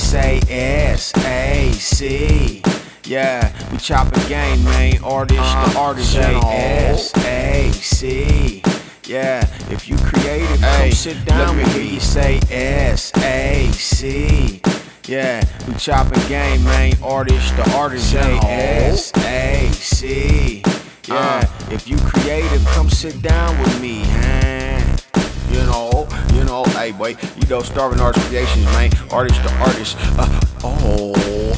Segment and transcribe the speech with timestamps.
[0.00, 2.62] say S A C.
[3.04, 5.02] Yeah, we chopping game, man.
[5.04, 8.62] Artist, the artist, S A C.
[9.04, 11.94] Yeah, if you creative, come sit down with me.
[11.94, 14.62] You say S A C.
[15.06, 16.94] Yeah, we chopping game, man.
[17.02, 20.62] Artist, the artist, S A C.
[21.08, 24.96] Yeah, if you creative, come sit down with me, huh?
[25.50, 25.89] You know,
[26.34, 28.90] you know, hey boy, you know, starving artist creations, man.
[29.10, 29.96] Artist to artist.
[30.18, 31.54] Uh, oh,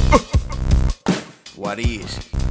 [1.57, 2.42] what is?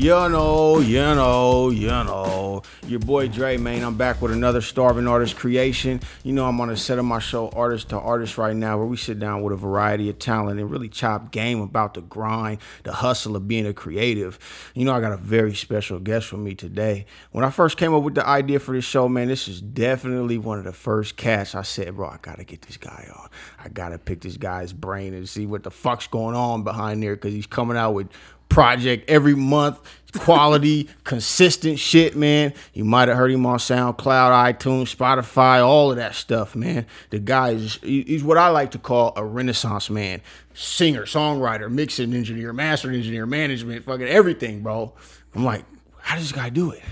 [0.00, 2.62] You know, you know, you know.
[2.86, 3.84] Your boy Dre, man.
[3.84, 6.00] I'm back with another Starving Artist creation.
[6.24, 8.86] You know, I'm on a set of my show, Artist to Artist, right now, where
[8.86, 12.60] we sit down with a variety of talent and really chop game about the grind,
[12.84, 14.38] the hustle of being a creative.
[14.74, 17.04] You know, I got a very special guest with me today.
[17.32, 20.38] When I first came up with the idea for this show, man, this is definitely
[20.38, 23.28] one of the first cats I said, bro, I gotta get this guy on.
[23.62, 27.16] I gotta pick this guy's brain and see what the fuck's going on behind there
[27.16, 28.08] because he's coming out with
[28.50, 29.80] project every month,
[30.18, 32.52] quality, consistent shit, man.
[32.74, 36.84] You might have heard him on SoundCloud, iTunes, Spotify, all of that stuff, man.
[37.08, 40.20] The guy is he's what I like to call a renaissance man.
[40.52, 44.92] Singer, songwriter, mixing engineer, mastering engineer, management, fucking everything, bro.
[45.34, 45.64] I'm like,
[46.00, 46.82] how does this guy do it?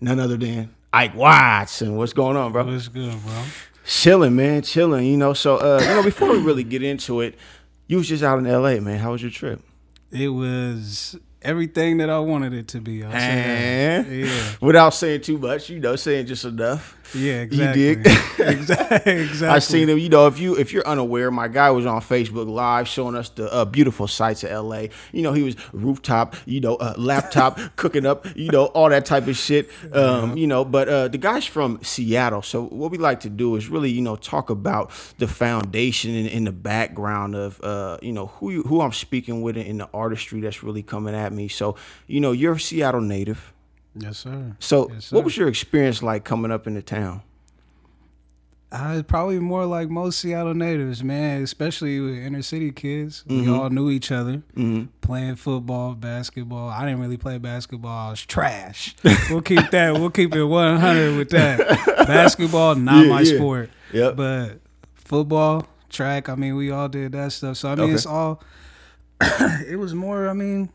[0.00, 1.96] None other than Ike Watson.
[1.96, 2.64] What's going on, bro?
[2.64, 3.44] What's good, bro?
[3.86, 5.06] Chilling, man, chilling.
[5.06, 7.34] You know, so uh, you know, before we really get into it,
[7.86, 8.98] you was just out in LA, man.
[8.98, 9.60] How was your trip?
[10.14, 13.02] It was everything that I wanted it to be.
[13.02, 13.16] I'll say
[14.06, 14.10] that.
[14.10, 14.54] Yeah.
[14.60, 16.96] Without saying too much, you know, saying just enough.
[17.14, 17.88] Yeah, exactly.
[17.88, 18.06] You dig?
[18.38, 19.12] exactly.
[19.22, 19.48] exactly.
[19.48, 19.98] I seen him.
[19.98, 23.28] You know, if you if you're unaware, my guy was on Facebook Live showing us
[23.30, 24.86] the uh, beautiful sights of LA.
[25.12, 29.06] You know, he was rooftop, you know, uh, laptop cooking up, you know, all that
[29.06, 29.70] type of shit.
[29.92, 30.34] Um, Yeah.
[30.44, 33.68] You know, but uh, the guy's from Seattle, so what we like to do is
[33.68, 38.26] really, you know, talk about the foundation and in the background of, uh, you know,
[38.26, 41.48] who you, who I'm speaking with in the artistry that's really coming at me.
[41.48, 41.76] So,
[42.06, 43.53] you know, you're a Seattle native.
[43.96, 44.56] Yes, sir.
[44.58, 47.22] So, Yes, what was your experience like coming up in the town?
[48.72, 51.42] I was probably more like most Seattle natives, man.
[51.42, 53.22] Especially with inner city kids.
[53.28, 54.42] We all knew each other.
[54.56, 54.88] Mhm.
[55.00, 56.70] Playing football, basketball.
[56.70, 58.08] I didn't really play basketball.
[58.08, 58.96] I was trash.
[59.30, 59.92] we'll keep that.
[59.94, 61.58] We'll keep it one hundred with that.
[62.08, 63.36] Basketball, not Yeah, my yeah.
[63.36, 63.70] sport.
[63.92, 64.16] Yep.
[64.16, 64.60] But
[64.94, 67.56] football, track, I mean, we all did that stuff.
[67.58, 67.94] So I mean, Okay.
[67.94, 68.42] it's all.
[69.20, 70.28] it was more.
[70.28, 70.68] I mean,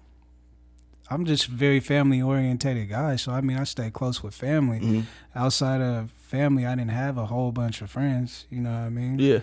[1.09, 3.15] I'm just very family orientated guy.
[3.15, 4.79] So I mean, I stay close with family.
[4.79, 5.03] Mhm.
[5.35, 8.45] Outside of family, I didn't have a whole bunch of friends.
[8.49, 9.17] You know what I mean?
[9.19, 9.39] Yeah.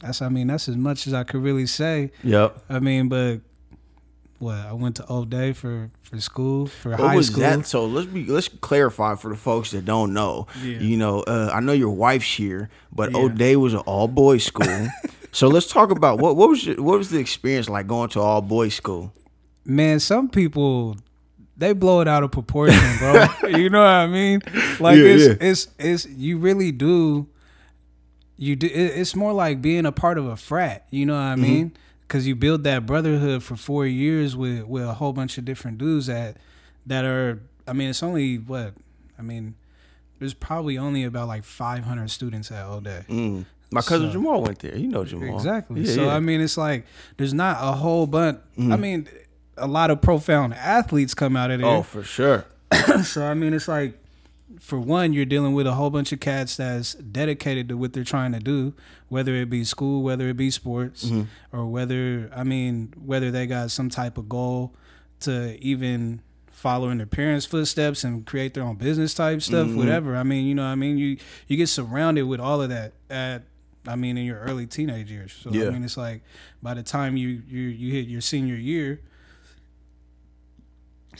[0.00, 0.22] That's.
[0.22, 2.12] I mean, that's as much as I could really say.
[2.24, 2.62] Yep.
[2.68, 3.40] I mean, but.
[4.38, 7.40] What I went to O'Dea for for school for What high was school.
[7.42, 7.66] that?
[7.66, 10.46] So let's be let's clarify for the folks that don't know.
[10.64, 10.78] Yeah.
[10.78, 13.28] You know, uh, I know your wife's here, but Yeah.
[13.28, 14.88] Day was an all boys school.
[15.32, 18.20] so let's talk about what what was your, what was the experience like going to
[18.20, 19.12] all boys school?
[19.70, 20.96] Man, some people
[21.56, 23.26] they blow it out of proportion, bro.
[23.50, 24.40] you know what I mean?
[24.80, 25.34] Like Yeah, it's yeah.
[25.48, 27.28] it's it's you really do.
[28.36, 28.68] You do.
[28.72, 30.86] It's more like being a part of a frat.
[30.90, 31.42] You know what I Mm-hmm.
[31.42, 31.72] mean?
[32.02, 35.78] Because you build that brotherhood for four years with with a whole bunch of different
[35.78, 36.38] dudes that
[36.86, 37.40] that are.
[37.68, 38.74] I mean, it's only what
[39.18, 39.54] I mean.
[40.18, 43.04] There's probably only about like 500 students at O'Dea.
[43.08, 43.44] Mm.
[43.70, 44.76] My cousin So- Jamal went there.
[44.76, 45.36] You know Jamal.
[45.36, 45.82] Exactly.
[45.82, 46.08] Yeah, so.
[46.10, 46.86] I mean, it's like
[47.18, 48.38] there's not a whole bunch.
[48.58, 48.80] I Mhm.
[48.80, 49.08] mean,
[49.56, 51.68] a lot of profound athletes come out of there.
[51.68, 52.46] oh, for sure.
[53.02, 53.98] so I mean, it's like
[54.58, 58.04] for one, you're dealing with a whole bunch of cats that's dedicated to what they're
[58.04, 58.74] trying to do,
[59.08, 61.56] whether it be school, whether it be sports, Mm-hmm.
[61.56, 64.74] or whether I mean, whether they got some type of goal
[65.20, 69.76] to even follow in their parents' footsteps and create their own business type stuff, Mhm.
[69.76, 70.14] whatever.
[70.16, 71.16] I mean, you know, I mean, you
[71.46, 73.44] you get surrounded with all of that at
[73.86, 75.32] I mean, in your early teenage years.
[75.32, 75.68] So Yeah.
[75.68, 76.22] I mean, it's like
[76.62, 79.00] by the time you you you hit your senior year,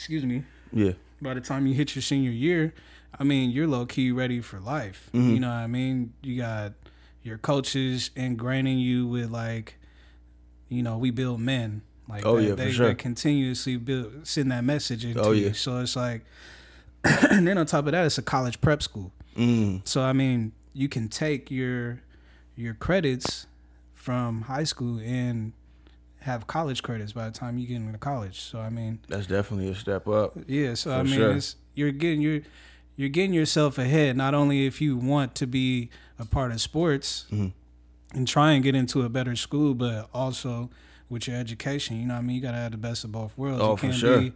[0.00, 0.93] excuse me, Yeah.
[1.20, 2.73] by the time you hit your senior year,
[3.19, 5.11] I mean, you're low key ready for life.
[5.12, 5.35] Mhm.
[5.35, 6.14] You know what I mean?
[6.23, 6.73] You got
[7.23, 9.75] your coaches ingraining you with like,
[10.70, 11.82] you know, we build men.
[12.08, 12.88] Like Oh, they, yeah, for sure.
[12.88, 15.52] they continuously build send that message into Oh, you.
[15.52, 16.25] So it's like
[17.05, 19.12] and then on top of that, it's a college prep school.
[19.37, 19.87] Mm.
[19.87, 22.00] So I mean, you can take your
[22.56, 23.46] your credits
[23.94, 25.53] from high school and
[26.20, 28.40] have college credits by the time you get into college.
[28.40, 30.37] So I mean, That's definitely a step up.
[30.46, 31.32] yeah, so I mean, sure.
[31.32, 32.40] it's you're getting you're
[32.96, 34.17] you're getting yourself ahead.
[34.17, 35.88] Not only if you want to be
[36.19, 37.52] a part of sports Mhm.
[38.14, 40.69] and try and get into a better school, but also
[41.08, 41.99] with your education.
[42.00, 43.62] You know, what I mean, you gotta have the best of both worlds.
[43.62, 44.20] Oh, you for can't sure.
[44.20, 44.32] Be,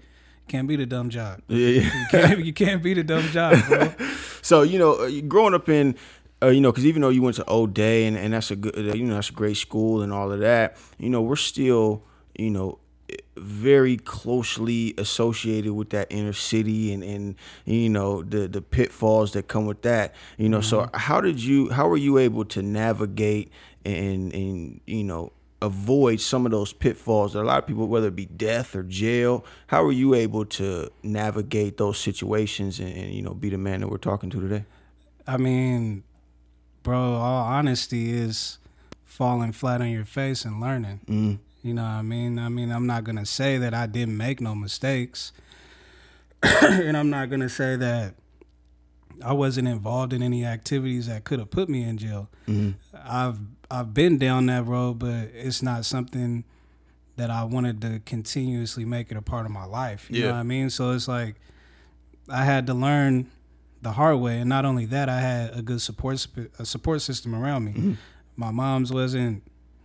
[0.48, 1.40] can't be the dumb job.
[1.48, 1.82] Yeah, yeah.
[1.82, 3.92] You can't, you can't be the dumb job, bro.
[4.42, 5.94] So you know, uh, growing up in
[6.42, 8.76] uh, you know, because even though you went to O'Dea and, and that's a good,
[8.76, 12.02] uh, you know, that's a great school and all of that, you know, we're still,
[12.36, 12.78] you know,
[13.36, 17.34] very closely associated with that inner city and, and
[17.64, 20.60] you know the the pitfalls that come with that you know.
[20.60, 23.50] So how did you how were you able to navigate
[23.84, 28.08] and and you know avoid some of those pitfalls that a lot of people whether
[28.08, 33.12] it be death or jail how were you able to navigate those situations and, and
[33.12, 34.64] you know be the man that we're talking to today?
[35.26, 36.04] I mean,
[36.84, 38.58] bro, all honesty is
[39.04, 41.00] falling flat on your face and learning.
[41.06, 41.38] mm.
[41.62, 42.38] You know what I mean?
[42.38, 45.32] I mean, I'm not gonna say that I didn't make no mistakes,
[46.42, 48.14] and I'm not gonna say that
[49.24, 52.28] I wasn't involved in any activities that could have put me in jail.
[52.46, 52.74] Mhm.
[53.02, 53.38] I've
[53.70, 56.44] I've been down that road, but it's not something
[57.16, 60.10] that I wanted to continuously make it a part of my life.
[60.10, 60.26] You Yeah.
[60.26, 60.68] know what I mean?
[60.68, 61.36] So it's like
[62.28, 63.30] I had to learn
[63.84, 66.26] the hard way, and not only that, I had a good support
[66.58, 67.72] a support system around me.
[67.72, 67.96] Mhm.
[68.36, 69.42] My mom's wasn't,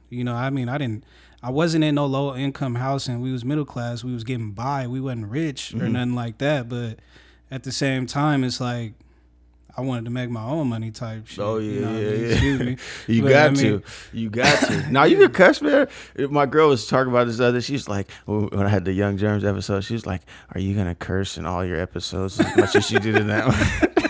[0.10, 1.04] you know, I mean, I didn't,
[1.44, 3.22] I wasn't in no low income housing.
[3.22, 4.04] We was middle class.
[4.04, 4.88] We was getting by.
[4.88, 5.92] We wasn't rich or Mhm.
[5.92, 6.68] nothing like that.
[6.68, 7.00] But
[7.52, 8.94] at the same time, it's like
[9.80, 11.40] I wanted to make my own money type shit.
[11.40, 12.20] Oh you yeah, know what I yeah, mean?
[12.22, 12.32] yeah.
[12.34, 12.78] Excuse me.
[13.16, 14.92] you But, got I mean- to, you got to.
[14.92, 15.88] now you can cuss, man.
[16.30, 17.62] My girl was talking about this other.
[17.62, 20.22] She's like, when I had the Young Germs episode, she was like,
[20.54, 23.48] "Are you gonna curse in all your episodes as much as she did in that
[23.48, 24.06] one?"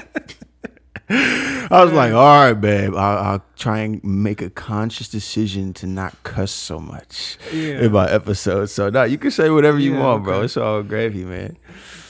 [1.72, 2.95] I was like, "All right, babe.
[2.95, 7.81] I'll, I'll try and make a conscious decision to not cuss so much Yeah.
[7.81, 10.42] in my episodes." So now you can say whatever you Yeah, want, bro.
[10.42, 11.57] It's all gravy, man.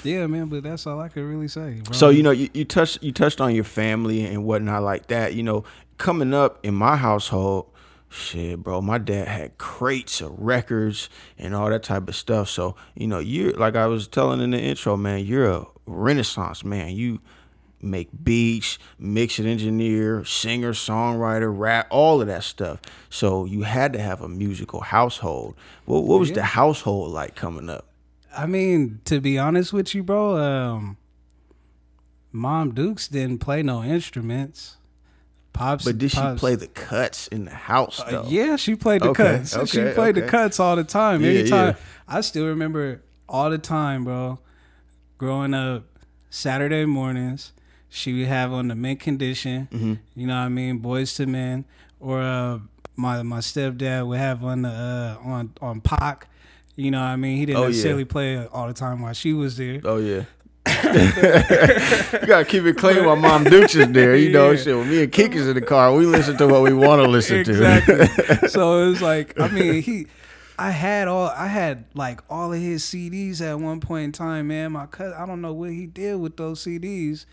[0.04, 0.48] Yeah, man.
[0.48, 1.82] But that's all I could really say.
[1.84, 1.94] Bro.
[1.94, 5.34] So you know, you, you touched you touched on your family and whatnot like that.
[5.34, 5.64] You know,
[5.98, 7.68] coming up in my household,
[8.10, 12.50] shit, bro, my dad had crates of records and all that type of stuff.
[12.50, 16.64] So you know, you're like I was telling in the intro, man, you're a renaissance
[16.64, 16.96] man.
[16.96, 17.20] You
[17.82, 22.82] make beats, mix and engineer, singer, songwriter, rap, all of that stuff.
[23.10, 25.56] So you had to have a musical household.
[25.86, 26.36] What, what was Yeah.
[26.36, 27.86] the household like coming up?
[28.36, 30.98] I mean, to be honest with you, bro, um,
[32.32, 34.78] Mom Dukes didn't play no instruments.
[35.52, 39.02] Pops, But did she Pops- play the cuts in the house Uh, yeah, she played
[39.02, 39.52] the Okay, cuts.
[39.70, 41.22] she okay, played the cuts all the time.
[41.22, 41.68] Yeah, Anytime.
[41.70, 41.76] yeah.
[42.08, 44.40] I still remember all the time, bro.
[45.18, 45.84] Growing up,
[46.30, 47.52] Saturday mornings,
[47.90, 49.68] she would have on the mint condition.
[49.72, 49.94] Mm-hmm.
[50.16, 50.80] You know what I mean?
[50.80, 51.66] Boyz II Men.
[52.00, 52.60] Or uh,
[52.96, 56.29] my my stepdad would have on the uh, on on Pac.
[56.80, 57.38] You know what I mean?
[57.38, 57.68] He didn't Oh, yeah.
[57.70, 59.82] necessarily play it all the time while she was there.
[59.84, 60.24] Oh yeah.
[60.70, 64.16] you gotta keep it clean while Mom Dukes is there.
[64.16, 64.58] You know, Yeah.
[64.58, 64.76] shit.
[64.78, 67.44] When me and Kika's in the car, we listen to what we want to listen
[67.44, 67.52] to.
[67.52, 68.48] exactly.
[68.50, 70.08] so it was like, I mean, he,
[70.58, 74.48] I had all, I had like all of his CDs at one point in time,
[74.48, 74.72] man.
[74.74, 77.26] My cousin, I don't know what he did with those CDs,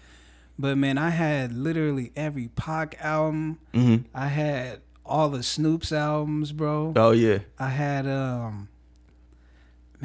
[0.59, 3.59] but man, I had literally every Pac album.
[3.75, 6.93] hmm I had all the Snoop's albums, bro.
[6.97, 7.39] Oh yeah.
[7.59, 8.69] I had um,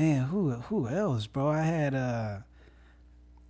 [0.02, 1.50] man, who who else, bro?
[1.50, 2.38] I had uh.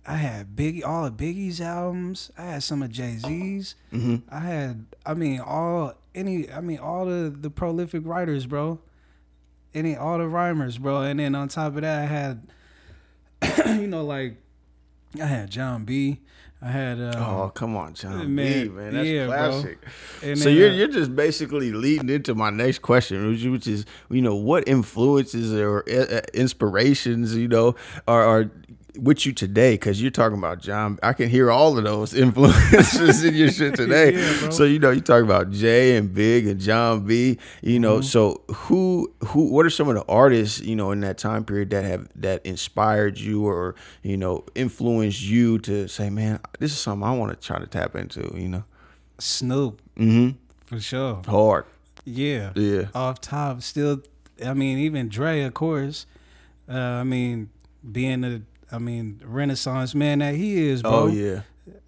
[0.04, 2.32] I had Biggie, all of Biggie's albums.
[2.36, 3.76] I had some of Jay Z's.
[3.90, 8.80] hmm I had, I mean, all any, I mean, all the the prolific writers, bro.
[9.72, 11.02] Any all the rhymers, bro.
[11.02, 12.48] And then on top of that, I had,
[13.80, 14.38] you know, like
[15.20, 16.18] I had Jon B.
[16.64, 18.94] I had, uh, Oh come on, John man, B, man.
[18.94, 19.78] That's yeah, classic.
[20.22, 23.66] and So then, you're uh, you're just basically leading into my next question, which, which
[23.66, 27.74] is you know what influences or uh, inspirations you know
[28.06, 28.50] are, are
[28.98, 29.74] with you today?
[29.74, 30.98] Because you're talking about John.
[31.02, 34.14] I can hear all of those influences in your shit today.
[34.14, 37.38] Yeah, so you know you talk about Jay and Big and Jon B.
[37.62, 38.02] You know, Mm-hmm.
[38.06, 41.70] so who who what are some of the artists you know in that time period
[41.70, 46.78] that have that inspired you or you know influenced you to say, man, this is
[46.78, 48.32] something I want to try to tap into.
[48.36, 48.64] You know,
[49.18, 50.36] Snoop mm-hmm.
[50.66, 51.22] for sure.
[51.26, 51.64] hard.
[52.04, 52.86] Yeah, Yeah.
[52.94, 54.02] off top, still.
[54.44, 56.06] I mean, even Dre, of course.
[56.68, 57.50] Uh, I mean,
[57.90, 60.92] being a, I mean, Renaissance man that he is, bro.
[60.92, 61.42] Oh yeah.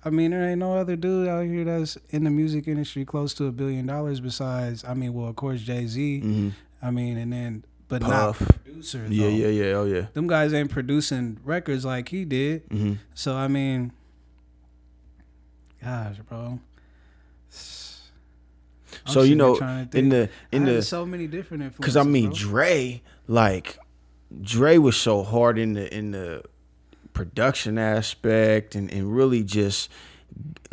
[0.05, 3.35] I mean, there ain't no other dude out here that's in the music industry close
[3.35, 6.21] to a billion dollars besides, I mean, well, of course, Jay Z.
[6.21, 6.49] hmm
[6.83, 8.41] I mean, and then, but Puff.
[8.41, 9.07] not producer.
[9.09, 9.29] Yeah, though.
[9.33, 9.73] yeah, yeah.
[9.73, 10.07] Oh yeah.
[10.13, 12.63] Them guys ain't producing records like he did.
[12.71, 13.93] hmm So, I mean,
[15.83, 16.59] gosh, bro.
[19.07, 19.57] I'm So you know,
[19.93, 21.79] in the in the so many different influences.
[21.79, 22.39] because I mean bro.
[22.39, 23.79] Dre, like
[24.43, 26.43] Dre was so hard in the in the
[27.15, 29.89] production aspect and and really just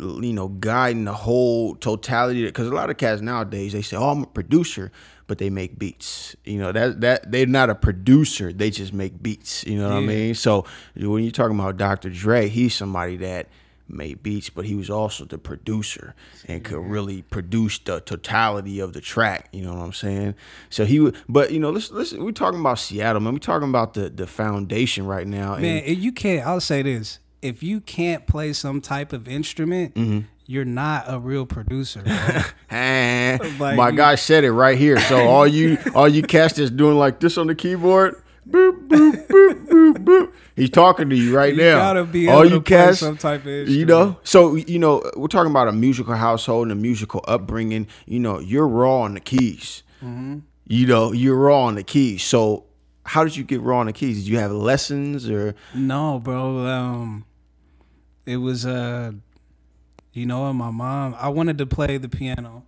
[0.00, 4.10] you know guiding the whole totality because a lot of cats nowadays they say oh
[4.10, 4.90] i'm a producer
[5.28, 6.36] but they make beats.
[6.44, 9.64] You know that that they're not a producer they just make beats.
[9.64, 10.34] You know what i mean?
[10.34, 13.48] So when you're talking about dr dre he's somebody that
[13.88, 16.14] made beats, but he was also the producer
[16.48, 19.48] and could really produce the totality of the track.
[19.52, 20.34] You know what I'm saying?
[20.70, 23.32] So he would, but you know, listen, listen, we're talking about Seattle, man.
[23.34, 25.56] We're talking about the the foundation right now.
[25.56, 26.46] Man, and you can't.
[26.46, 30.20] I'll say this: if you can't play some type of instrument, Mm-hmm.
[30.46, 32.02] you're not a real producer.
[32.72, 34.98] Like my you- guy said it right here.
[35.00, 39.26] So all you all you cats that's doing like this on the keyboard, boop boop
[39.28, 40.32] boop boop boop.
[40.56, 41.76] He's talking to you right you now.
[41.78, 43.78] gotta be all you play some type of instrument.
[43.78, 44.18] you know.
[44.24, 47.86] So you know, we're talking about a musical household and a musical upbringing.
[48.06, 49.82] You know, you're raw on the keys.
[50.02, 50.40] Mm-hmm.
[50.66, 52.22] You know, you're raw on the keys.
[52.22, 52.64] So
[53.04, 54.18] how did you get raw on the keys?
[54.18, 55.54] Did you have lessons or?
[55.74, 56.58] No, bro.
[56.66, 57.24] Um,
[58.26, 59.12] it was uh,
[60.12, 61.14] you know, my mom.
[61.18, 62.64] I wanted to play the piano.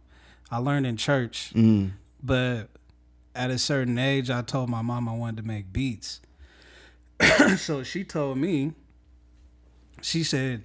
[0.51, 2.69] I learned in church, Mm, but
[3.35, 6.21] at a certain age, I told my mom I wanted to make beats.
[7.57, 8.73] so she told me,
[10.03, 10.65] she said,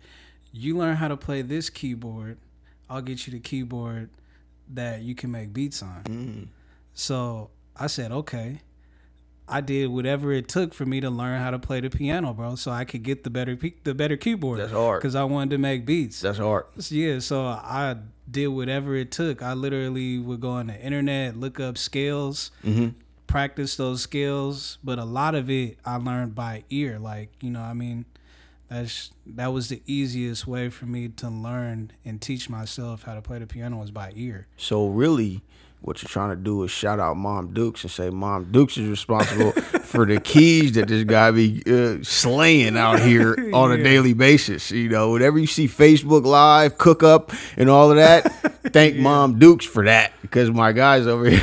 [0.51, 2.37] "You learn how to play this keyboard.
[2.89, 4.09] I'll get you the keyboard
[4.69, 6.47] that you can make beats on." mm.
[6.93, 8.59] So I said, okay.
[9.49, 12.55] I did whatever it took for me to learn how to play the piano, bro,
[12.55, 14.59] so I could get the better pe- the better keyboard.
[14.59, 15.01] That's hard.
[15.01, 16.21] because I wanted to make beats.
[16.21, 16.65] That's hard.
[16.89, 17.95] yeah, so I
[18.29, 19.41] did whatever it took.
[19.41, 22.89] I literally would go on the internet, look up scales, hmm
[23.27, 26.97] practice those skills, but a lot of it I learned by ear.
[26.97, 28.05] Like you know, I mean,
[28.69, 33.21] that's that was the easiest way for me to learn and teach myself how to
[33.21, 34.47] play the piano was by ear.
[34.57, 35.41] So really,
[35.81, 38.89] what you're trying to do is shout out Mom Dukes and say Mom Dukes is
[38.89, 43.83] responsible for the keys that this guy be uh, slaying out here on a Yeah.
[43.83, 44.71] daily basis.
[44.71, 48.23] You know, whenever you see Facebook Live, cook up, and all of that,
[48.73, 51.41] thank Mom Dukes for that because my guys over here.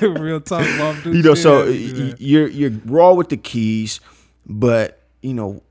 [0.00, 0.94] Real talk, Mom.
[1.02, 1.16] Dukes.
[1.16, 2.14] You know, so Yeah.
[2.18, 4.00] you're you're raw with the keys,
[4.46, 5.62] but you know.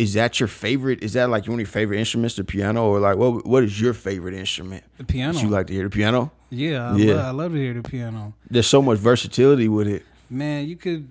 [0.00, 1.02] Is that your favorite?
[1.02, 3.44] Is that like one of your favorite instruments, the piano, or like what?
[3.46, 4.82] What is your favorite instrument?
[4.96, 5.38] the piano.
[5.38, 6.32] you like to hear the piano?
[6.48, 7.14] Yeah, I, Yeah.
[7.16, 8.32] Love, I love to hear the piano.
[8.50, 10.04] There's so much versatility with it.
[10.30, 11.08] Man, you could,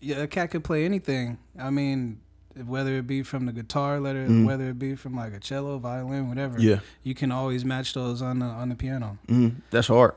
[0.00, 1.38] yeah, a cat could play anything.
[1.58, 2.20] I mean,
[2.66, 4.44] whether it be from the guitar, whether Mhm.
[4.44, 6.60] whether it be from like a cello, violin, whatever.
[6.60, 6.80] Yeah.
[7.02, 9.16] you can always match those on the on the piano.
[9.28, 10.12] hmm That's hard.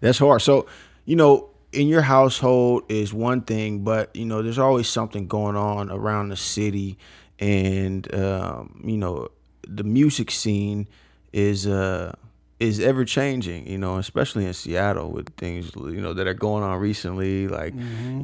[0.00, 0.42] That's hard.
[0.42, 0.66] So,
[1.06, 5.56] you know, in your household is one thing, but you know, there's always something going
[5.56, 6.98] on around the city,
[7.40, 9.28] and um, you know,
[9.66, 10.86] the music scene
[11.32, 12.14] is uh
[12.58, 13.66] is ever changing.
[13.66, 17.74] You know, especially in Seattle with things you know that are going on recently, like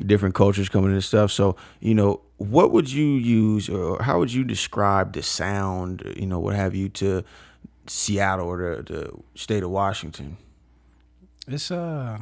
[0.07, 1.33] different cultures coming and stuff.
[1.33, 6.27] So, you know, what would you use, or how would you describe the sound, you
[6.27, 7.25] know, what have you, to
[7.87, 10.37] Seattle or the, the state of Washington?
[11.49, 12.19] It's uh,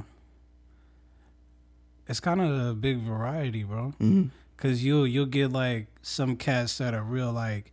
[2.06, 3.94] it's kind of a big variety, bro.
[4.00, 4.28] Mm-hmm.
[4.56, 7.72] Cause you'll you'll get like some cats that are real like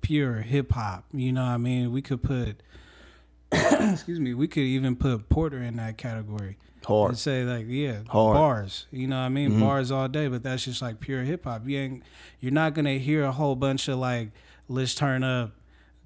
[0.00, 1.04] pure hip hop.
[1.12, 1.92] You know what I mean?
[1.92, 2.62] We could put
[3.52, 6.56] excuse me, we could even put Porter in that category.
[6.86, 7.10] Hard.
[7.10, 8.34] And say like, yeah, Hard.
[8.34, 8.86] bars.
[8.90, 9.52] You know what I mean?
[9.52, 9.60] Mhm.
[9.60, 11.66] Bars all day, but that's just like pure hip hop.
[11.66, 12.02] You ain't
[12.40, 14.30] you're not gonna hear a whole bunch of like
[14.68, 15.52] let's turn up,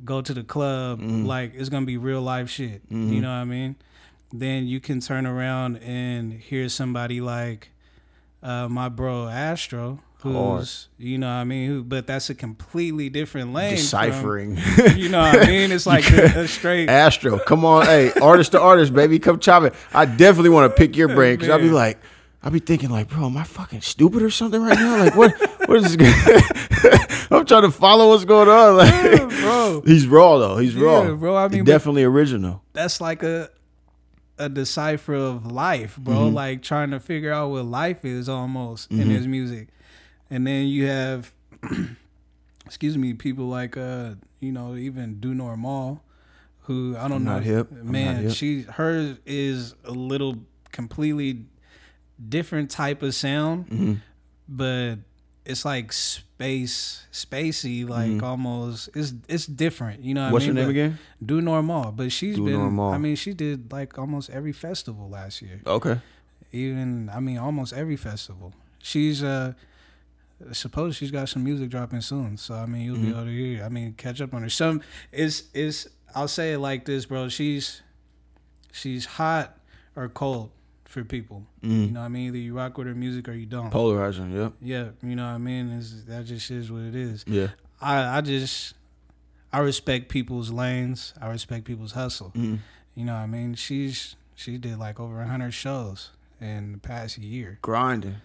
[0.04, 1.26] go to the club, Mhm.
[1.26, 2.88] like it's gonna be real life shit.
[2.90, 3.12] Mhm.
[3.12, 3.76] You know what I mean?
[4.32, 7.70] Then you can turn around and hear somebody like
[8.42, 13.08] uh, my bro Astro, who's you know what I mean, who but that's a completely
[13.08, 13.70] different lane.
[13.76, 14.58] from- Deciphering.
[14.96, 15.72] you know what I mean?
[15.72, 19.62] It's like a, a straight Astro, come on, hey, artist to artist, baby, come chop
[19.64, 19.74] it.
[19.92, 21.98] I definitely want to pick your brain because I'll be like,
[22.42, 24.98] I'll be thinking like, bro, am I fucking stupid or something right now?
[25.04, 25.32] Like, what?
[25.68, 27.28] What is this?
[27.30, 28.76] I'm trying to follow what's going on.
[28.78, 29.82] Like, bro.
[29.86, 30.56] he's raw though.
[30.56, 32.62] He's raw, Yeah, bro, I mean, definitely original.
[32.72, 33.50] that's like a
[34.38, 36.30] a decipher of life, bro.
[36.30, 36.34] Mhm.
[36.34, 39.10] Like trying to figure out what life is almost in Mhm.
[39.10, 39.68] his music.
[40.30, 41.32] And then you have
[42.66, 46.00] excuse me, people like uh, you know, even DoNormaal,
[46.62, 47.68] who I don't I'm know not hip.
[47.70, 50.36] I'm not Man, she hers is a little
[50.70, 51.44] completely
[52.28, 53.94] different type of sound, hmm
[54.48, 54.96] but
[55.48, 58.22] it's like space spacey, like Mhm.
[58.22, 60.04] almost it's it's different.
[60.04, 60.64] You know what What's I your mean?
[60.66, 60.98] name But- again?
[61.44, 62.52] DoNormaal, but she's Do been.
[62.54, 62.90] Normal.
[62.92, 65.60] I mean, she did like almost every festival last year.
[65.66, 66.00] Okay.
[66.52, 68.54] Even I mean, almost every festival.
[68.78, 69.54] She's uh,
[70.52, 72.36] suppose she's got some music dropping soon.
[72.36, 73.10] So I mean, you'll be Mhm.
[73.10, 73.64] able to hear.
[73.64, 74.48] I mean, catch up on her.
[74.50, 77.28] Some is is I'll say it like this, bro.
[77.28, 77.82] She's
[78.72, 79.58] she's hot
[79.96, 80.50] or cold
[80.88, 81.46] for people.
[81.60, 81.92] You Mm.
[81.92, 82.28] know what I mean?
[82.28, 83.70] Either you rock with her music or you don't.
[83.70, 84.32] Polarizing.
[84.32, 84.54] Yep.
[84.62, 85.68] Yeah, you know what I mean.
[85.68, 87.24] Is that just is what it is.
[87.28, 87.48] Yeah.
[87.80, 88.74] I I just
[89.52, 91.12] I respect people's lanes.
[91.20, 92.32] I respect people's hustle.
[92.34, 92.58] Mm.
[92.94, 93.54] You know what I mean?
[93.54, 97.58] She's she did like over hundred shows in the past year.
[97.60, 98.16] Grinding.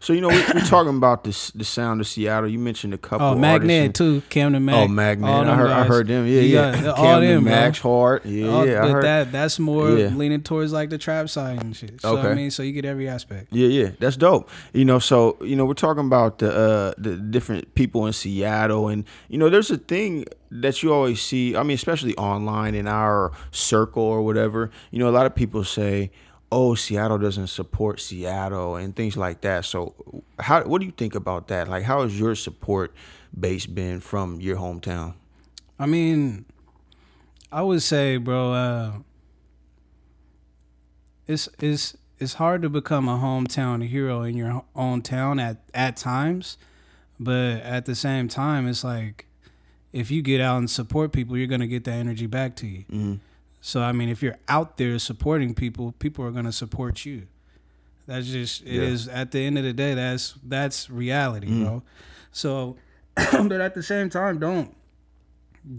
[0.00, 2.48] So you know we, we're talking about this the sound of Seattle.
[2.48, 3.26] You mentioned a couple.
[3.28, 4.74] Of Oh, Magnet too, Camden Mag.
[4.74, 5.28] Oh, Magnet.
[5.30, 6.26] I heard, I heard them.
[6.26, 6.90] Yeah, You yeah.
[6.90, 7.44] all Camden, them.
[7.44, 8.24] Max Hart.
[8.26, 8.84] Yeah, All- yeah.
[8.84, 9.04] I heard.
[9.04, 10.08] that that's more Yeah.
[10.08, 12.00] leaning towards like the trap side and shit.
[12.00, 12.28] So Okay.
[12.28, 13.48] I mean, so you get every aspect.
[13.52, 14.48] Yeah, yeah, that's dope.
[14.72, 18.88] You know, so you know, we're talking about the uh, the different people in Seattle,
[18.88, 21.56] and you know, there's a thing that you always see.
[21.56, 24.70] I mean, especially online in our circle or whatever.
[24.90, 26.10] You know, a lot of people say,
[26.56, 29.66] "Oh, Seattle doesn't support Seattle" and things like that.
[29.66, 29.92] So,
[30.38, 31.68] how what do you think about that?
[31.68, 32.94] Like, how has your support
[33.38, 35.12] base been from your hometown?
[35.78, 36.46] I mean,
[37.52, 38.92] I would say, bro, uh,
[41.26, 45.98] it's it's it's hard to become a hometown hero in your own town at at
[45.98, 46.56] times,
[47.20, 49.26] but at the same time, it's like
[49.92, 52.84] if you get out and support people, you're gonna get that energy back to you.
[52.90, 53.14] Mm-hmm.
[53.66, 57.26] So I mean, if you're out there supporting people, people are gonna support you.
[58.06, 59.06] That's just it is.
[59.08, 59.20] Yeah.
[59.22, 59.94] at the end of the day.
[59.94, 61.64] That's that's reality, Mm.
[61.64, 61.82] bro.
[62.30, 62.76] So,
[63.16, 64.72] but at the same time, don't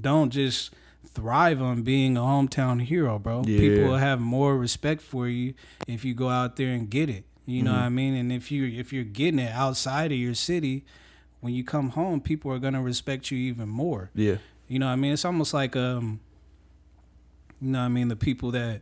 [0.02, 0.74] don't just
[1.06, 3.44] thrive on being a hometown hero, bro.
[3.46, 3.58] Yeah.
[3.60, 5.54] People will have more respect for you
[5.88, 7.24] if you go out there and get it.
[7.46, 7.66] You Mm-hmm.
[7.68, 8.14] know what I mean?
[8.16, 10.84] And if you if you're getting it outside of your city,
[11.40, 14.10] when you come home, people are gonna respect you even more.
[14.14, 15.14] Yeah, You know what I mean?
[15.14, 16.20] It's almost like um
[17.62, 18.82] you know I mean, the people that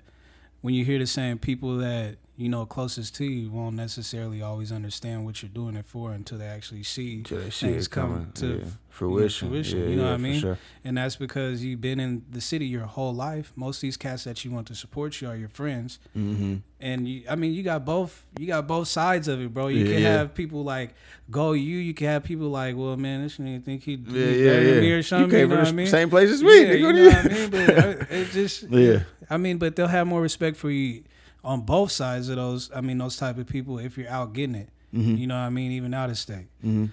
[0.62, 4.72] when you hear the same people that you know closest to you won't necessarily always
[4.72, 8.58] understand what you're doing it for until they actually see they things it coming to
[8.60, 8.66] yeah.
[8.90, 9.48] fruition.
[9.50, 10.40] fruition, Yeah, you know yeah, what I mean?
[10.42, 10.58] sure.
[10.84, 13.54] and that's because you've been in the city your whole life.
[13.56, 16.56] Most of these cats that you want to support you are your friends, Mm-hmm.
[16.82, 18.26] and you, I mean, you got both.
[18.38, 19.68] You got both sides of it, bro.
[19.68, 20.94] You can have people like
[21.32, 21.78] go you.
[21.78, 24.80] You can have people like, well, man, this nigga think he, Yeah, yeah, yeah.
[24.82, 25.30] me or You something.
[25.30, 25.88] came You, know what I mean?
[25.88, 26.64] same place as me.
[26.66, 27.50] Yeah, you know what I mean?
[27.50, 29.04] But uh, it just, Yeah.
[29.30, 31.04] I mean, but they'll have more respect for you
[31.46, 32.70] on both sides of those.
[32.76, 34.70] I mean, those type of people if you're out getting it.
[34.94, 35.18] Mhm.
[35.18, 35.72] You know what I mean?
[35.72, 36.48] Even out of state.
[36.64, 36.90] Mhm.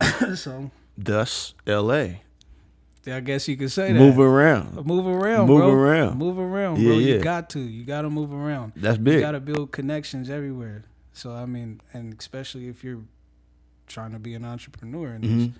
[0.36, 2.22] so Thus, L.A.
[3.06, 3.98] I guess you could say that.
[3.98, 4.74] Move around.
[4.86, 5.70] Move around, Move bro.
[5.72, 6.18] around.
[6.18, 6.98] Move around, Yeah, bro.
[6.98, 7.14] yeah.
[7.14, 7.60] You got to.
[7.60, 8.72] You got to move around.
[8.76, 9.14] That's big.
[9.14, 10.84] You got to build connections everywhere.
[11.12, 13.00] So I mean, and especially if you're
[13.88, 15.08] trying to be an entrepreneur.
[15.08, 15.52] And Mhm.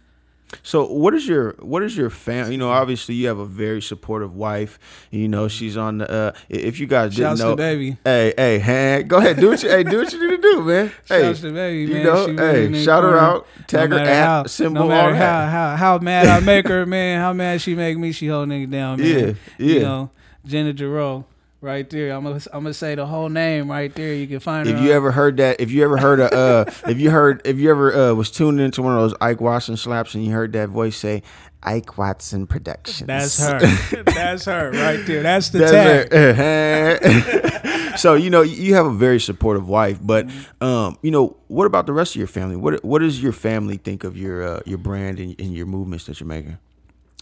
[0.62, 2.52] So what is your what is your family?
[2.52, 4.78] You know, obviously you have a very supportive wife.
[5.10, 6.10] You know, she's on the.
[6.10, 7.96] Uh, if you guys didn't Shouts know, to baby.
[8.04, 10.62] hey, hey, Hank, go ahead, do what you, hey, do what you need to do,
[10.62, 10.92] man.
[11.08, 12.04] Hey, Shouts to baby, you man.
[12.04, 15.46] know, She hey, shout her out, tag no her at how, symbol, no matter how,
[15.46, 17.20] how how mad I make her, man.
[17.20, 19.08] How mad she make me, she hold nigga down, man.
[19.08, 19.26] Yeah,
[19.58, 19.74] yeah.
[19.74, 20.10] You know,
[20.44, 21.24] Jenna Giroux,
[21.62, 22.10] right there.
[22.12, 24.12] I'm gonna I'm gonna say the whole name right there.
[24.12, 24.68] You can find.
[24.68, 27.40] If you on- ever heard that, if you ever heard a, uh, if you heard,
[27.46, 30.32] if you ever uh, was tuned into one of those Ike Watson slaps and you
[30.32, 31.22] heard that voice say,
[31.62, 33.06] Ike Watson Productions.
[33.06, 33.58] that's her.
[34.04, 35.22] that's her right there.
[35.22, 37.96] That's the That's tag.
[37.98, 40.64] so you know you have a very supportive wife, but Mm-hmm.
[40.64, 42.56] um, you know what about the rest of your family?
[42.56, 46.06] What what does your family think of your uh, your brand and, and your movements
[46.06, 46.58] that you're making?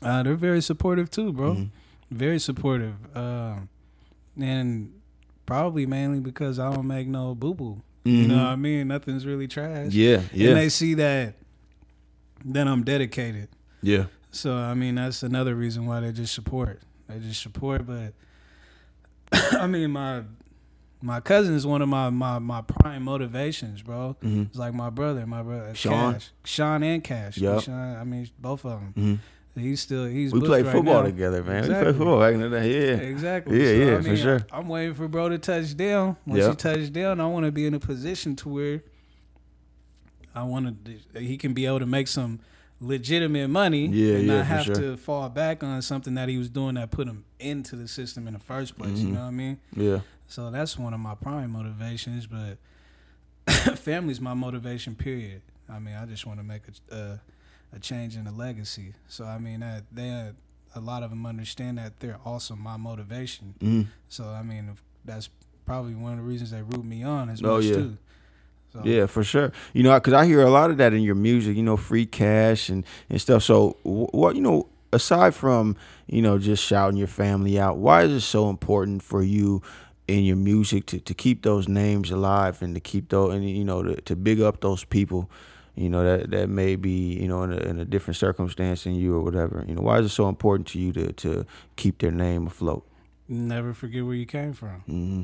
[0.02, 1.54] Uh, they're very supportive too, bro.
[1.54, 1.64] Mm-hmm.
[2.16, 2.94] Very supportive.
[3.14, 3.68] Um,
[4.38, 4.92] and
[5.46, 7.82] probably mainly because I don't make no boo boo.
[8.04, 8.88] You know what I mean?
[8.88, 9.88] Nothing's really trash.
[9.88, 9.98] Mm-hmm.
[9.98, 11.34] Yeah, yeah, And they see that
[12.44, 13.48] then I'm dedicated.
[13.82, 14.04] yeah.
[14.32, 16.80] So I mean that's another reason why they just support.
[17.08, 18.14] They just support, but
[19.60, 20.22] I mean my
[21.02, 24.16] my cousin is one of my my, my prime motivations, bro.
[24.22, 24.46] Mhm.
[24.46, 26.14] It's like my brother, my brother Sean?
[26.14, 27.36] Cash, Sean and Cash.
[27.36, 28.94] Sean, I mean both of them.
[28.96, 29.18] Mhm.
[29.56, 31.06] He's still he's We played right football now.
[31.06, 31.52] together, man.
[31.54, 31.82] We Exactly.
[31.84, 32.72] played football back in the day.
[32.72, 33.58] Yeah, Exactly.
[33.58, 34.46] Yeah, So, yeah, I for mean, sure.
[34.52, 36.16] I'm waiting for bro to touch down.
[36.26, 36.50] Once Yeah.
[36.50, 38.82] he touch down, I want to be in a position to where
[40.34, 40.84] I want
[41.14, 41.20] to.
[41.20, 42.38] He can be able to make some
[42.80, 44.74] legitimate money Yeah, and yeah, not have sure.
[44.76, 48.26] to fall back on something that he was doing that put him into the system
[48.28, 49.00] in the first place.
[49.00, 49.12] You Mhm.
[49.14, 49.58] know what I mean?
[49.76, 50.00] yeah.
[50.28, 52.26] So that's one of my prime motivations.
[52.28, 52.58] But
[53.78, 54.94] family's my motivation.
[54.94, 55.42] Period.
[55.68, 57.20] I mean, I just want to make a, a
[57.72, 58.94] a change in the legacy.
[59.08, 60.32] So I mean that they
[60.74, 63.54] a lot of them understand that they're also my motivation.
[63.60, 63.86] Mhm.
[64.08, 65.28] So I mean that's
[65.64, 67.74] probably one of the reasons they root me on as Oh, much yeah.
[67.74, 67.96] too.
[68.72, 69.52] So, Yeah, for sure.
[69.72, 71.56] You know, because I hear a lot of that in your music.
[71.56, 73.42] You know, free cash and and stuff.
[73.42, 78.12] So, what you know, aside from you know just shouting your family out, why is
[78.12, 79.62] it so important for you
[80.06, 83.64] in your music to, to keep those names alive and to keep those and you
[83.64, 85.28] know to, to big up those people,
[85.74, 88.94] you know that that may be you know in a, in a different circumstance than
[88.94, 89.64] you or whatever.
[89.68, 92.86] You know, why is it so important to you to to keep their name afloat?
[93.28, 94.80] Never forget where you came from.
[94.86, 95.22] hmm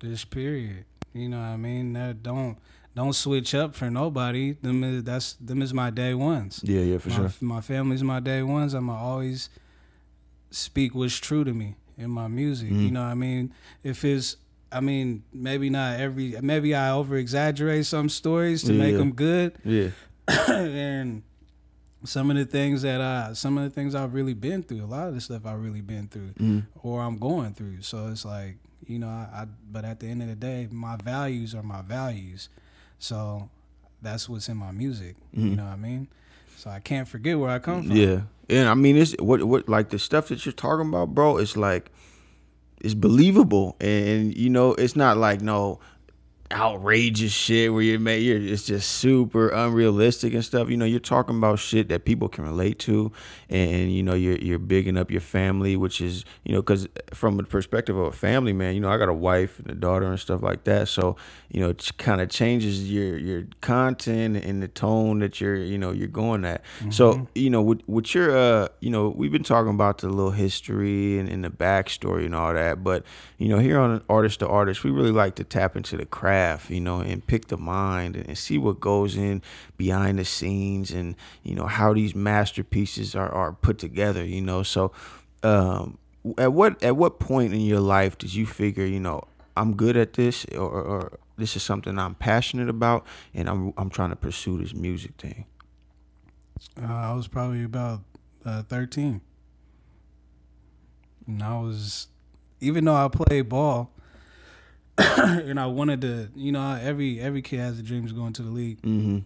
[0.00, 0.84] This period.
[1.12, 1.92] You know what I mean?
[1.94, 2.56] That don't
[2.94, 4.52] don't switch up for nobody.
[4.62, 6.60] Them is, that's them is my day ones.
[6.64, 7.30] Yeah, yeah, for my, sure.
[7.40, 8.74] my family's my day ones.
[8.74, 9.50] I'ma always
[10.50, 12.70] speak what's true to me in my music.
[12.70, 12.84] Mhm.
[12.84, 13.52] You know what I mean?
[13.82, 14.36] If it's
[14.70, 16.36] I mean, maybe not every.
[16.40, 19.90] Maybe I over exaggerate some stories to make them good, Yeah.
[20.48, 21.22] and
[22.04, 24.86] some of the things that I, some of the things I've really been through, a
[24.86, 26.66] lot of the stuff I've really been through, Mm.
[26.82, 27.80] or I'm going through.
[27.82, 29.46] So it's like, you know, I, I.
[29.70, 32.48] But at the end of the day, my values are my values.
[32.98, 33.48] So
[34.02, 35.16] that's what's in my music.
[35.32, 36.08] You know what I mean?
[36.56, 37.96] So I can't forget where I come from.
[37.96, 41.38] Yeah, and I mean, it's what what like the stuff that you're talking about, bro.
[41.38, 41.90] It's like
[42.80, 45.80] it's believable, and you know, it's not like no
[46.50, 50.70] outrageous shit where you make you're it's just super unrealistic and stuff.
[50.70, 53.12] You know, you're talking about shit that people can relate to,
[53.48, 57.36] and you know, you're you're bigging up your family, which is you know, because from
[57.36, 60.06] the perspective of a family man, you know, I got a wife and a daughter
[60.06, 61.16] and stuff like that, so
[61.50, 65.78] you know, it kind of changes your your content and the tone that you're you
[65.78, 66.62] know you're going at.
[66.90, 70.30] So you know, with with your uh, you know, we've been talking about the little
[70.30, 73.04] history and, and the backstory and all that, but
[73.38, 76.37] you know, here on Artist to Artist, we really like to tap into the craft,
[76.70, 79.42] you know, and pick the mind and, and see what goes in
[79.76, 84.24] behind the scenes and you know how these masterpieces are are put together.
[84.24, 84.92] You know, so
[85.42, 85.98] um,
[86.36, 89.22] at what at what point in your life did you figure, you know,
[89.56, 93.90] I'm good at this or, or this is something I'm passionate about and I'm I'm
[93.90, 95.46] trying to pursue this music thing.
[96.80, 98.00] Uh, I was probably about
[98.44, 99.20] uh, 13.
[101.26, 102.08] And I was,
[102.60, 103.92] even though I played ball,
[105.18, 108.42] and I wanted to, you know, every every kid has a dream of going to
[108.42, 108.82] the league.
[108.82, 109.18] Mm-hmm.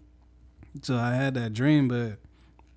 [0.83, 2.19] So I had that dream, but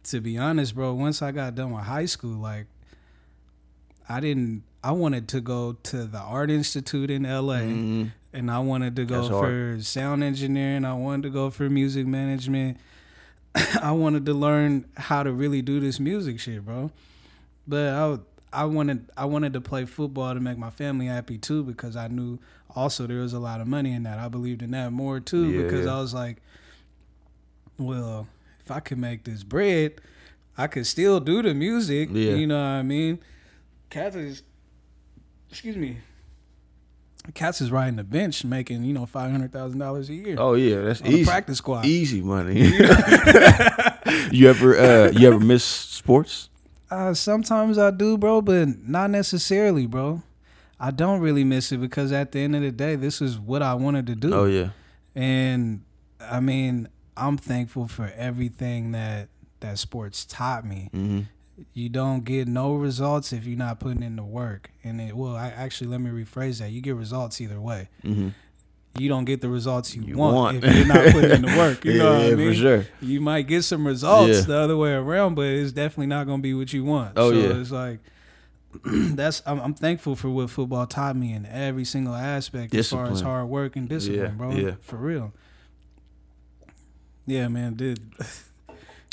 [0.06, 2.68] to be honest, bro, once I got done with high school, like
[4.08, 4.64] I didn't.
[4.84, 8.12] I wanted to go to the Art Institute in LA, Mhm.
[8.34, 9.78] and I wanted to go That's hard.
[9.80, 10.86] for sound engineering.
[10.86, 12.78] I wanted to go for music management.
[13.82, 16.92] I wanted to learn how to really do this music shit, bro.
[17.68, 17.94] But
[18.54, 21.96] I, I wanted, I wanted to play football to make my family happy too, because
[21.96, 22.38] I knew
[22.76, 24.20] also there was a lot of money in that.
[24.20, 25.96] I believed in that more too, Yeah, because yeah.
[25.96, 26.38] I was like,
[27.78, 28.28] well,
[28.64, 30.02] if I could make this bread,
[30.58, 32.10] I could still do the music.
[32.12, 32.34] Yeah.
[32.34, 33.20] You know what I mean?
[33.90, 34.44] Cats is,
[35.50, 35.98] excuse me.
[37.34, 40.36] Cats is riding the bench making, you know, five hundred thousand dollars a year.
[40.38, 41.26] Oh yeah, that's easy.
[41.26, 41.84] practice squad.
[41.86, 42.60] Easy money.
[44.32, 46.50] you ever uh you ever miss sports?
[46.92, 50.22] Uh, sometimes I do, bro, but not necessarily, bro.
[50.80, 53.62] I don't really miss it because at the end of the day, this is what
[53.62, 54.34] I wanted to do.
[54.34, 54.70] Oh yeah.
[55.16, 55.84] And
[56.20, 59.30] I mean, I'm thankful for everything that
[59.62, 60.90] that sports taught me.
[60.92, 61.22] hmm
[61.74, 64.72] You don't get no results if you're not putting in the work.
[64.84, 66.72] And it well, I actually let me rephrase that.
[66.72, 67.88] You get results either way.
[68.02, 68.30] hmm
[68.98, 70.64] You don't get the results you, You want, want.
[70.64, 71.86] if you're not putting in the work.
[71.86, 72.50] You yeah, know what yeah, I mean?
[72.50, 72.86] for sure.
[73.02, 74.42] you might get some results Yeah.
[74.42, 77.14] the other way around, but it's definitely not going to be what you want.
[77.16, 77.60] Oh, so yeah.
[77.62, 78.00] it's like
[79.16, 83.10] that's I'm, I'm thankful for what football taught me in every single aspect as far
[83.12, 84.52] as hard work and discipline, Yeah, bro.
[84.52, 84.72] yeah.
[84.82, 85.34] For real.
[87.26, 88.00] Yeah, man, dude.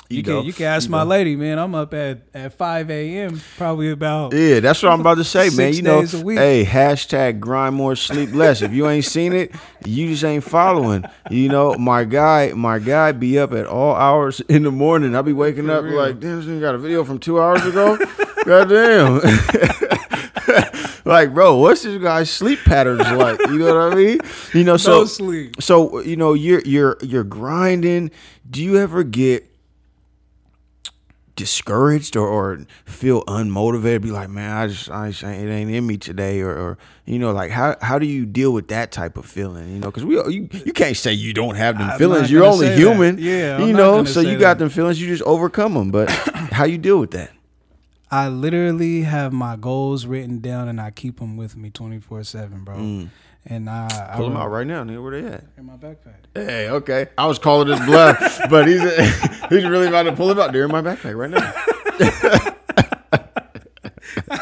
[0.09, 1.09] You, You can you can ask you my know.
[1.09, 1.59] lady, man.
[1.59, 3.40] I'm up at at 5 a.m.
[3.57, 5.72] probably about Yeah, that's what I'm about to say, man.
[5.72, 8.61] You know, hey, hashtag grind more, sleep less.
[8.61, 9.55] If you ain't seen it,
[9.87, 11.07] you just ain't following.
[11.31, 15.16] You know, my guy, my guy be up at all hours in the morning.
[15.16, 15.96] I'll be waking For up real.
[15.96, 17.96] like, damn, this got a video from two hours ago.
[18.44, 19.20] Goddamn.
[21.05, 23.40] like, bro, what's this guy's sleep patterns like?
[23.48, 24.18] You know what I mean?
[24.52, 25.62] You know, so no sleep.
[25.62, 28.11] so you know you're you're you're grinding.
[28.48, 29.48] Do you ever get
[31.35, 34.02] discouraged or, or feel unmotivated?
[34.02, 36.78] Be like, man, I just, I just ain't, it ain't in me today, or, or
[37.05, 39.72] you know, like how how do you deal with that type of feeling?
[39.72, 42.31] You know, because we you you can't say you don't have them I'm feelings.
[42.31, 42.78] You're only say that.
[42.78, 43.18] human.
[43.18, 44.64] Yeah, I'm you know, so you got that.
[44.64, 45.00] them feelings.
[45.00, 45.90] You just overcome them.
[45.90, 46.11] But
[46.50, 47.31] how you deal with that?
[48.12, 52.62] I literally have my goals written down and I keep them with me 24 seven,
[52.62, 52.77] bro.
[52.77, 53.09] Mm.
[53.46, 55.03] And I I Pull them out right now, nigga.
[55.03, 55.44] Where they at?
[55.57, 56.27] in my backpack.
[56.35, 57.07] Hey, okay.
[57.18, 58.83] I was calling his bluff, but he's
[59.48, 60.53] he's really about to pull it out.
[60.53, 62.53] They're in my backpack right now.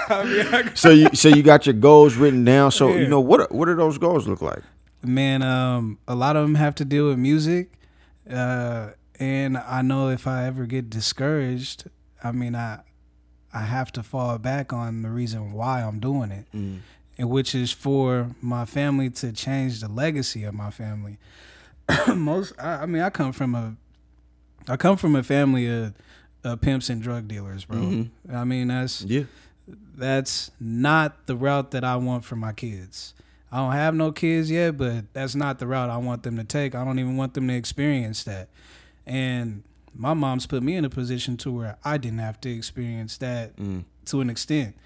[0.09, 2.73] I mean, I So you so you got your goals written down.
[2.73, 3.01] So Yeah.
[3.03, 4.63] you know what what do those goals look like?
[5.03, 7.73] man um a lot of them have to deal with music
[8.31, 11.85] uh and i know if i ever get discouraged
[12.23, 12.81] i mean i
[13.53, 16.79] i have to fall back on the reason why i'm doing it Mm.
[17.19, 21.19] and which is for my family to change the legacy of my family
[22.15, 23.77] most I, I mean i come from a
[24.69, 25.95] i come from a family of,
[26.45, 28.11] of pimps and drug dealers bro Mhm.
[28.33, 29.25] i mean that's Yeah.
[29.97, 33.15] that's not the route that I want for my kids.
[33.53, 36.45] I don't have no kids yet, but that's not the route I want them to
[36.45, 36.75] take.
[36.75, 38.49] I don't even want them to experience that.
[39.07, 39.63] And
[39.95, 43.57] my mom's put me in a position to where I didn't have to experience that
[43.57, 43.85] Mm.
[44.07, 44.77] to an extent,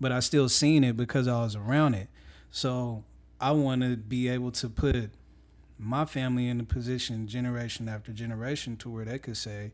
[0.00, 2.08] but I still seen it because I was around it.
[2.50, 3.04] So
[3.40, 5.10] I want to be able to put
[5.78, 9.72] my family in a position generation after generation to where they could say,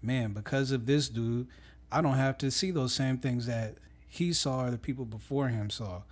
[0.00, 1.46] man, because of this dude,
[1.90, 3.76] I don't have to see those same things that
[4.08, 6.02] he saw or the people before him saw.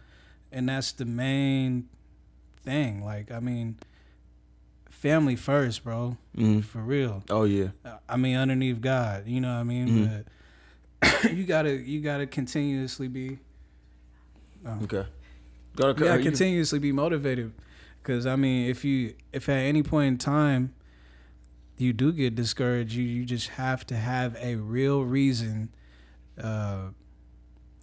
[0.52, 1.88] And that's the main
[2.62, 3.02] thing.
[3.04, 3.78] Like, I mean,
[5.00, 6.16] family first, bro.
[6.36, 6.62] Mhm.
[6.62, 7.24] For real.
[7.30, 7.68] Oh yeah.
[8.08, 9.88] I mean, underneath God, you know what I mean?
[9.88, 10.24] Mhm.
[11.00, 13.38] But you gotta you gotta continuously be
[14.66, 15.06] Okay.
[15.76, 17.52] To you gotta you- continuously be motivated.
[18.02, 20.74] Cause I mean, if you if at any point in time
[21.78, 25.70] you do get discouraged, you you just have to have a real reason
[26.42, 26.88] uh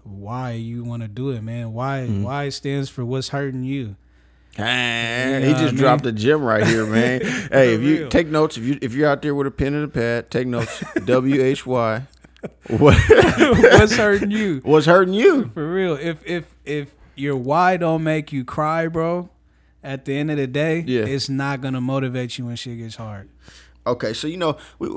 [0.04, 1.74] why you want to do it, man.
[1.74, 2.22] Why Mhm.
[2.24, 3.96] why stands for what's hurting you.
[4.58, 7.22] He just dropped a gem right here, man.
[7.52, 8.10] hey, if you real.
[8.10, 10.48] take notes, if you if you're out there with a pen and a pad, take
[10.48, 10.84] notes.
[11.06, 12.04] W H Y.
[12.70, 14.62] What what's hurting you?
[14.64, 15.50] what's hurting you?
[15.54, 15.94] For real.
[15.96, 19.30] If if if your why don't make you cry, bro,
[19.84, 21.02] at the end of the day, Yeah.
[21.06, 23.30] it's not gonna motivate you when shit gets hard.
[23.88, 24.90] Okay, so you know, we,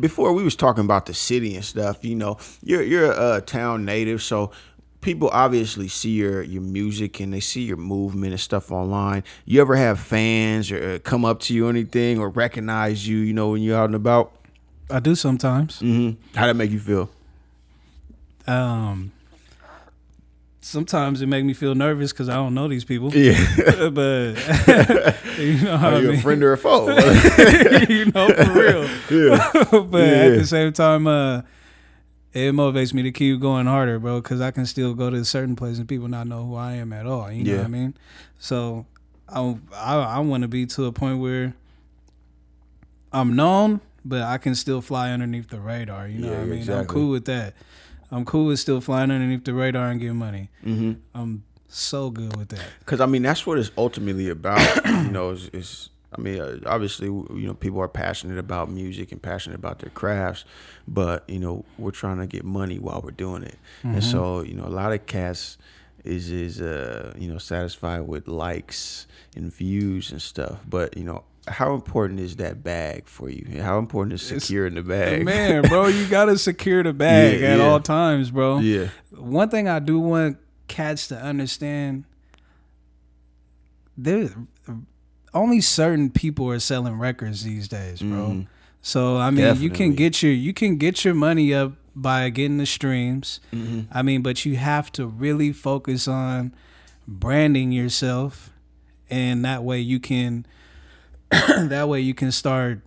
[0.00, 2.04] before we was talking about the city and stuff.
[2.04, 4.50] You know, you're you're a town native, so
[5.00, 9.24] people obviously see your your music and they see your movement and stuff online.
[9.44, 13.18] You ever have fans or uh, come up to you or anything or recognize you?
[13.18, 14.32] You know, when you're out and about.
[14.90, 15.80] I do sometimes.
[15.80, 17.10] hmm How that make you feel?
[18.46, 19.12] Um
[20.60, 23.14] sometimes it make me feel nervous because I don't know these people.
[23.14, 23.38] Yeah.
[23.90, 24.34] but
[25.38, 26.18] you know how Are I you mean?
[26.18, 26.88] a friend or a foe?
[27.88, 28.84] you know, for real.
[29.10, 29.50] yeah.
[29.82, 31.42] but at the same time, uh,
[32.32, 35.56] it motivates me to keep going harder, bro, because I can still go to certain
[35.56, 37.30] places and people not know who I am at all.
[37.32, 37.58] You know Yeah.
[37.58, 37.94] what I mean?
[38.38, 38.86] So
[39.28, 41.54] I I, I want to be to a point where
[43.12, 46.08] I'm known, but I can still fly underneath the radar.
[46.08, 46.70] You know Yeah, what I mean?
[46.70, 47.54] I'm cool with that.
[48.10, 50.50] I'm cool with still flying underneath the radar and getting money.
[50.62, 52.64] hmm I'm so good with that.
[52.80, 54.60] Because I mean, that's what it's ultimately about.
[54.86, 59.20] you know, is I mean, uh, obviously, you know, people are passionate about music and
[59.20, 60.44] passionate about their crafts,
[60.86, 64.54] but you know, we're trying to get money while we're doing it, and so you
[64.54, 65.58] know, a lot of cats
[66.04, 71.24] is is uh you know satisfied with likes and views and stuff, but you know.
[71.46, 73.62] How important is that bag for you?
[73.62, 75.24] How important is securing the bag?
[75.24, 77.64] Man, bro, you gotta secure the bag Yeah, at yeah.
[77.64, 78.58] all times, bro.
[78.58, 78.88] yeah.
[79.16, 82.04] One thing I do want cats to understand
[83.96, 84.28] there
[85.34, 88.28] only certain people are selling records these days, bro.
[88.28, 88.46] Mhm.
[88.82, 92.58] So I mean, you can get your you can get your money up by getting
[92.58, 93.40] the streams.
[93.52, 93.86] Mhm.
[93.92, 96.52] I mean, but you have to really focus on
[97.06, 98.50] branding yourself
[99.10, 100.44] and that way you can
[101.30, 102.80] that way you can start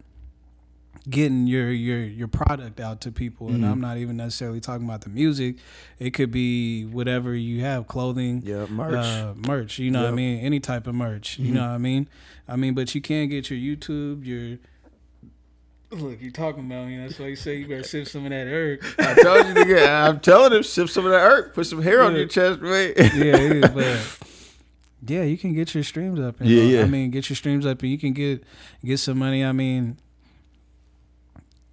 [1.09, 3.71] getting your your your product out to people and Mhm.
[3.71, 5.55] I'm not even necessarily talking about the music
[5.97, 8.93] it could be whatever you have clothing Yeah, merch.
[8.93, 11.55] uh, merch you know what I mean any type of merch you Mhm.
[11.55, 12.07] know what I mean
[12.47, 14.59] I mean but you can get your YouTube your
[15.93, 16.97] Look, you're talking about me.
[16.99, 18.79] That's why you say you better sip some of that herb.
[18.97, 19.89] I told you to get.
[19.89, 22.93] I'm telling him, sip some of that herb, put some hair on your chest, man.
[22.97, 24.17] yeah, yeah, but
[25.05, 26.39] yeah, you can get your streams up.
[26.39, 26.81] And, Yeah, yeah.
[26.83, 28.41] I mean, get your streams up, and you can get
[28.85, 29.43] get some money.
[29.43, 29.97] I mean,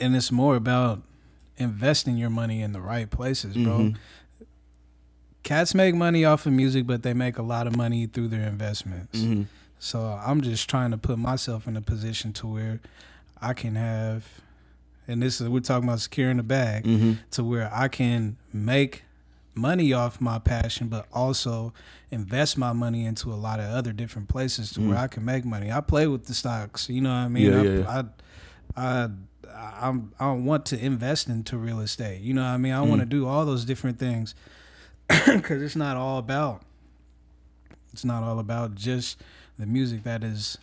[0.00, 1.02] and it's more about
[1.56, 3.78] investing your money in the right places, bro.
[3.78, 3.96] Mhm.
[5.42, 8.46] Cats make money off of music, but they make a lot of money through their
[8.46, 9.18] investments.
[9.20, 9.46] Mhm.
[9.78, 12.80] So I'm just trying to put myself in a position to where
[13.40, 14.26] I can have,
[15.06, 17.18] and this is we're talking about securing the bag Mhm.
[17.32, 19.04] to where I can make
[19.54, 21.72] money off my passion, but also
[22.10, 25.02] invest my money into a lot of other different places to where Mm.
[25.02, 25.72] I can make money.
[25.72, 27.52] I play with the stocks, you know what I mean?
[27.52, 28.02] Yeah, I, yeah,
[28.76, 29.08] I, I,
[29.80, 32.20] I'm, I want to invest into real estate.
[32.20, 32.72] You know what I mean?
[32.72, 33.10] I want to Mm.
[33.10, 34.34] do all those different things
[35.08, 36.62] because it's not all about.
[37.92, 39.20] It's not all about just
[39.58, 40.58] the music that is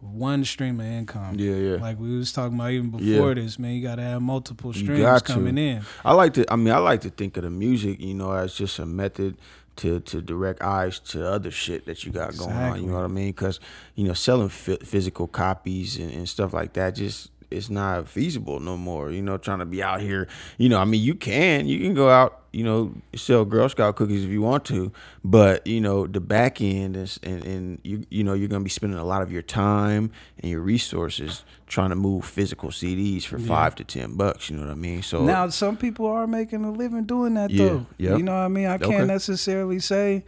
[0.00, 1.36] one stream of income.
[1.38, 1.76] Yeah, yeah.
[1.76, 3.14] Like we was talking about even Yeah.
[3.16, 5.82] before this, man, you gotta have multiple You streams coming in.
[6.04, 6.52] I like to.
[6.52, 9.36] I mean, I like to think of the music, you know, as just a method
[9.76, 12.80] to to direct eyes to other shit that you got going on.
[12.82, 13.28] You know what I mean?
[13.28, 13.58] Because
[13.94, 18.58] you know, selling phy- physical copies and, and stuff like that just it's not feasible
[18.60, 19.10] no more.
[19.10, 20.26] You know, trying to be out here.
[20.58, 22.38] You know, I mean, you can you can go out.
[22.54, 24.92] You know, sell Girl Scout cookies if you want to,
[25.24, 28.68] but you know the back end is and, and you you know you're gonna be
[28.68, 33.38] spending a lot of your time and your resources trying to move physical CDs for
[33.38, 34.50] five to ten bucks.
[34.50, 35.00] You know what I mean?
[35.02, 37.86] So Now, some people are making a living doing that, Yeah, though.
[37.96, 38.18] yep.
[38.18, 38.66] You know what I mean?
[38.66, 39.04] I can't Okay.
[39.06, 40.24] necessarily say.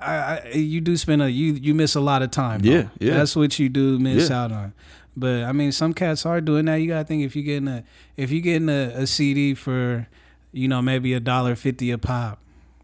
[0.00, 2.60] I, I you do spend a you you miss a lot of time.
[2.60, 2.70] though.
[2.70, 3.14] Yeah, yeah.
[3.18, 4.44] That's what you do miss Yeah.
[4.44, 4.72] out on.
[5.16, 6.76] But I mean, some cats are doing that.
[6.76, 7.84] You gotta think if you're getting a
[8.16, 10.06] if you're getting a, a CD for,
[10.52, 12.38] you know, maybe a dollar fifty a pop,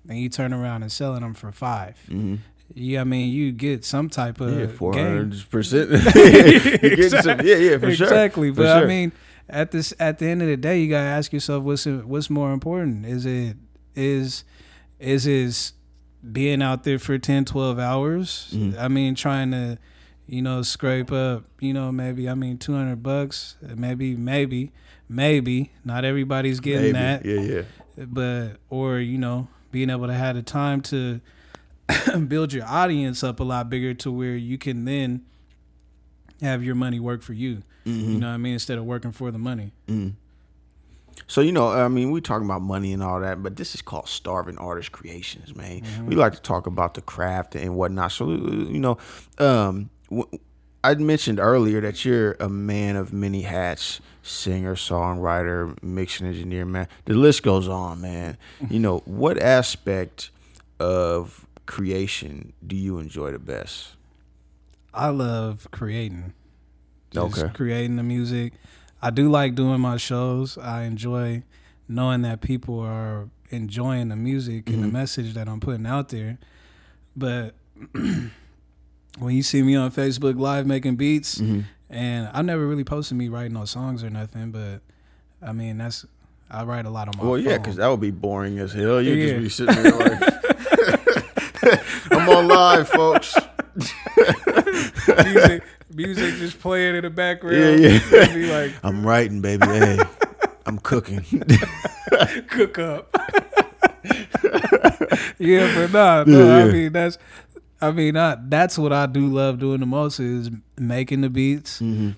[0.08, 1.98] and you turn around and selling them for five.
[2.08, 2.38] mhm.
[2.74, 5.90] yeah, I mean, you get some type of Yeah, four hundred percent.
[6.82, 8.06] You get some, yeah, yeah, for sure.
[8.06, 8.50] exactly.
[8.50, 9.12] But I mean,
[9.48, 12.52] at this at the end of the day, you gotta ask yourself what's what's more
[12.54, 13.04] important.
[13.04, 13.56] Is it
[13.94, 14.44] is
[14.98, 15.72] is is
[16.32, 18.48] being out there for 10, 12 hours?
[18.54, 18.78] Mhm.
[18.78, 19.76] I mean, trying to
[20.32, 24.72] you know scrape up you know maybe I mean two hundred bucks, maybe maybe
[25.06, 26.92] maybe not everybody's getting Maybe.
[26.92, 27.62] that, Yeah, yeah.
[28.06, 31.20] but or you know being able to have the time to
[32.28, 35.22] build your audience up a lot bigger to where you can then
[36.40, 37.62] have your money work for you.
[37.86, 38.12] Mm-hmm.
[38.12, 38.54] You know what I mean?
[38.54, 39.72] Instead of working for the money.
[39.86, 40.14] Mm.
[41.26, 43.82] So you know, I mean, we're talking about money and all that, but this is
[43.82, 45.82] called Starving Artist Creations, man.
[46.06, 48.12] We like to talk about the craft and whatnot.
[48.12, 48.96] So you know,
[49.38, 49.90] um,
[50.84, 56.64] I mentioned earlier that you're a man of many hats: singer, songwriter, mixing engineer.
[56.66, 58.36] Man, the list goes on, man.
[58.70, 60.30] You know, what aspect
[60.80, 63.90] of creation do you enjoy the best?
[64.92, 66.32] I love creating.
[67.12, 67.52] Just Okay.
[67.54, 68.54] creating the music.
[69.00, 70.58] I do like doing my shows.
[70.58, 71.42] I enjoy
[71.88, 74.92] knowing that people are enjoying the music and the Mhm.
[74.92, 76.38] message that I'm putting out there.
[77.16, 77.54] But
[79.18, 81.60] when you see me on Facebook Live making beats, Mm-hmm.
[81.90, 84.80] and I never really posted me writing no songs or nothing, but
[85.46, 86.06] I mean that's
[86.50, 89.00] I write a lot on my Well, yeah, because that would be boring as hell.
[89.00, 89.38] You'd Yeah.
[89.38, 90.22] just be sitting there like,
[92.12, 93.34] I'm on live, folks.
[95.24, 95.62] music,
[95.94, 97.80] music just playing in the background.
[97.80, 98.34] Yeah, yeah.
[98.34, 99.66] Be like I'm writing, baby.
[99.66, 99.98] Hey,
[100.66, 101.24] I'm cooking.
[102.48, 103.16] cook up.
[105.38, 107.18] yeah, but nah, no, Yeah, I mean that's,
[107.82, 111.78] I mean I, that's what I do love doing the most is making the beats
[111.80, 112.10] hmm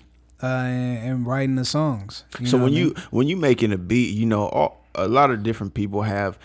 [0.43, 2.23] uh, and, and writing the songs.
[2.39, 3.03] You So when I you mean?
[3.11, 6.37] when you making a beat, you know, all, a lot of different people have,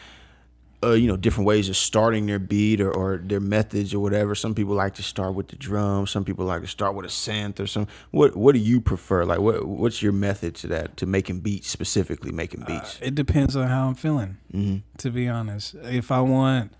[0.82, 4.34] uh, you know, different ways of starting their beat or, or their methods or whatever.
[4.36, 6.10] Some people like to start with the drums.
[6.12, 7.88] Some people like to start with a synth or some.
[8.12, 9.24] What What do you prefer?
[9.24, 12.96] Like, what What's your method to that to making beats specifically making beats?
[13.02, 14.36] it depends on how I'm feeling.
[14.52, 16.72] hmm To be honest, if I want,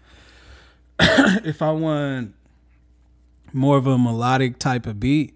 [1.45, 2.35] if I want
[3.53, 5.35] more of a melodic type of beat,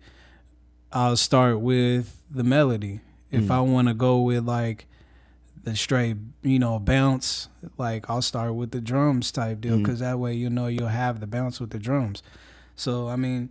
[0.92, 3.00] I'll start with the melody.
[3.31, 3.50] If Mm.
[3.50, 4.87] I want to go with like
[5.64, 7.48] the straight, you know, bounce,
[7.79, 9.83] like I'll start with the drums type deal Mm.
[9.83, 12.22] because that way you know you'll have the bounce with the drums.
[12.77, 13.50] So I mean,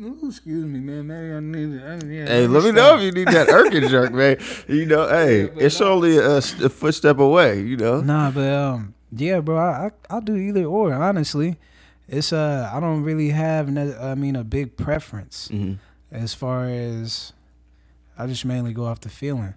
[0.00, 1.06] ooh, excuse me, man.
[1.06, 1.82] Maybe I need.
[1.82, 4.36] I, yeah, Hey, let me know if you need that Erkin jerk, man.
[4.68, 5.92] You know, hey, Yeah, it's no.
[5.94, 7.62] only a footstep away.
[7.62, 8.00] You know.
[8.00, 10.92] Nah, but um, yeah, bro, I, I'll do either or.
[10.92, 11.56] Honestly,
[12.08, 15.74] it's uh, I don't really have, ne- I mean, a big preference hmm
[16.12, 17.32] as far as
[18.18, 19.54] I just mainly go off the feeling.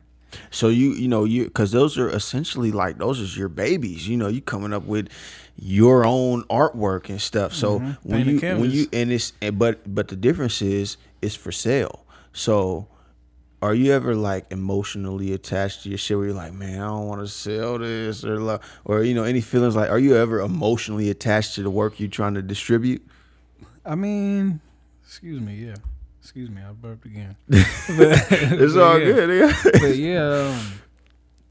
[0.52, 4.08] So you you know you because those are essentially like those is your babies.
[4.08, 5.08] You know, you coming up with
[5.56, 7.54] your own artwork and stuff.
[7.54, 7.98] So Mhm.
[8.04, 12.06] when you when you and it's and but but the difference is it's for sale.
[12.34, 12.88] So
[13.64, 17.08] are you ever like emotionally attached to your shit where you're like, man, I don't
[17.08, 20.42] want to sell this or like, or you know any feelings like are you ever
[20.42, 23.02] emotionally attached to the work you're trying to distribute?
[23.86, 24.60] I mean,
[25.06, 25.76] excuse me, yeah,
[26.22, 27.38] excuse me, I burped again.
[27.50, 29.06] It's all yeah.
[29.06, 29.30] good.
[29.40, 29.72] Yeah.
[29.80, 30.74] But yeah, um,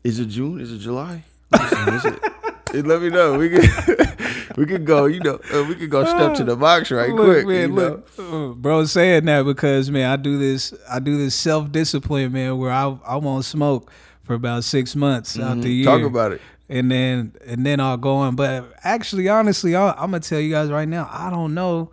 [0.04, 0.60] Is it June?
[0.60, 1.24] Is it July?
[1.52, 2.31] Listen, is it?
[2.72, 3.38] Hey, Let me know.
[3.38, 3.60] We can
[4.56, 5.04] we can go.
[5.04, 7.46] You know, uh, we can go step to the box right look, quick.
[7.46, 12.32] man, look, bro, saying that because man, I do this, I do this self discipline,
[12.32, 13.90] man, where I I won't smoke
[14.22, 15.44] for about six months know?
[15.48, 15.76] out the Mhm.
[15.76, 15.84] year.
[15.84, 16.40] Talk about it.
[16.68, 18.36] and then and then I'll go on.
[18.36, 21.08] But actually, honestly, i I'm gonna tell you guys right now.
[21.12, 21.90] I don't know.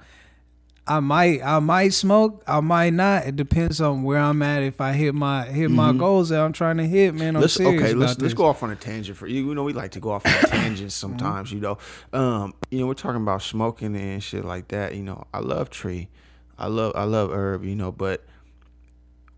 [0.89, 2.43] I might I might smoke.
[2.47, 3.27] I might not.
[3.27, 4.63] It depends on where I'm at.
[4.63, 5.99] If I hit my hit my Mhm.
[5.99, 7.93] goals that I'm trying to hit, man, I'm Let's serious okay.
[7.93, 8.23] Let's this.
[8.23, 9.47] let's go off on a tangent for you.
[9.47, 11.51] You know, we like to go off on tangents sometimes.
[11.51, 11.77] You know,
[12.11, 14.95] um, you know, we're talking about smoking and shit like that.
[14.95, 16.09] You know, I love tree,
[16.57, 17.63] I love I love herb.
[17.63, 18.25] You know, but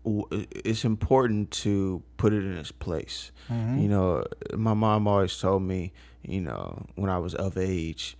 [0.04, 3.30] it's important to put it in its place.
[3.50, 3.82] Mhm.
[3.82, 4.24] You know,
[4.56, 8.16] my mom always told me, you know, when I was of age,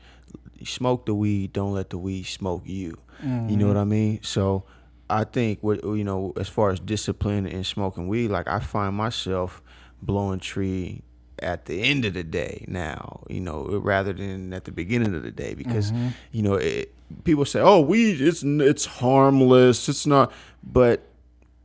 [0.65, 2.99] smoke the weed, don't let the weed smoke you.
[3.23, 4.19] You know what I mean?
[4.23, 4.65] So
[5.09, 8.97] I think what you know, as far as discipline and smoking weed, like I find
[8.97, 9.63] myself
[10.01, 11.03] blowing tree
[11.41, 15.23] at the end of the day now, you know, rather than at the beginning of
[15.23, 16.13] the day because Mhm.
[16.33, 16.93] you know, it,
[17.25, 19.89] people say, "Oh, weed it's it's harmless.
[19.89, 20.33] It's not."
[20.65, 21.03] But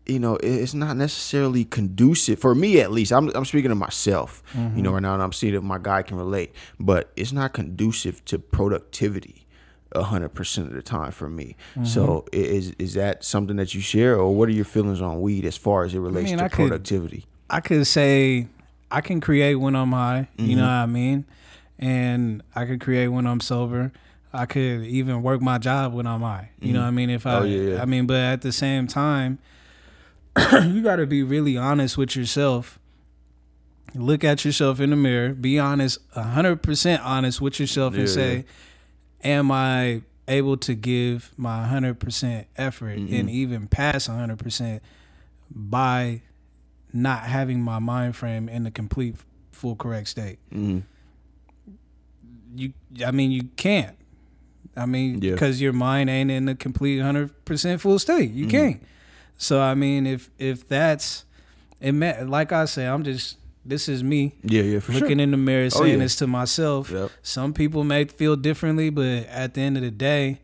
[0.08, 3.12] you know, it's not necessarily conducive for me at least.
[3.12, 4.89] I'm I'm speaking of myself, you know, mm-hmm.
[4.89, 6.53] right now, and I'm seeing if my guy can relate.
[6.80, 9.45] But it's not conducive to productivity
[9.93, 11.55] a hundred percent of the time for me.
[11.84, 12.39] So mm-hmm.
[12.39, 15.58] is is that something that you share, or what are your feelings on weed as
[15.58, 17.26] far as it relates mean, to I could- productivity?
[17.49, 18.47] I could say
[18.91, 20.28] I can create when I'm high.
[20.38, 20.58] You Mm-hmm.
[20.58, 21.26] know what I mean?
[21.80, 23.91] And I could create when I'm sober.
[24.34, 26.51] I could even work my job when I'm high.
[26.60, 26.86] You know mm-hmm.
[26.86, 27.10] what I mean?
[27.10, 27.82] If oh, I Oh, yeah, yeah.
[27.82, 29.39] I mean, but at the same time,
[30.65, 32.79] you got to be really honest with yourself.
[33.95, 35.33] Look at yourself in the mirror.
[35.33, 38.45] Be honest, hundred percent honest with yourself, and Yeah, say,
[39.23, 43.15] "Am I able to give my hundred percent effort Mm-hmm.
[43.15, 44.83] and even pass hundred percent
[45.49, 46.21] by
[46.91, 49.15] not having my mind frame in the complete,
[49.53, 50.83] full, correct state?" Mhm.
[52.55, 52.73] You,
[53.05, 53.95] I mean, you can't.
[54.75, 55.31] I mean, Yeah.
[55.31, 58.29] because your mind ain't in the complete hundred percent full state.
[58.31, 58.38] Mm-hmm.
[58.39, 58.83] You can't.
[59.38, 61.25] So I mean, if if that's
[61.79, 65.23] it, like I say, I'm just this is me Yeah, yeah, for looking sure.
[65.23, 65.99] in the mirror Oh, saying yeah.
[65.99, 66.89] this to myself.
[66.89, 67.11] Yep.
[67.21, 70.39] Some people may feel differently, but at the end of the day,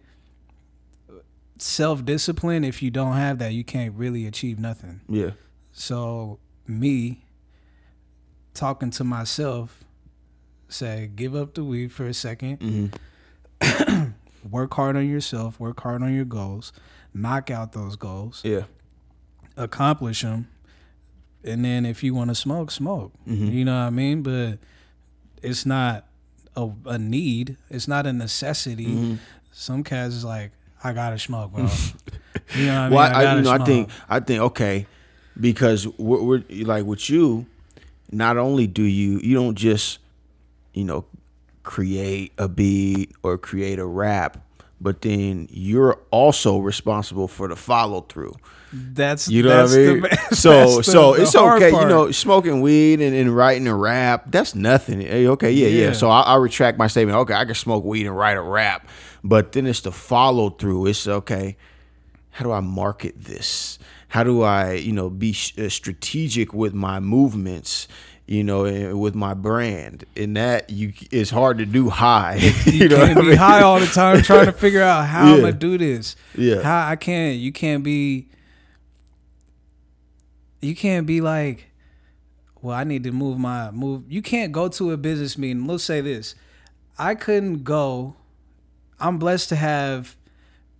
[1.57, 2.63] self discipline.
[2.63, 5.01] If you don't have that, you can't really achieve nothing.
[5.09, 5.31] Yeah.
[5.71, 7.25] So me
[8.53, 9.83] talking to myself,
[10.67, 12.87] say, give up the weed for a second hmm
[14.51, 16.73] work hard on yourself, work hard on your goals,
[17.13, 18.63] knock out those goals, Yeah.
[19.57, 20.47] Accomplish them,
[21.43, 23.11] and then if you want to smoke, smoke.
[23.27, 23.51] Mhm.
[23.51, 24.21] You know what I mean?
[24.23, 24.59] But
[25.41, 26.05] it's not
[26.55, 27.57] a, a need.
[27.69, 28.87] It's not a necessity.
[28.87, 29.17] Mhm.
[29.51, 30.51] Some cats is like,
[30.83, 31.67] I gotta smoke, bro.
[32.55, 32.93] you know what I mean?
[32.97, 34.85] Well, I, I, you know, I think I think okay,
[35.39, 37.45] because we're, we're like with you.
[38.11, 39.99] Not only do you you don't just
[40.73, 41.05] you know
[41.63, 44.37] create a beat or create a rap,
[44.83, 48.33] but then you're also responsible for the follow through.
[48.73, 50.01] that's You know that's what I mean?
[50.29, 53.75] The, so the- so the it's okay, you know, smoking weed and, and writing a
[53.75, 55.01] rap, that's nothing.
[55.01, 55.85] Hey, okay, yeah, yeah.
[55.87, 55.91] Yeah.
[55.93, 57.17] So I, I retract my statement.
[57.19, 58.87] Okay, I can smoke weed and write a rap,
[59.23, 60.87] but then it's the follow through.
[60.87, 61.55] It's okay.
[62.31, 63.77] How do I market this?
[64.07, 67.87] How do I, you know, be sh- uh, strategic with my movements?
[68.25, 72.35] You know, eh, with my brand, and that you it's hard to do high.
[72.65, 73.37] You, know can't what I be mean?
[73.37, 76.15] high all the time trying to figure out how I'm gonna do this.
[76.37, 76.61] Yeah.
[76.61, 78.27] How I can't you can't be
[80.61, 81.69] you can't be like,
[82.61, 84.03] well, I need to move my move.
[84.07, 85.67] You can't go to a business meeting.
[85.67, 86.35] Let's say this.
[86.97, 88.15] I couldn't go.
[88.99, 90.15] I'm blessed to have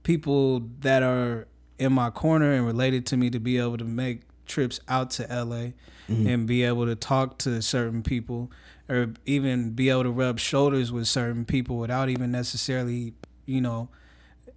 [0.04, 4.22] people that are in my corner and related to me to be able to make
[4.46, 5.72] trips out to LA
[6.10, 6.28] Mm-hmm.
[6.28, 8.52] and be able to talk to certain people
[8.90, 13.14] or even be able to rub shoulders with certain people without even necessarily,
[13.46, 13.88] you know,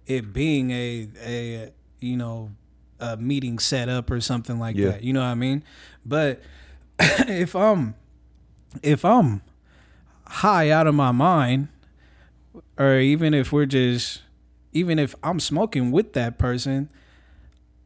[0.05, 2.51] it being a a you know
[2.99, 4.89] a meeting set up or something like Yeah.
[4.91, 5.03] that.
[5.03, 5.63] You know what I mean?
[6.05, 6.41] But
[6.99, 7.95] if I'm
[8.83, 9.41] if I'm
[10.25, 11.69] high out of my mind,
[12.77, 14.21] or even if we're just
[14.73, 16.89] even if I'm smoking with that person,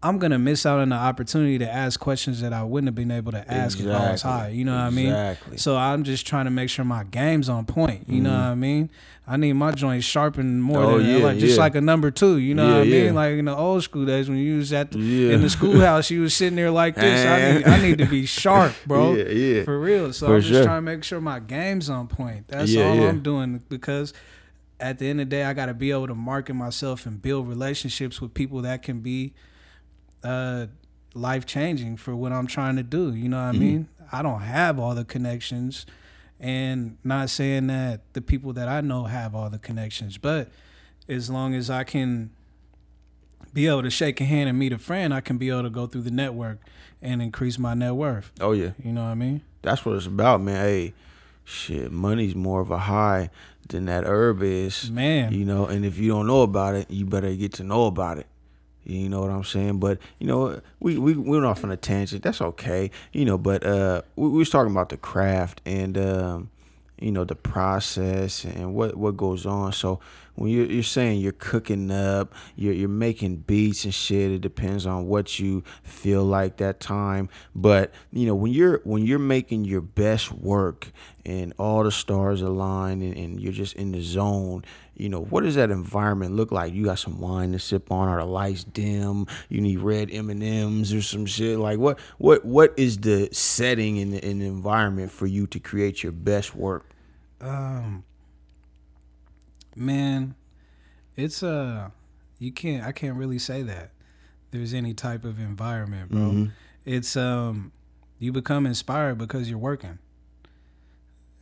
[0.03, 3.11] I'm gonna miss out on the opportunity to ask questions that I wouldn't have been
[3.11, 4.47] able to ask if I was high.
[4.49, 5.07] You know what I mean?
[5.09, 5.57] Exactly.
[5.57, 8.09] So I'm just trying to make sure my game's on point.
[8.09, 8.33] You know Mhm.
[8.39, 8.89] what I mean?
[9.27, 11.61] I need my joints sharpened more Oh, than yeah, like just yeah.
[11.61, 12.37] like a number two.
[12.39, 13.13] You know Yeah, what I mean?
[13.15, 16.21] Like in the old school days when you was at the, in the schoolhouse, you
[16.21, 17.25] was sitting there like this.
[17.25, 19.13] I need, I need to be sharp, bro.
[19.13, 19.63] Yeah, yeah.
[19.63, 20.11] For real.
[20.13, 20.63] So For I'm just sure.
[20.63, 22.47] trying to make sure my game's on point.
[22.47, 23.03] That's all.
[23.07, 24.13] I'm doing because
[24.79, 27.21] at the end of the day, I got to be able to market myself and
[27.21, 29.33] build relationships with people that can be
[30.23, 30.67] uh,
[31.13, 33.13] life changing for what I'm trying to do.
[33.13, 33.59] You know what I Mhm.
[33.59, 33.87] mean?
[34.11, 35.85] I don't have all the connections,
[36.39, 40.49] and not saying that the people that I know have all the connections, but
[41.07, 42.29] as long as I can
[43.53, 45.69] be able to shake a hand and meet a friend, I can be able to
[45.69, 46.59] go through the network
[47.01, 48.31] and increase my net worth.
[48.39, 48.71] Oh yeah.
[48.83, 49.41] You know what I mean?
[49.61, 50.55] That's what it's about, man.
[50.63, 50.93] Hey,
[51.43, 53.29] shit, money's more of a high
[53.67, 54.89] than that herb is.
[54.89, 55.33] Man.
[55.33, 58.17] You know, and if you don't know about it, you better get to know about
[58.17, 58.27] it.
[58.83, 59.79] You know what I'm saying?
[59.79, 62.23] But you know, we we we went off on a tangent.
[62.23, 62.91] That's okay.
[63.13, 66.49] You know, but uh, we, we was talking about the craft and um,
[67.01, 69.73] you know, the process and what what goes on.
[69.73, 69.99] So
[70.35, 74.31] when you're you're saying you're cooking up, you're you're making beats and shit.
[74.31, 77.27] It depends on what you feel like that time.
[77.55, 80.91] But you know, when you're when you're making your best work
[81.25, 84.63] and all the stars align and, and you're just in the zone,
[85.01, 86.73] you know, what does that environment look like?
[86.73, 89.25] You got some wine to sip on, or the lights dim?
[89.49, 91.57] You need red M and M's or some shit.
[91.57, 95.59] Like what what what is the setting in the, in the environment for you to
[95.59, 96.85] create your best work?
[97.41, 98.03] Um,
[99.75, 100.35] man,
[101.15, 101.89] it's uh,
[102.37, 102.85] you can't.
[102.85, 103.91] I can't really say that
[104.51, 106.19] there's any type of environment, bro.
[106.21, 106.51] Mhm.
[106.85, 107.71] It's um,
[108.19, 109.97] you become inspired because you're working.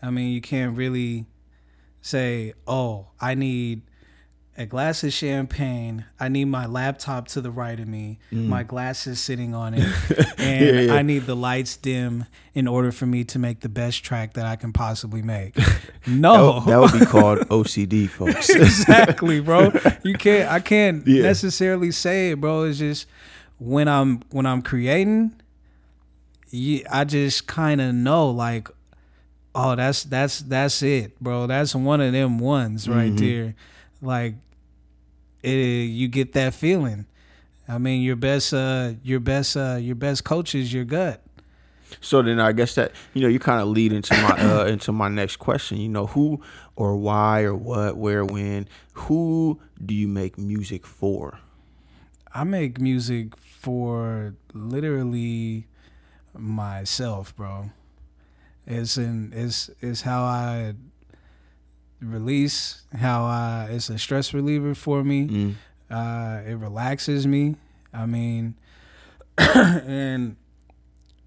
[0.01, 1.26] I mean, you can't really
[2.02, 3.82] say, "Oh, I need
[4.58, 6.04] a glass of champagne.
[6.20, 9.80] I need my laptop to the right of me, my glasses sitting on it,
[10.38, 10.74] and Mm.
[10.74, 10.93] Yeah, yeah.
[10.95, 14.45] I need the lights dim in order for me to make the best track that
[14.45, 15.56] I can possibly make.
[16.08, 18.50] No, That would be called OCD, folks.
[18.50, 19.72] exactly, bro.
[20.04, 20.50] You can't.
[20.52, 21.22] I can't Yeah.
[21.24, 22.64] necessarily say it, bro.
[22.64, 23.06] It's just
[23.60, 25.34] when I'm when I'm creating,
[26.91, 28.70] I just kind of know, like,
[29.56, 31.47] oh, that's that's that's it, bro.
[31.47, 33.56] That's one of them ones right there.
[34.02, 34.36] Like,
[35.43, 37.06] it, you get that feeling.
[37.68, 41.22] I mean, your best, uh, your best, uh, your best coach is your gut.
[42.02, 44.91] So then I guess that you know you kind of lead into my uh, into
[44.91, 45.78] my next question.
[45.78, 46.41] You know who
[46.80, 51.39] or why or what, where, when, who do you make music for?
[52.34, 55.68] I make music for literally
[56.34, 57.72] myself, bro.
[58.70, 60.76] It's in it's it's how I
[62.01, 65.28] release, how I it's a stress reliever for me.
[65.28, 65.55] Mm.
[65.89, 67.55] Uh it relaxes me.
[67.93, 68.55] I mean
[69.38, 70.36] and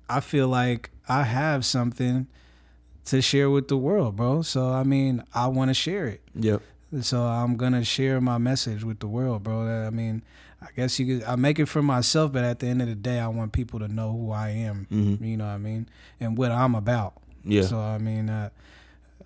[0.09, 2.27] I feel like I have something
[3.07, 4.43] to share with the world, bro.
[4.43, 6.21] So I mean, I want to share it.
[6.35, 6.63] Yep.
[7.01, 9.87] So I'm gonna share my message with the world, bro.
[9.87, 10.23] I mean,
[10.61, 11.27] I guess you could.
[11.27, 13.79] I make it for myself, but at the end of the day, I want people
[13.81, 14.87] to know who I am.
[14.93, 15.27] Mhm.
[15.27, 15.89] You know what I mean,
[16.21, 17.15] and what I'm about.
[17.45, 17.63] Yeah.
[17.63, 18.51] So I mean, uh,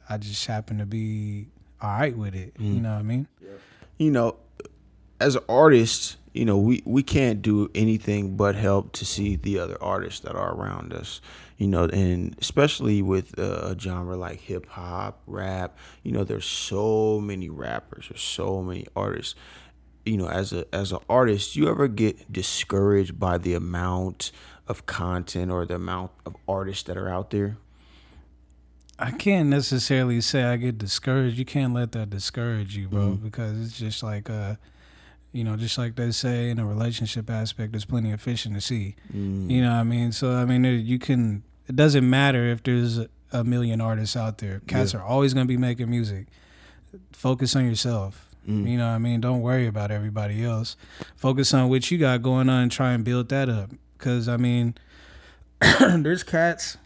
[0.09, 1.49] I just happen to be
[1.81, 2.55] all right with it.
[2.55, 2.75] Mm.
[2.75, 3.27] You know what I mean?
[3.99, 4.37] you know,
[5.21, 9.59] as an artist, you know, we, we can't do anything but help to see the
[9.59, 11.21] other artists that are around us,
[11.57, 16.45] you know, and especially with uh, a genre like hip hop, rap, you know, there's
[16.45, 19.35] so many rappers, there's so many artists.
[20.05, 24.31] You know, as a as an artist, you ever get discouraged by the amount
[24.69, 27.57] of content or the amount of artists that are out there?
[28.99, 31.37] I can't necessarily say I get discouraged.
[31.39, 33.23] You can't let that discourage you, bro, Mhm.
[33.23, 34.57] because it's just like uh,
[35.33, 38.55] you know, just like they say in a relationship aspect, there's plenty of fish in
[38.55, 38.97] the sea.
[39.15, 39.51] Mm.
[39.51, 40.13] You know what I mean?
[40.13, 41.43] So I mean, you can.
[41.69, 44.61] It doesn't matter if there's a- a million artists out there.
[44.67, 45.01] Cats Yeah.
[45.01, 46.29] are always gonna be making music.
[47.13, 48.23] Focus on yourself.
[48.49, 48.67] Mm.
[48.71, 49.21] You know what I mean?
[49.21, 50.77] Don't worry about everybody else.
[51.17, 53.73] Focus on what you got going on and try and build that up.
[53.99, 54.75] Cause I mean,
[55.81, 56.77] there's cats.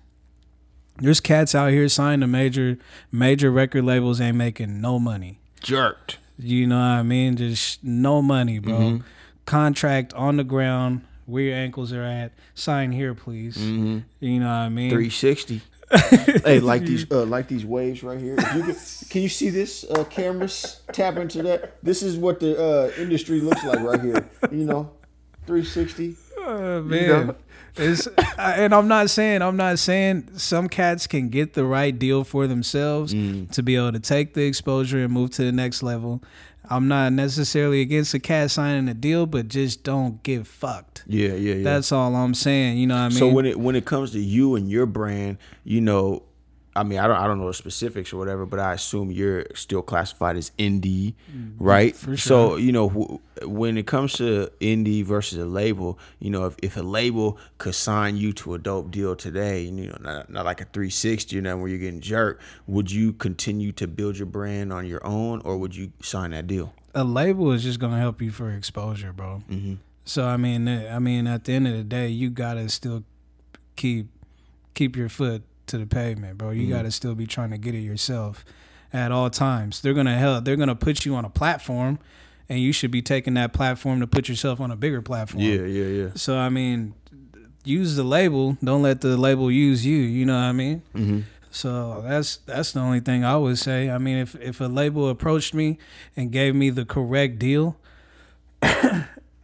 [1.00, 2.78] There's cats out here signed to major
[3.10, 5.38] major record labels ain't making no money.
[5.62, 6.18] Jerked.
[6.38, 7.36] You know what I mean?
[7.36, 8.72] Just no money, bro.
[8.78, 9.02] Mhm.
[9.46, 12.32] Contract on the ground, where your ankles are at.
[12.54, 13.56] Sign here, please.
[13.56, 14.90] hmm You know what I mean?
[14.90, 15.60] 360.
[16.44, 18.36] hey, like these, uh, like these waves right here.
[18.54, 18.76] You can,
[19.10, 19.84] can you see this?
[19.90, 21.82] Uh, cameras tap into that.
[21.82, 24.24] This is what the uh, industry looks like right here.
[24.52, 24.90] You know,
[25.46, 26.14] 360.
[26.38, 27.08] Uh, You man.
[27.26, 27.34] know?
[27.76, 28.08] It's,
[28.38, 32.46] and I'm not saying I'm not saying some cats can get the right deal for
[32.46, 33.50] themselves Mm.
[33.52, 36.22] to be able to take the exposure and move to the next level.
[36.72, 41.02] I'm not necessarily against a cat signing a deal, but just don't get fucked.
[41.06, 41.64] Yeah, yeah, yeah.
[41.64, 42.78] That's all I'm saying.
[42.78, 43.18] You know what I mean?
[43.18, 46.22] so when it when it comes to you and your brand, you know,
[46.74, 49.44] I mean, I don't I don't know the specifics or whatever, but I assume you're
[49.54, 51.14] still classified as indie,
[51.58, 51.94] right?
[51.94, 52.12] Mm-hmm.
[52.12, 56.46] for So you know, wh- when it comes to indie versus a label, you know,
[56.46, 60.30] if, if a label could sign you to a dope deal today, you know, not,
[60.30, 64.16] not like a 360, you know, where you're getting jerked, would you continue to build
[64.16, 66.72] your brand on your own, or would you sign that deal?
[66.94, 69.42] a label is just gonna help you for exposure, bro.
[69.48, 69.74] Mm-hmm.
[70.04, 73.04] So I mean, uh, I mean, at the end of the day, you gotta still
[73.76, 74.08] keep
[74.74, 76.50] keep your foot to the pavement, bro.
[76.50, 76.70] You Mhm.
[76.70, 78.44] gotta still be trying to get it yourself
[78.92, 79.80] at all times.
[79.80, 80.44] They're gonna help.
[80.44, 81.98] They're gonna put you on a platform,
[82.48, 85.42] and you should be taking that platform to put yourself on a bigger platform.
[85.42, 86.08] Yeah, yeah, yeah.
[86.14, 86.94] So I mean,
[87.64, 88.56] use the label.
[88.62, 89.96] Don't let the label use you.
[89.98, 90.82] You know what I mean?
[90.94, 91.20] Mm-hmm.
[91.52, 93.90] So that's that's the only thing I would say.
[93.90, 95.78] I mean, if if a label approached me
[96.16, 97.76] and gave me the correct deal,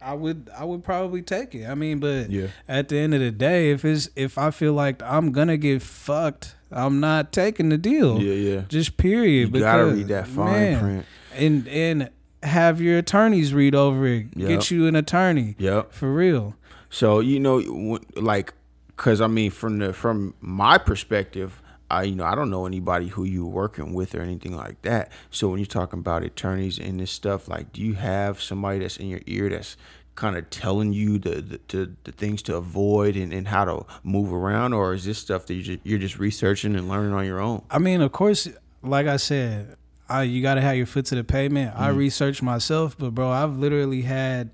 [0.01, 1.65] I would I would probably take it.
[1.67, 2.47] I mean, but Yeah.
[2.67, 5.81] at the end of the day, if it's if I feel like I'm gonna get
[5.81, 8.21] fucked, I'm not taking the deal.
[8.21, 8.61] Yeah, yeah.
[8.69, 9.53] Just period.
[9.53, 11.05] You gotta read that fine man, print.
[11.35, 12.09] and and
[12.43, 14.27] have your attorneys read over it.
[14.35, 14.47] Yep.
[14.47, 15.91] Get you an attorney Yep.
[15.93, 16.55] for real.
[16.89, 18.53] So you know, like,
[18.97, 23.07] cause I mean, from the from my perspective, I you know I don't know anybody
[23.07, 25.11] who you working with or anything like that.
[25.31, 28.97] So when you're talking about attorneys and this stuff, like, do you have somebody that's
[28.97, 29.77] in your ear that's
[30.15, 33.85] kind of telling you the the, to, the things to avoid and, and how to
[34.03, 37.25] move around, or is this stuff that you just, you're just researching and learning on
[37.25, 37.61] your own?
[37.69, 38.47] I mean, of course,
[38.81, 39.75] like I said,
[40.09, 41.73] I you got to have your foot to the pavement.
[41.75, 41.97] I Mm-hmm.
[41.99, 44.49] researched myself, but bro, I've literally had,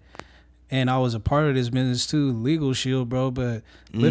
[0.70, 3.32] and I was a part of this business too, Legal Shield, bro.
[3.32, 3.64] But
[3.94, 4.02] Mm.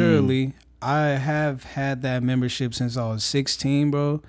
[0.82, 4.20] I have had that membership since I was 16, bro.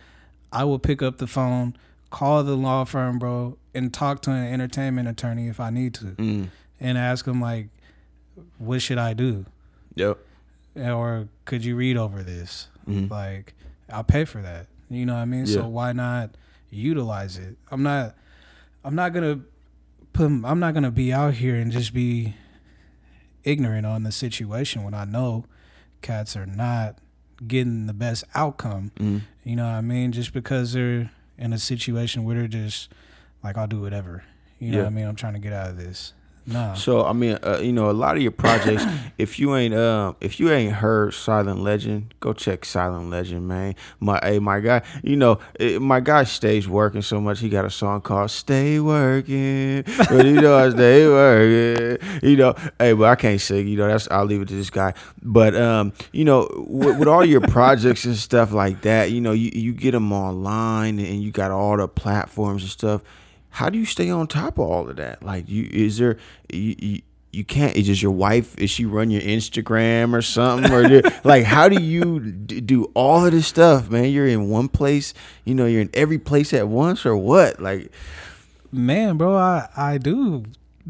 [0.52, 1.76] I will pick up the phone,
[2.12, 6.06] call the law firm, bro, and talk to an entertainment attorney if I need to,
[6.06, 6.50] Mm.
[6.80, 7.70] and ask them like,
[8.60, 9.46] what should I do,
[9.96, 10.20] Yep.
[10.76, 12.68] or could you read over this?
[12.88, 13.10] Mhm.
[13.10, 13.54] Like,
[13.92, 14.68] I'll pay for that.
[14.90, 15.46] You know what I mean?
[15.48, 15.54] Yeah.
[15.54, 16.32] So why not
[16.70, 17.58] utilize it?
[17.72, 18.16] I'm not.
[18.86, 19.40] I'm not gonna
[20.14, 20.26] put.
[20.26, 22.36] I'm not gonna be out here and just be
[23.44, 25.46] ignorant on the situation when I know
[26.04, 26.98] cats are not
[27.48, 28.92] getting the best outcome.
[29.00, 29.22] Mm.
[29.44, 30.12] You know what I mean?
[30.12, 32.90] Just because they're in a situation where they're just
[33.44, 34.24] like, I'll do whatever.
[34.60, 34.84] You know Yeah.
[34.84, 35.08] what I mean?
[35.08, 36.14] I'm trying to get out of this.
[36.46, 36.74] Nah.
[36.74, 38.84] So I mean, uh, you know, a lot of your projects.
[39.18, 43.76] if you ain't, um, if you ain't heard Silent Legend, go check Silent Legend, man.
[44.00, 47.40] My, hey, my guy, you know, eh, my guy stays working so much.
[47.40, 52.08] He got a song called "Stay Working," but you know, I stay working.
[52.22, 53.68] You know, hey, but I can't sing.
[53.68, 54.94] You know, that's I'll leave it to this guy.
[55.22, 59.32] But um, you know, with, with all your projects and stuff like that, you know,
[59.32, 63.02] you you get them online and you got all the platforms and stuff
[63.54, 65.24] how do you stay on top of all of that?
[65.24, 66.18] Like, you is there
[66.52, 67.02] you you,
[67.32, 67.76] you can't?
[67.76, 68.58] Is just your wife?
[68.58, 70.72] Is she run your Instagram or something?
[70.72, 74.06] Or like, how do you d- do all of this stuff, man?
[74.06, 75.14] You're in one place,
[75.46, 77.60] you know, you're in every place at once, or what?
[77.60, 77.92] Like,
[78.72, 80.46] Man, bro, I, I do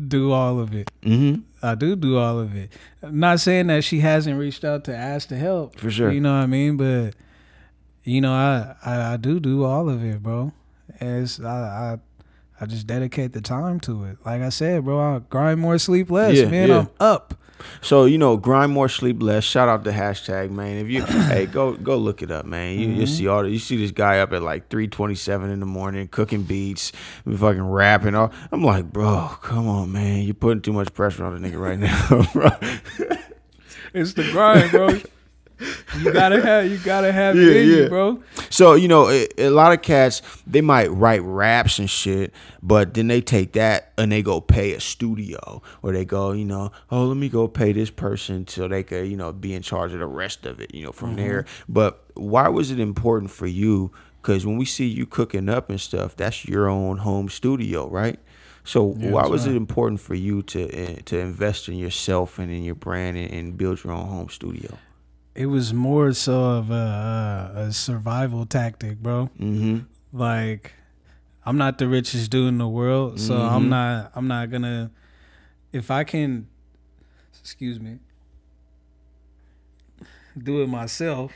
[0.08, 0.90] do all of it.
[1.02, 1.42] mm-hmm.
[1.66, 2.72] I do do all of it.
[3.02, 5.78] I'm not saying that she hasn't reached out to ask to help.
[5.78, 6.12] For sure.
[6.12, 6.76] You know what I mean?
[6.78, 7.14] But
[8.04, 10.52] you know, I I, I do do all of it, bro.
[11.00, 11.48] As I,
[11.94, 11.98] I
[12.64, 14.20] I just dedicate the time to it.
[14.26, 16.38] Like I said, bro, I grind more, sleep less.
[16.38, 16.80] Yeah, man, yeah.
[16.80, 17.34] I'm up.
[17.82, 19.44] So you know, grind more, sleep less.
[19.44, 20.78] Shout out the hashtag, man.
[20.78, 22.80] If you hey, go go look it up, man.
[22.80, 23.06] You you mm-hmm.
[23.06, 25.66] see all the, you see this guy up at like three twenty seven in the
[25.66, 26.94] morning cooking beats,
[27.26, 28.16] fucking rapping.
[28.16, 30.22] All I'm like, bro, come on, man.
[30.22, 33.18] You're putting too much pressure on the nigga right now, bro.
[33.94, 35.02] It's the grind, bro.
[36.00, 37.76] you gotta have you gotta have Yeah, it in yeah.
[37.76, 38.24] you, bro.
[38.50, 42.94] So you know, a, a lot of cats they might write raps and shit, but
[42.94, 46.72] then they take that and they go pay a studio, or they go, you know,
[46.92, 49.94] oh let me go pay this person so they could, you know, be in charge
[49.94, 51.46] of the rest of it, you know, from there.
[51.68, 53.92] But why was it important for you?
[54.22, 58.20] Because when we see you cooking up and stuff, that's your own home studio, right?
[58.64, 60.62] So Yeah, why was it important for you to
[60.94, 64.30] uh, to invest in yourself and in your brand and, and build your own home
[64.30, 64.78] studio?
[65.36, 69.30] It was more so of a, a survival tactic, bro.
[69.40, 69.80] Mm-hmm.
[70.18, 70.74] like
[71.46, 73.52] I'm not the richest dude in the world, so Mhm.
[73.52, 74.92] I'm not I'm not gonna
[75.72, 76.48] if I can
[77.40, 77.98] excuse me
[80.42, 81.32] do it myself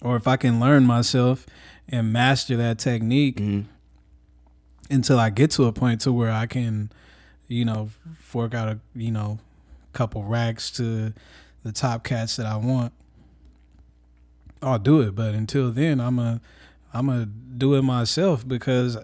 [0.00, 1.46] or if I can learn myself
[1.88, 3.68] and master that technique Mm-hmm.
[4.90, 6.90] until I get to a point to where I can
[7.48, 9.38] you know fork out a you know
[9.92, 11.12] couple racks to
[11.62, 12.92] the top cats that I want
[14.62, 16.40] I'll do it but until then I'm a
[16.92, 18.96] I'm gonna do it myself because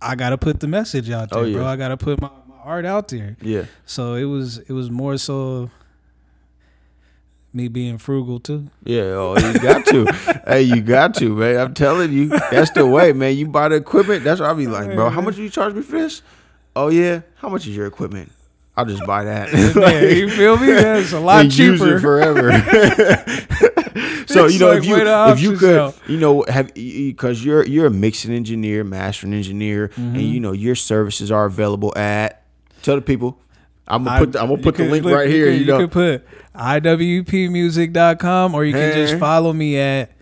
[0.00, 1.56] I gotta put the message out oh, there, Oh, yeah.
[1.56, 1.66] bro.
[1.66, 3.36] I gotta put my, my art out there.
[3.40, 3.64] Yeah.
[3.86, 5.70] So it was it was more so
[7.52, 8.70] me being frugal too.
[8.84, 10.40] Yeah, oh, you got to.
[10.46, 11.58] hey, you got to, man.
[11.58, 13.36] I'm telling you, that's the way, man.
[13.36, 14.22] You buy the equipment.
[14.22, 15.08] That's what I'll be like, bro.
[15.10, 16.22] How much do you charge me for this?
[16.76, 18.30] Oh yeah, how much is your equipment?
[18.78, 19.48] I'll just buy that.
[19.76, 20.72] Yeah, you feel me?
[20.72, 21.96] That's a lot cheaper.
[21.96, 22.52] it forever.
[24.26, 25.96] so It's you know like, if you if you could out.
[26.06, 30.14] you know have because you're you're a mixing engineer, mastering engineer, Mm-hmm.
[30.14, 32.42] and you know your services are available at.
[32.82, 33.40] Tell the people.
[33.88, 35.46] I'm gonna I- put the, I'm gonna put the link look, right you here.
[35.50, 35.78] could- you know.
[35.78, 39.06] could put iwpmusic.com or you can Hey.
[39.06, 40.12] just follow me at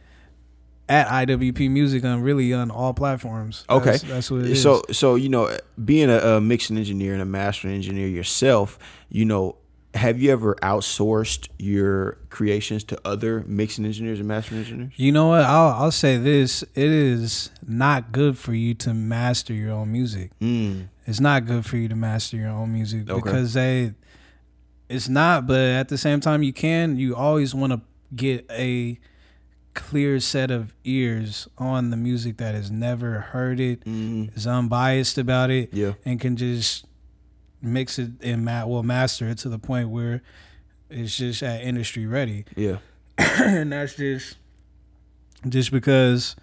[0.88, 3.64] at IWP Music on really on all platforms.
[3.68, 4.62] Okay, That's, that's what it is.
[4.62, 8.78] so so you know, being a, a mixing engineer and a mastering engineer yourself,
[9.08, 9.56] you know,
[9.94, 14.92] have you ever outsourced your creations to other mixing engineers and mastering engineers?
[14.96, 15.40] You know what?
[15.42, 20.30] I'll I'll say this: it is not good for you to master your own music.
[20.40, 20.88] Mm.
[21.06, 23.20] It's not good for you to master your own music Okay.
[23.20, 23.94] because they.
[24.88, 26.96] It's not, but at the same time, you can.
[26.96, 27.80] You always want to
[28.14, 29.00] get a
[29.76, 34.36] clear set of ears on the music that has never heard it, Mm.
[34.36, 35.92] is unbiased about it, Yeah.
[36.04, 36.84] and can just
[37.62, 40.22] mix it and ma- well master it to the point where
[40.90, 42.44] it's just at industry ready.
[42.56, 42.78] Yeah.
[43.18, 44.36] and that's just
[45.48, 46.34] just because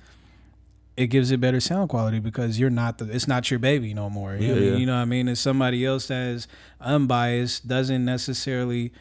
[0.96, 4.10] it gives it better sound quality because you're not the it's not your baby no
[4.10, 4.36] more.
[4.36, 4.72] You, know, Yeah, mean?
[4.74, 4.78] yeah.
[4.80, 5.28] you know what I mean?
[5.28, 6.48] It's somebody else that is
[6.80, 8.92] unbiased, doesn't necessarily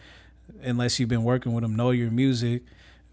[0.62, 2.62] unless you've been working with them know your music,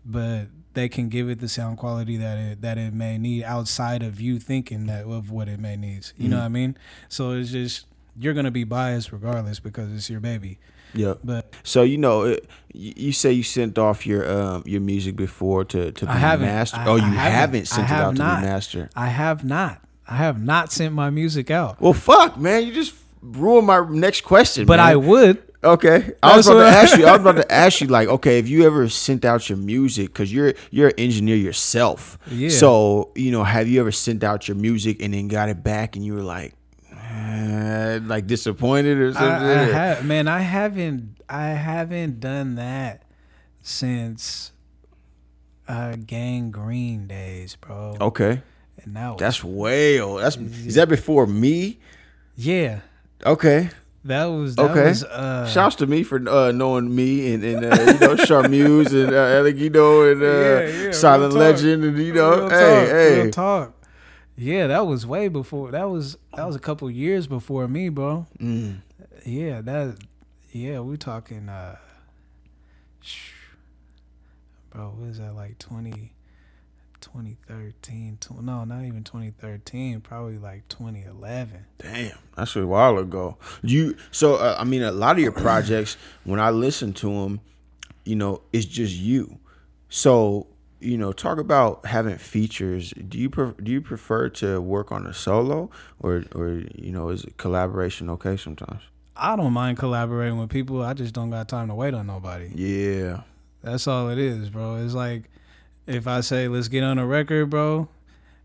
[0.06, 4.04] but they can give it the sound quality that it that it may need outside
[4.04, 6.14] of you thinking that of what it may needs.
[6.18, 6.40] You know Mhm.
[6.40, 6.78] what I mean?
[7.08, 7.86] So it's just
[8.20, 10.60] you're gonna be biased regardless because it's your baby.
[10.94, 11.14] Yeah.
[11.24, 15.64] But So you know, it, you, say you sent off your um your music before
[15.66, 16.82] to to be mastered.
[16.86, 17.32] Oh, you I haven't.
[17.34, 18.36] haven't, sent have it out not.
[18.36, 18.90] to be mastered.
[18.96, 19.82] I have not.
[20.08, 21.80] I have not sent my music out.
[21.80, 24.66] Well, fuck, man, you just ruined my next question.
[24.66, 24.88] But man.
[24.88, 25.44] I would.
[25.62, 27.06] Okay, I was about to ask you.
[27.06, 30.08] I was about to ask you, like, okay, if you ever sent out your music,
[30.08, 32.18] because you're you're an engineer yourself.
[32.32, 32.48] Yeah.
[32.48, 35.98] So you know, have you ever sent out your music and then got it back
[35.98, 36.54] and you were like,
[36.94, 39.30] eh, like disappointed or something?
[39.30, 43.04] I, I have, man, I haven't, I haven't done that
[43.62, 44.54] since
[45.68, 47.98] uh, Gang Green days, bro.
[48.00, 48.42] okay,
[48.84, 50.22] And that was, that's way old.
[50.22, 51.80] That's is that before me?
[52.36, 52.80] yeah,
[53.26, 53.70] Okay.
[54.06, 54.88] that was that Okay.
[54.90, 58.94] was uh, Shouts to me for uh, knowing me and, and uh, you know Charmuse
[58.94, 61.34] and uh, Elegino and uh, Yeah, yeah, Silent.
[61.34, 63.74] Legend and you know real hey talk, hey real talk.
[64.38, 65.72] Yeah, that was way before.
[65.72, 68.26] That was that was a couple years before me, bro.
[68.40, 68.78] Mm.
[69.26, 69.98] Yeah, that.
[70.52, 71.50] Yeah, we're talking.
[71.50, 71.76] uh
[73.02, 73.34] sh-
[74.72, 76.14] Bro, what is that like 20,
[77.02, 78.18] 2013?
[78.20, 80.02] tw- no, not even 2013.
[80.02, 81.66] Probably like 2011.
[81.78, 83.38] Damn, that's a while ago.
[83.62, 87.42] You so uh, I mean, a lot of your projects when I listen to them,
[88.06, 89.40] you know, it's just you.
[89.90, 90.48] So
[90.80, 92.92] you know, talk about having features.
[92.92, 95.70] Do you pre- do you prefer to work on a solo
[96.00, 98.82] or or you know is collaboration okay sometimes?
[99.16, 100.82] I don't mind collaborating with people.
[100.82, 102.52] I just don't got time to wait on nobody.
[102.56, 103.22] Yeah,
[103.62, 104.78] That's all it is, bro.
[104.78, 105.24] It's like
[105.90, 107.88] if I say let's get on a record, bro,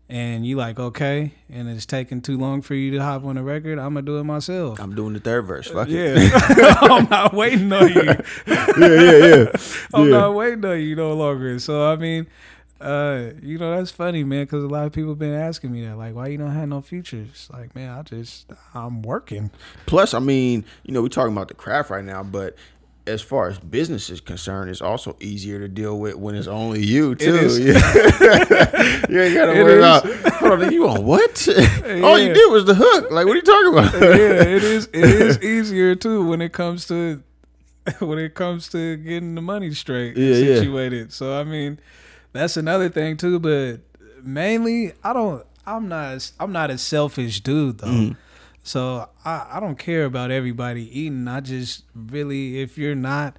[0.09, 3.43] and you like okay, and it's taking too long for you to hop on a
[3.43, 4.79] record, I'm gonna do it myself.
[4.79, 5.67] I'm doing the third verse.
[5.67, 6.31] Fuck it.
[6.33, 8.01] Yeah, I'm not waiting on you.
[8.47, 9.45] yeah, yeah, yeah.
[9.93, 10.17] I'm Yeah.
[10.17, 11.57] not waiting on you no longer.
[11.59, 12.27] So I mean,
[12.81, 15.97] uh, you know that's funny, man, because a lot of people been asking me that,
[15.97, 17.49] like, why you don't have no features?
[17.51, 19.49] Like, man, I just I'm working.
[19.85, 22.55] Plus, I mean, you know, we're talking about the craft right now, but
[23.07, 26.83] as far as business is concerned, it's also easier to deal with when it's only
[26.83, 27.35] you too.
[27.35, 27.73] Yeah.
[29.09, 29.77] you ain't gotta It worry is.
[29.79, 30.33] about.
[30.35, 31.47] Hold on, you on what?
[32.03, 33.11] All you did was the hook.
[33.11, 33.93] Like, what are you talking about?
[34.01, 34.85] yeah, it is.
[34.93, 37.21] It is easier too when it comes to
[37.99, 40.55] when it comes to getting the money straight, Yeah, yeah.
[40.55, 41.13] situated.
[41.13, 41.79] So I mean,
[42.33, 43.39] that's another thing too.
[43.39, 43.81] But
[44.23, 45.45] mainly, I don't.
[45.67, 46.31] I'm not.
[46.39, 47.87] I'm not a selfish dude though.
[47.87, 48.19] Mm-hmm.
[48.65, 51.27] So I, I don't care about everybody eating.
[51.27, 53.37] I just really, if you're not,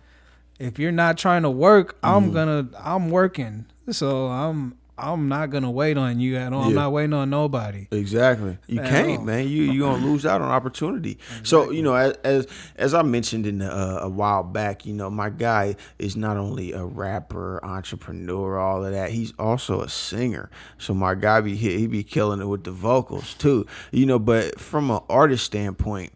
[0.61, 1.99] if you're not trying to work.
[2.01, 2.33] I'm mm-hmm.
[2.33, 2.69] gonna.
[2.79, 3.67] I'm working.
[3.91, 4.79] So I'm.
[4.99, 6.65] I'm not gonna wait on you at all.
[6.65, 7.87] I'm not waiting on nobody.
[7.91, 8.57] Exactly.
[8.67, 9.25] You can't, all.
[9.25, 9.47] man.
[9.47, 11.19] You you gonna lose out on opportunity.
[11.43, 15.11] So you know, as as, as I mentioned in uh, a while back, you know,
[15.11, 19.11] my guy is not only a rapper, entrepreneur, all of that.
[19.11, 20.51] He's also a singer.
[20.79, 23.67] So my guy be he, he be killing it with the vocals too.
[23.91, 26.13] You know, but from an artist standpoint,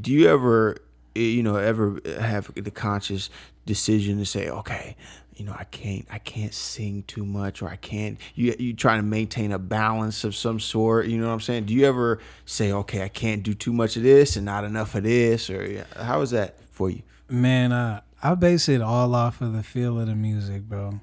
[0.00, 0.78] do you ever
[1.14, 3.28] you know ever have the conscious
[3.66, 4.96] decision to say, okay,
[5.36, 8.18] you know, I can't, I can't sing too much, or I can't.
[8.34, 11.06] You, you trying to maintain a balance of some sort.
[11.06, 11.64] You know what I'm saying?
[11.64, 14.94] Do you ever say, okay, I can't do too much of this and not enough
[14.94, 17.02] of this, or yeah, how is that for you?
[17.28, 21.00] Man, uh, I base it all off of the feel of the music, bro.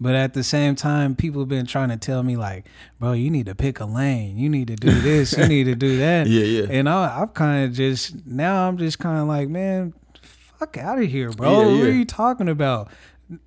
[0.00, 2.66] But at the same time, people have been trying to tell me like,
[2.98, 4.36] bro, you need to pick a lane.
[4.36, 5.36] You need to do this.
[5.38, 6.26] you need to do that.
[6.26, 6.66] Yeah, yeah.
[6.68, 9.94] And I, I've kind of just now I'm just kind of like, man,
[10.58, 11.50] fuck out of here, bro.
[11.50, 12.90] Yeah, What are you talking about?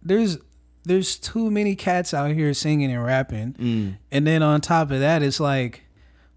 [0.03, 0.37] There's
[0.83, 3.97] there's too many cats out here singing and rapping, Mm.
[4.11, 5.81] and then on top of that, it's like,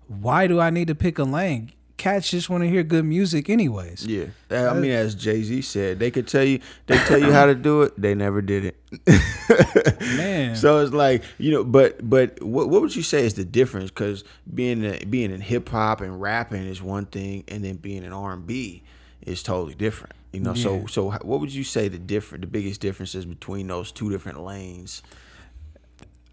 [0.07, 1.73] why do I need to pick a lane?
[1.99, 4.07] Cats just want to hear good music, anyways.
[4.07, 7.45] Yeah, I mean, as Jay Z said, they could tell you, they tell you how
[7.47, 8.77] to do it, they never did it.
[10.17, 10.55] Man.
[10.57, 13.91] So it's like you know, but but what what would you say is the difference?
[13.91, 14.23] Because
[14.55, 18.13] being a, being in hip hop and rapping is one thing, and then being in
[18.13, 18.83] R and B
[19.23, 20.15] is totally different.
[20.33, 20.87] You know, so Yeah.
[20.89, 24.41] so h- what would you say the different, the biggest differences between those two different
[24.43, 25.03] lanes?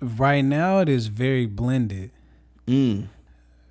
[0.02, 2.12] right now it is very blended.
[2.68, 3.08] Mm.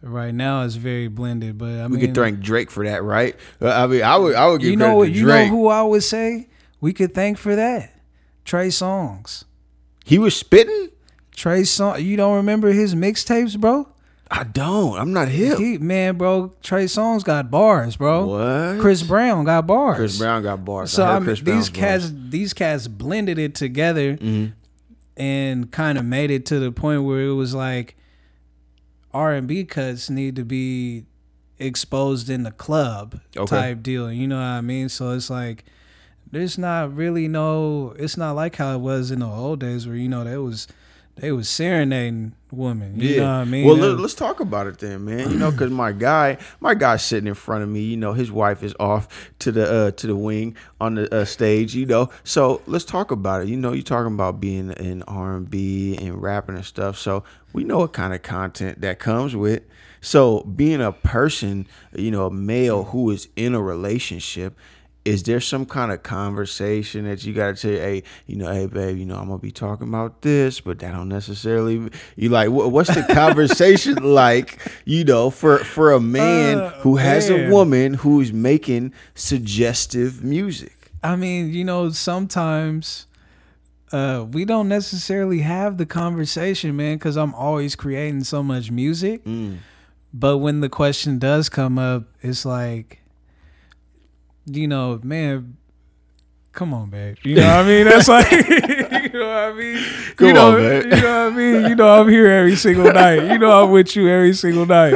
[0.03, 3.37] Right now it's very blended, but I We mean, could thank Drake for that, right?
[3.61, 5.51] Uh, I mean, I would I would give you know, you Drake.
[5.51, 6.49] know who I would say
[6.81, 7.93] we could thank for that.
[8.45, 9.45] Trey Songz.
[10.05, 10.89] he was spitting.
[11.35, 12.01] Trey Song.
[12.03, 13.89] You don't remember his mixtapes, bro?
[14.31, 14.99] I don't.
[14.99, 15.59] I'm not hip.
[15.59, 18.27] He, man, bro, Trey Songz got bars, bro.
[18.27, 18.81] What?
[18.81, 19.97] Chris Brown got bars.
[19.97, 20.91] Chris Brown got bars.
[20.91, 22.31] So I I mean, these cats, bars.
[22.31, 24.53] these cats blended it together Mhm.
[25.17, 27.97] and kind of made it to the point where it was like
[29.13, 31.05] R and B cuts need to be
[31.59, 33.47] exposed in the club Okay.
[33.57, 34.11] type deal.
[34.11, 34.89] You know what I mean?
[34.89, 35.65] So it's like
[36.33, 37.95] there's not really no.
[37.99, 40.67] It's not like how it was in the old days where you know they was
[41.17, 42.99] they was serenading woman.
[43.01, 43.67] You know what I mean?
[43.67, 45.31] Well, let, us talk about it then, man.
[45.31, 47.81] You know, because my guy, my guy's sitting in front of me.
[47.81, 51.25] You know, his wife is off to the uh, to the wing on the uh,
[51.25, 51.75] stage.
[51.75, 53.49] You know, so let's talk about it.
[53.49, 56.99] You know, you're talking about being in R and B and rapping and stuff.
[56.99, 59.63] So we know what kind of content that comes with.
[60.01, 64.59] So being a person, you know, a male who is in a relationship.
[65.05, 68.97] Is there some kind of conversation that you gotta say, hey, you know, hey, babe,
[68.97, 71.91] you know, I'm gonna be talking about this, but that don't necessarily.
[72.17, 76.97] You like, wha- what's the conversation like, you know, for for a man Uh, who
[76.97, 77.51] has man.
[77.51, 80.91] a woman who's making suggestive music?
[81.03, 83.07] I mean, you know, sometimes
[83.93, 89.23] uh, we don't necessarily have the conversation, man, because I'm always creating so much music.
[90.15, 93.01] But when the question does come up, it's like,
[94.47, 95.57] you know, man,
[96.53, 97.17] come on, babe.
[97.23, 97.85] You know what I mean?
[97.87, 99.85] That's like, you know what I mean?
[100.17, 100.85] Come you know, on, babe.
[100.85, 101.65] You know what I mean?
[101.71, 103.31] You know, I'm here every single night.
[103.33, 104.93] You know, I'm with you every single night.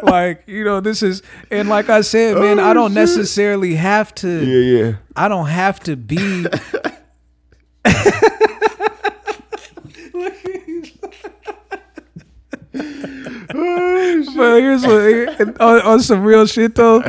[0.02, 2.96] like, you know, this is, and like I said, man, I Oh, don't shit.
[2.96, 4.28] necessarily have to.
[4.44, 4.96] Yeah, yeah.
[5.16, 6.46] I don't have to be.
[13.54, 17.02] Oh, but here's what on, on some real shit though.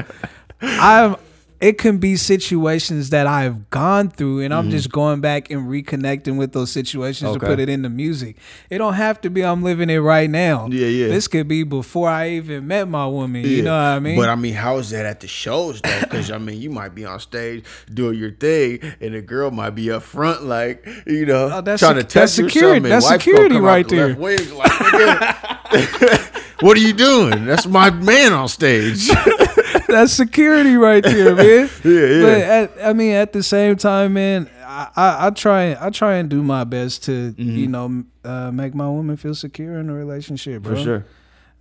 [0.62, 1.16] I'm.
[1.64, 4.72] It can be situations that I've gone through, and I'm mm-hmm.
[4.72, 7.40] just going back and reconnecting with those situations Okay.
[7.40, 8.36] to put it into music.
[8.70, 10.68] It don't have to be I'm living it right now.
[10.70, 11.08] Yeah, yeah.
[11.08, 13.46] This could be before I even met my woman.
[13.46, 14.18] You know what I mean?
[14.18, 15.90] But I mean, how is that at the shows though?
[16.02, 19.70] Because I mean, you might be on stage doing your thing, and the girl might
[19.72, 22.76] be up front, like you know, Oh, that's trying sec- to that's text you security-
[22.80, 24.16] something, that's security right there.
[24.16, 24.72] wing, like,
[26.62, 27.46] what are you doing?
[27.46, 29.10] That's my man on stage.
[29.94, 31.70] That's security right there, man.
[31.84, 32.22] Yeah, yeah.
[32.22, 32.42] But
[32.82, 36.30] at, I mean, at the same time, man, I, I, I try I try and
[36.30, 40.64] do my best to you know uh, make my woman feel secure in a relationship,
[40.64, 40.76] bro.
[40.76, 41.06] For sure.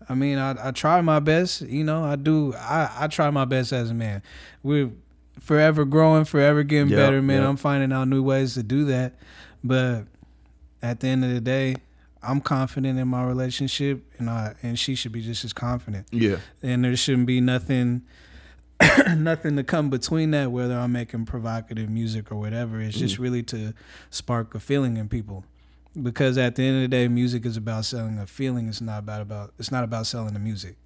[0.08, 1.62] I mean, I, I try my best.
[1.62, 2.54] You know, I do.
[2.54, 4.22] I, I try my best as a man.
[4.62, 4.90] We're
[5.40, 7.40] forever growing, forever getting Yep, better, man.
[7.40, 7.48] yep.
[7.48, 9.14] I'm finding out new ways to do that.
[9.64, 10.04] But
[10.82, 11.76] at the end of the day,
[12.22, 16.36] I'm confident in my relationship, and I and she should be just as confident Yeah.
[16.62, 18.02] and there shouldn't be nothing
[19.16, 23.20] nothing to come between that whether i'm making provocative music or whatever it's just Mm.
[23.20, 23.72] really to
[24.10, 25.44] spark a feeling in people
[26.00, 28.98] because at the end of the day music is about selling a feeling it's not
[29.00, 30.76] about about it's not about selling the music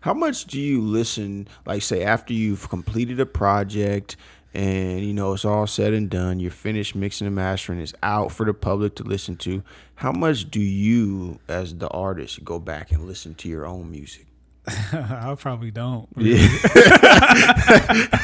[0.00, 4.16] How much do you listen, like say after you've completed a project
[4.54, 8.32] and you know it's all said and done, you're finished mixing and mastering, it's out
[8.32, 9.62] for the public to listen to.
[9.96, 14.26] How much do you as the artist go back and listen to your own music?
[14.92, 16.36] i probably don't Yeah.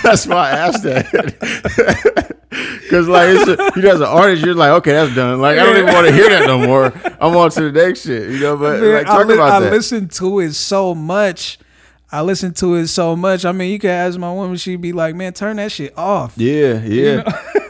[0.03, 1.07] that's why I asked that.
[2.91, 5.41] Cause like it's a, you know, as an artist, you're like, okay, that's done.
[5.41, 6.93] Like I don't even want to hear that no more.
[7.21, 8.57] I'm on to the next shit, you know.
[8.57, 9.73] But Man, like, I, talk li- about I that.
[9.73, 11.59] listen to it so much
[12.13, 14.93] i listen to it so much i mean you can ask my woman she'd be
[14.93, 17.23] like man turn that shit off Yeah, yeah,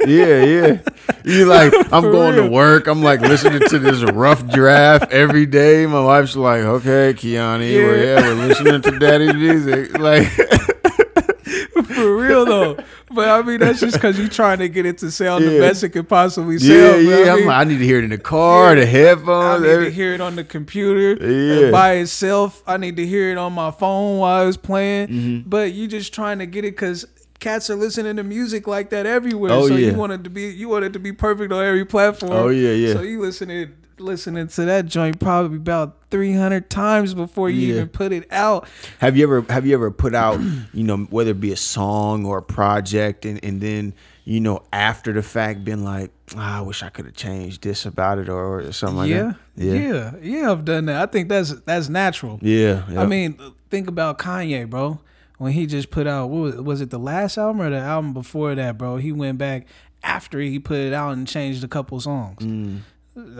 [0.07, 0.79] yeah, yeah.
[1.25, 2.87] You like, I'm For going to work.
[2.87, 5.87] I'm like listening to this rough draft every day.
[5.87, 7.79] My wife's like, okay, Kiani, Yeah.
[7.85, 9.99] we're, yeah, we're listening to daddy's music.
[9.99, 10.29] Like,
[11.85, 12.77] For real though.
[13.11, 15.61] But I mean that's just cause you're trying to get it to sound the Yeah.
[15.61, 16.73] best it could possibly sound.
[16.73, 17.33] yeah, yeah.
[17.33, 19.63] I, mean, like, I need to hear it in the car, the headphones.
[19.65, 21.69] I need to hear it on the computer Yeah.
[21.69, 22.63] uh, by itself.
[22.67, 25.09] I need to hear it on my phone while I was playing.
[25.09, 25.49] Mm-hmm.
[25.49, 27.07] But you just trying to get it because
[27.41, 29.53] cats are listening to music like that everywhere.
[29.53, 29.91] Oh, so yeah.
[29.91, 32.33] you wanted to be you want it to be perfect on every platform.
[32.33, 32.95] Oh, yeah, yeah.
[32.95, 37.75] So you listening listening to that joint probably about three hundred times before you Yeah.
[37.75, 38.69] even put it out.
[38.99, 40.41] Have you ever have you ever put out,
[40.73, 44.63] you know, whether it be a song or a project and, and then, you know,
[44.73, 48.29] after the fact been like, ah, I wish I could have changed this about it
[48.29, 49.65] or, or something like yeah, that?
[49.65, 50.13] yeah, yeah.
[50.23, 50.53] Yeah.
[50.53, 51.01] I've done that.
[51.03, 52.39] I think that's that's natural.
[52.43, 52.85] Yeah.
[52.91, 53.01] yeah.
[53.01, 53.39] I mean,
[53.71, 55.01] think about Kanye, bro.
[55.39, 58.13] When he just put out, what was, was it the last album or the album
[58.13, 58.97] before that, bro?
[58.99, 59.67] He went back
[60.03, 62.43] after he put it out and changed a couple songs.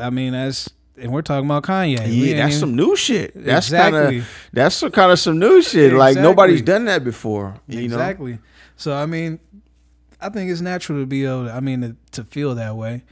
[0.01, 1.99] I mean, that's and we're talking about Kanye.
[1.99, 2.07] Mm.
[2.27, 3.33] Yeah, that's even- some new shit.
[3.35, 4.01] That's Exactly.
[4.01, 5.93] kind of that's some kind of some new shit.
[5.93, 7.61] Like nobody's done that before.
[7.69, 8.39] You exactly.
[8.77, 9.39] So I mean,
[10.21, 11.47] I think it's natural to be able.
[11.47, 13.03] To, I mean, to, to feel that way.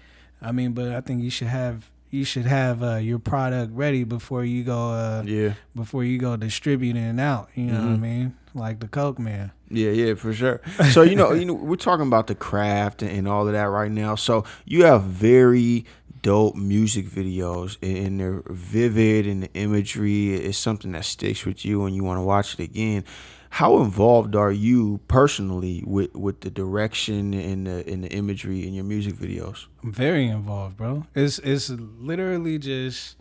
[0.41, 4.05] I mean, but I think you should have you should have uh, your product ready
[4.05, 4.91] before you go.
[4.91, 5.23] Uh.
[5.27, 7.49] Yeah, Before you go distributing it out.
[7.55, 8.37] You know what I mean?
[8.55, 9.53] Like the Coke man.
[9.71, 10.61] yeah, yeah, for sure.
[10.91, 13.91] So you know, you know, we're talking about the craft and, all of that right
[13.91, 14.15] now.
[14.15, 15.87] So you have very
[16.23, 21.85] dope music videos and they're vivid and the imagery is something that sticks with you
[21.85, 23.05] and you want to watch it again.
[23.51, 28.73] How involved are you personally with, with the direction and the and the imagery in
[28.73, 29.67] your music videos?
[29.83, 31.07] I'm very involved, bro.
[31.15, 33.17] It's it's literally just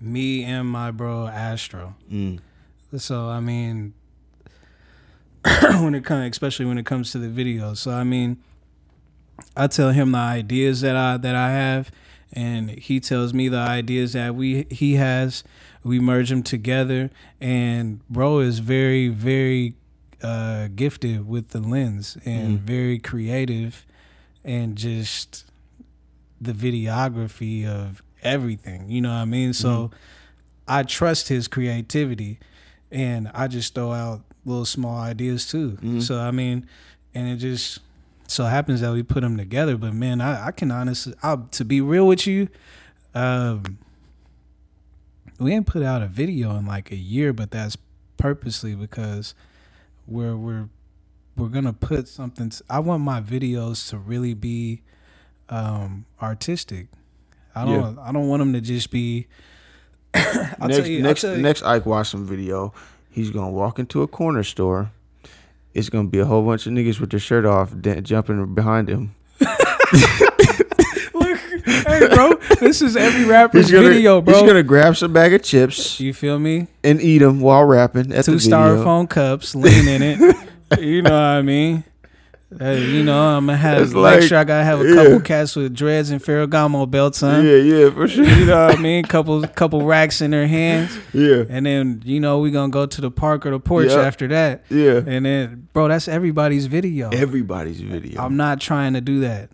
[0.00, 1.94] me and my bro Astro.
[2.12, 2.40] Mm.
[2.98, 3.94] So I mean,
[5.80, 7.74] when it comes, especially when it comes to the video.
[7.74, 8.38] So I mean,
[9.56, 11.90] I tell him the ideas that I that I have,
[12.32, 15.44] and he tells me the ideas that we he has.
[15.82, 19.74] We merge them together, and bro is very very
[20.22, 23.84] uh, gifted with the lens and very creative,
[24.42, 25.44] and just
[26.40, 28.88] the videography of everything.
[28.88, 29.52] You know what I mean?
[29.52, 29.90] So
[30.66, 32.38] I trust his creativity,
[32.90, 35.78] and I just throw out little small ideas too.
[36.00, 36.66] So I mean,
[37.14, 37.80] and it just
[38.26, 39.76] so happens that we put them together.
[39.76, 42.48] But man, I, I can honestly, I, to be real with you,
[43.14, 43.78] um,
[45.38, 47.76] we ain't put out a video in like a year, but that's
[48.16, 49.34] purposely because
[50.06, 50.68] we're we're
[51.36, 52.52] we're gonna put something.
[52.70, 54.82] I want my videos to really be
[55.48, 56.88] um, artistic.
[57.54, 57.98] I don't.
[57.98, 59.26] I don't want them to just be.
[60.14, 61.02] I'll next tell you.
[61.02, 62.72] next I'll tell you, next Ike Watson video,
[63.14, 64.90] he's gonna walk into a corner store.
[65.72, 68.88] It's gonna be a whole bunch of niggas with their shirt off, da- jumping behind
[68.88, 69.14] him.
[71.14, 74.34] Look, hey, bro, this is every rapper's He's gonna, video, bro.
[74.34, 76.66] He's gonna grab some bag of chips you feel me?
[76.82, 78.56] and eat them while rapping at Two the video.
[78.58, 80.36] styrofoam cups, lean in it.
[80.80, 81.84] you know what I mean?
[82.60, 84.94] Uh, you know, I'm gonna have It's make like- sure I gotta have a yeah.
[84.94, 87.44] couple cats with dreads and Ferragamo belts on.
[87.44, 88.24] Yeah, yeah, for sure.
[88.24, 89.04] You know what I mean?
[89.14, 93.00] Couple couple racks in their hands, Yeah, and then you know we gonna go to
[93.00, 94.02] the park or the porch Yeah.
[94.02, 94.64] after that.
[94.68, 95.00] yeah.
[95.06, 97.10] And then, bro, that's everybody's video.
[97.10, 98.20] Everybody's video.
[98.22, 99.50] I'm not trying to do that.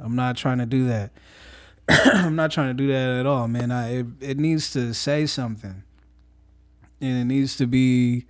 [0.00, 1.10] I'm not trying to do that.
[1.88, 3.70] I'm not trying to do that at all, man.
[3.70, 5.82] I it, it needs to say something,
[7.00, 8.24] and it needs to be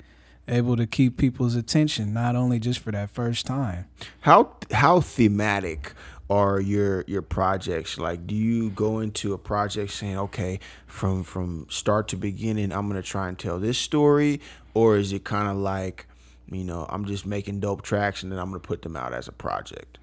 [0.49, 3.87] able to keep people's attention, not only just for that first time.
[4.21, 5.95] How how thematic
[6.31, 7.99] are your your projects?
[7.99, 12.89] Like, do you go into a project saying, okay, from from start to beginning, I'm
[12.89, 14.41] gonna try and tell this story,
[14.75, 16.07] or is it kind of like,
[16.51, 19.29] you know, I'm just making dope tracks and then I'm gonna put them out as
[19.29, 19.99] a project?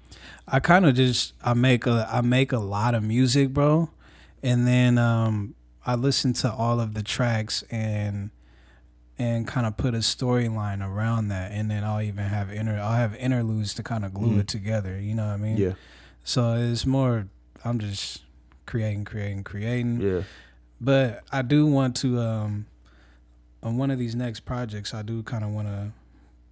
[0.48, 3.90] I kind of just I make a I make a lot of music, bro,
[4.42, 8.30] and then um I listen to all of the tracks and
[9.18, 12.92] and kind of put a storyline around that, and then I'll even have inter I'll
[12.96, 15.00] have interludes to kind of glue it together.
[15.00, 15.56] You know what I mean?
[15.56, 15.72] Yeah,
[16.24, 17.26] So it's more
[17.64, 18.22] I'm just
[18.66, 20.00] creating, creating, creating.
[20.00, 20.22] yeah.
[20.80, 22.66] But I do want to um
[23.62, 25.92] on one of these next projects I do kind of want to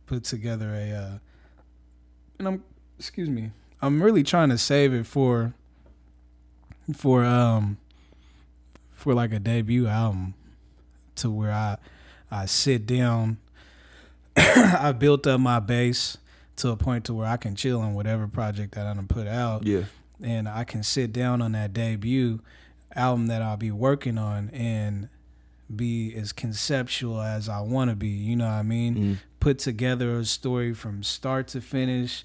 [0.06, 1.18] put together a uh
[2.38, 2.64] and I'm
[2.98, 3.50] excuse me.
[3.82, 5.52] I'm really trying to save it for
[6.96, 7.76] for um
[8.92, 10.32] for like a debut album
[11.16, 11.76] to where I
[12.34, 13.38] I sit down
[14.36, 16.16] I built up my base
[16.56, 19.26] to a point to where I can chill on whatever project that I'm gonna put
[19.26, 19.84] out Yeah,
[20.22, 22.40] and I can sit down on that debut
[22.94, 25.08] album that I'll be working on and
[25.74, 28.08] be as conceptual as I want to be.
[28.08, 28.96] You know what I mean?
[28.96, 29.18] Mhm.
[29.40, 32.24] Put together a story from start to finish.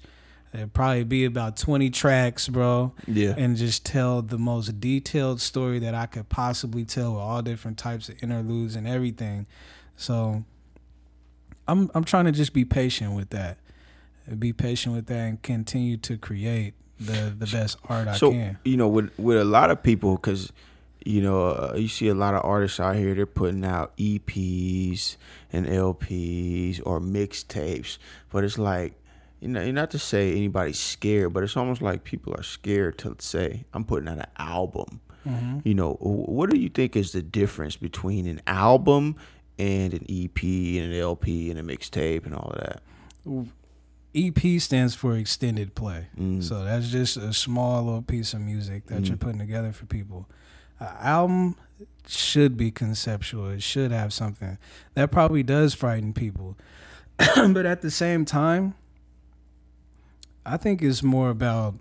[0.52, 3.34] It'd probably be about 20 tracks, bro, yeah.
[3.36, 7.78] and just tell the most detailed story that I could possibly tell with all different
[7.78, 9.46] types of interludes and everything.
[10.00, 10.42] So
[11.68, 13.58] I'm I'm trying to just be patient with that.
[14.38, 18.58] Be patient with that and continue to create the the best art I so can.
[18.64, 20.54] you know, with with a lot of people, because
[21.04, 23.14] you know, uh, you see a lot of artists out here.
[23.14, 25.16] They're putting out EPs
[25.52, 27.98] and LPs or mixtapes,
[28.32, 28.94] but it's like.
[29.42, 33.16] You know, not to say anybody's scared, but it's almost like people are scared to
[33.20, 35.60] say, "I'm putting out an album." Mm-hmm.
[35.64, 39.16] You know, what do you think is the difference between an album
[39.60, 42.82] and an EP and an LP and a mixtape and all of that?
[44.14, 46.06] EP stands for extended play.
[46.18, 46.42] Mm.
[46.42, 50.28] So that's just a small little piece of music that you're putting together for people.
[50.80, 51.56] An album
[52.08, 53.48] should be conceptual.
[53.50, 54.58] It should have something.
[54.94, 56.56] That probably does frighten people.
[57.18, 58.74] but at the same time,
[60.44, 61.74] I think it's more about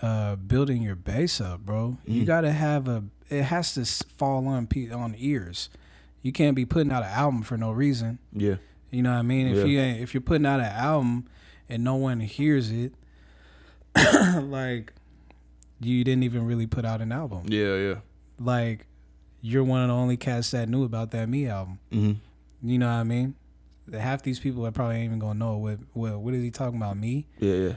[0.00, 1.98] uh, building your base up, bro.
[2.06, 2.26] You Mm.
[2.26, 3.84] got to have a it has to
[4.16, 5.68] fall on on ears.
[6.22, 8.18] You can't be putting out an album for no reason.
[8.32, 8.56] Yeah,
[8.90, 9.46] You know what I mean?
[9.48, 9.64] If Yeah.
[9.64, 11.26] you ain't, if you're putting out an album
[11.68, 12.92] and no one hears it,
[14.42, 14.92] like
[15.80, 17.42] you didn't even really put out an album.
[17.46, 17.94] yeah, yeah.
[18.38, 18.86] Like
[19.40, 21.78] you're one of the only cats that knew about that me album.
[21.90, 22.12] hmm
[22.62, 23.34] You know what I mean?
[23.92, 26.76] Half these people are probably ain't even gonna know what what what is he talking
[26.76, 27.26] about me?
[27.38, 27.72] Yeah, yeah.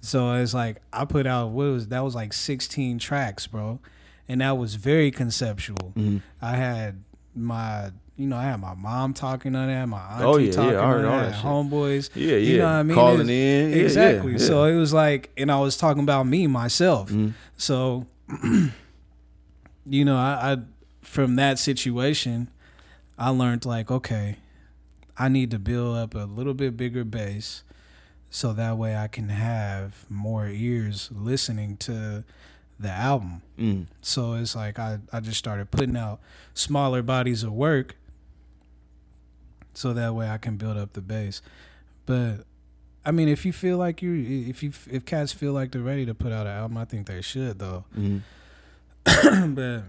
[0.00, 3.80] So it's like I put out what was that was like 16 tracks, bro,
[4.28, 5.92] and that was very conceptual.
[5.96, 6.22] Mhm.
[6.40, 7.02] I had
[7.38, 10.52] my you know I had my mom talking on that, my auntie Oh, yeah, yeah,
[10.52, 12.10] talking heard on that, that homeboys.
[12.14, 12.36] Yeah, yeah.
[12.36, 12.94] You know what I mean?
[12.94, 13.70] Calling It's- in.
[13.70, 14.32] Yeah, exactly.
[14.32, 17.10] yeah, So it was like, and I was talking about me myself.
[17.10, 17.34] Mhm.
[17.56, 18.06] So,
[19.86, 20.56] you know, I, I
[21.02, 22.48] from that situation,
[23.18, 24.36] I learned like, okay,
[25.16, 27.62] I need to build up a little bit bigger base
[28.30, 32.24] so that way I can have more ears listening to
[32.78, 33.42] the album.
[33.58, 33.86] Mm.
[34.00, 36.20] So it's like I, I just started putting out
[36.54, 37.96] smaller bodies of work
[39.74, 41.42] so that way I can build up the base.
[42.06, 42.44] But
[43.04, 46.06] I mean, if you feel like you, if you, if cats feel like they're ready
[46.06, 47.84] to put out an album, I think they should though.
[47.96, 48.22] Mm.
[49.54, 49.82] but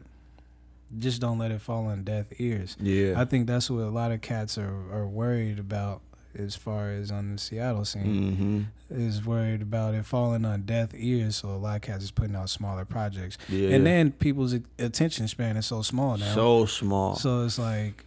[0.97, 2.75] just don't let it fall on deaf ears.
[2.79, 3.19] Yeah.
[3.19, 6.01] I think that's what a lot of cats are, are worried about
[6.37, 9.01] as far as on the Seattle scene mm-hmm.
[9.01, 11.37] is worried about it falling on deaf ears.
[11.37, 13.69] So a lot of cats is putting out smaller projects, Yeah.
[13.69, 16.33] and then people's attention span is so small now.
[16.35, 17.15] so small.
[17.15, 18.05] So it's like,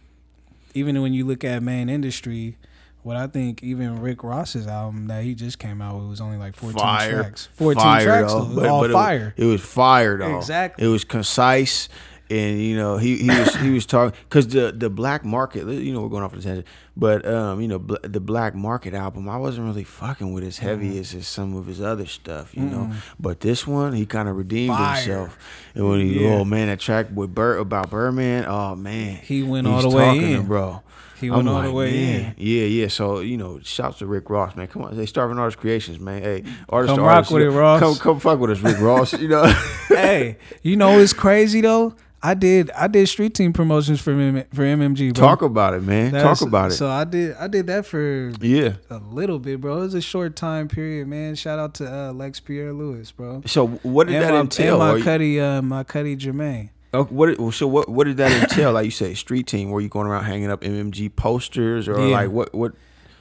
[0.73, 2.57] even when you look at main industry,
[3.03, 6.37] what I think even Rick Ross's album that he just came out with was only
[6.37, 7.23] like 14 Fire.
[7.23, 7.49] tracks.
[7.55, 8.45] 14 fire, tracks, though.
[8.45, 9.33] though, But- all but it was- fire.
[9.35, 10.37] It was fire though.
[10.37, 10.85] Exactly.
[10.85, 11.89] It was concise,
[12.33, 15.67] and you know he he was he was talking because the the black market.
[15.67, 16.67] You know we're going off on a tangent,
[16.97, 20.57] but um you know bl- the black market album I wasn't really fucking with as
[20.57, 22.55] heavy as, as some of his other stuff.
[22.55, 24.95] You know, but this one he kind of redeemed Fire.
[24.95, 25.37] himself.
[25.75, 26.29] And when he Yeah.
[26.35, 30.33] oh man that track with Bird about Birdman oh man He went all the way
[30.33, 30.45] in.
[30.47, 30.81] bro.
[31.23, 32.25] He went I'm all the like, way man.
[32.25, 32.35] in.
[32.37, 32.87] Yeah, yeah.
[32.87, 34.67] So you know, shouts to Rick Ross, man.
[34.67, 36.21] Come on, they starving artist creations, man.
[36.21, 37.79] Hey, artist Come to rock artist, with it, Ross.
[37.79, 39.13] Come, come fuck with us, Rick Ross.
[39.13, 39.45] You know.
[39.87, 41.95] hey, you know it's crazy though?
[42.25, 45.13] I did I did street team promotions for M- for MMG.
[45.13, 45.27] Bro.
[45.27, 46.13] Talk about it, man.
[46.13, 46.75] That's- Talk about it.
[46.75, 48.75] So I did I did that for yeah.
[48.89, 49.79] a little bit, bro.
[49.79, 51.35] It was a short time period, man.
[51.35, 53.43] Shout out to uh, Lex Pierre Lewis, bro.
[53.45, 54.75] So what did and that my, entail?
[54.81, 56.69] And Are my you- uh, my Cuddy Jermaine.
[56.93, 57.53] Oh, what?
[57.53, 57.89] So what?
[57.89, 58.71] What did that entail?
[58.73, 59.69] Like you say, street team.
[59.71, 62.13] Were you going around hanging up MMG posters or Yeah.
[62.13, 62.53] like what?
[62.53, 62.73] What?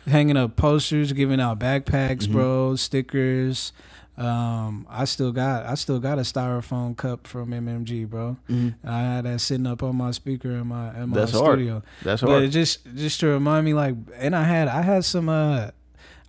[0.06, 2.32] hanging up posters, giving out backpacks, Mhm.
[2.32, 3.72] bro, stickers.
[4.18, 8.36] Um, I still got I still got a styrofoam cup from MMG, bro.
[8.84, 11.58] I had that sitting up on my speaker in my in my That's hard.
[11.60, 11.82] studio.
[12.02, 12.42] That's But hard.
[12.42, 15.28] it just just to remind me, like, and I had I had some.
[15.28, 15.68] uh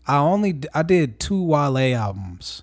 [0.07, 2.61] I only I did two Wale albums,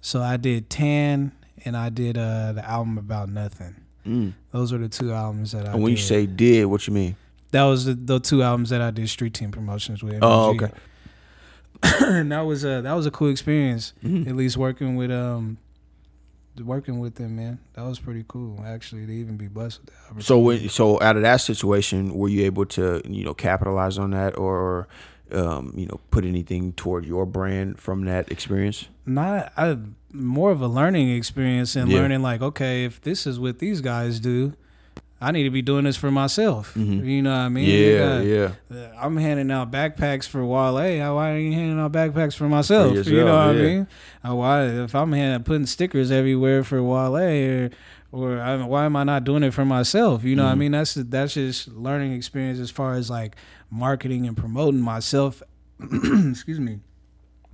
[0.00, 1.32] so I did Tan
[1.64, 3.76] and I did uh the album about nothing.
[4.10, 4.32] Mm.
[4.50, 5.72] Those were the two albums that I.
[5.72, 7.16] And when you say did, what you mean?
[7.52, 10.18] that was the, the two albums that I did street team promotions with.
[10.22, 10.70] Oh, okay.
[12.00, 13.92] and that was a that was a cool experience.
[14.04, 14.26] Mhm.
[14.26, 15.58] At least working with um,
[16.62, 17.58] working with them, man.
[17.74, 18.62] That was pretty cool.
[18.64, 20.22] Actually, to even be blessed with that.
[20.24, 24.10] So when so out of that situation, were you able to you know capitalize on
[24.10, 24.88] that or
[25.32, 28.88] um, you know put anything toward your brand from that experience?
[29.06, 29.76] not I
[30.12, 31.98] more of a learning experience and Yeah.
[32.00, 34.54] learning like, okay, if this is what these guys do,
[35.20, 36.74] I need to be doing this for myself.
[36.74, 37.04] Mhm.
[37.04, 37.64] You know what I mean?
[37.68, 38.50] You yeah, yeah.
[38.74, 40.74] uh, I'm handing out backpacks for Wale.
[41.14, 42.92] Why are you handing out backpacks for myself?
[42.92, 43.62] you yourself, know what yeah.
[43.62, 43.86] I mean?
[44.28, 47.70] Uh, Why if I'm handing, putting stickers everywhere for Wale or
[48.12, 50.24] or I, why am I not doing it for myself?
[50.24, 50.72] You know what I mean?
[50.72, 53.36] That's that's just learning experience as far as like
[53.70, 55.42] marketing and promoting myself.
[55.80, 56.80] excuse me.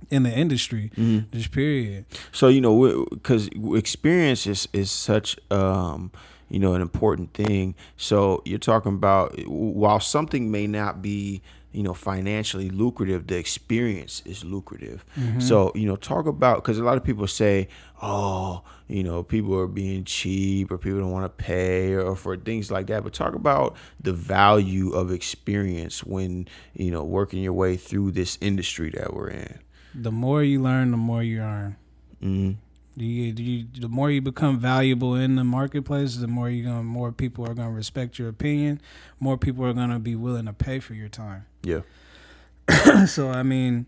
[0.09, 1.29] In the industry, Mhm.
[1.31, 2.05] just period.
[2.31, 6.11] So you know, because experience is is such um,
[6.49, 7.75] you know an important thing.
[7.97, 11.41] So you're talking about while something may not be
[11.71, 15.05] you know financially lucrative, the experience is lucrative.
[15.39, 17.67] So you know, talk about because a lot of people say,
[18.01, 22.37] oh, you know, people are being cheap or people don't want to pay or, for
[22.37, 23.03] things like that.
[23.03, 28.37] But talk about the value of experience when you know working your way through this
[28.41, 29.59] industry that we're in.
[29.93, 31.75] The more you learn, the more you earn.
[32.21, 32.51] hmm
[32.95, 37.11] You, you, the more you become valuable in the marketplace, the more you gonna, more
[37.11, 38.81] people are gonna respect your opinion.
[39.19, 41.45] More people are gonna be willing to pay for your time.
[41.67, 43.05] Yeah.
[43.05, 43.85] so I mean,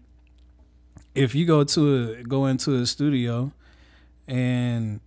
[1.16, 3.52] if you go to a, go into a studio
[4.28, 5.00] and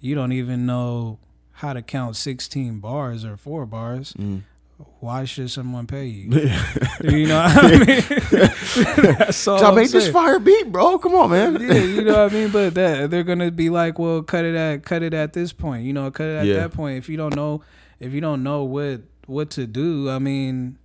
[0.00, 1.18] you don't even know
[1.52, 4.42] how to count sixteen bars or four bars, Mm.
[5.00, 6.30] why should someone pay you?
[7.04, 8.02] you know what I mean?
[9.18, 10.98] That's all So I made this fire beat, bro.
[10.98, 11.60] Come on, man.
[11.60, 12.50] yeah, you know what I mean.
[12.50, 15.84] But that they're gonna be like, well, cut it at cut it at this point.
[15.84, 16.54] You know, cut it at Yeah.
[16.56, 16.98] that point.
[16.98, 17.62] If you don't know,
[18.00, 20.76] if you don't know what what to do, I mean,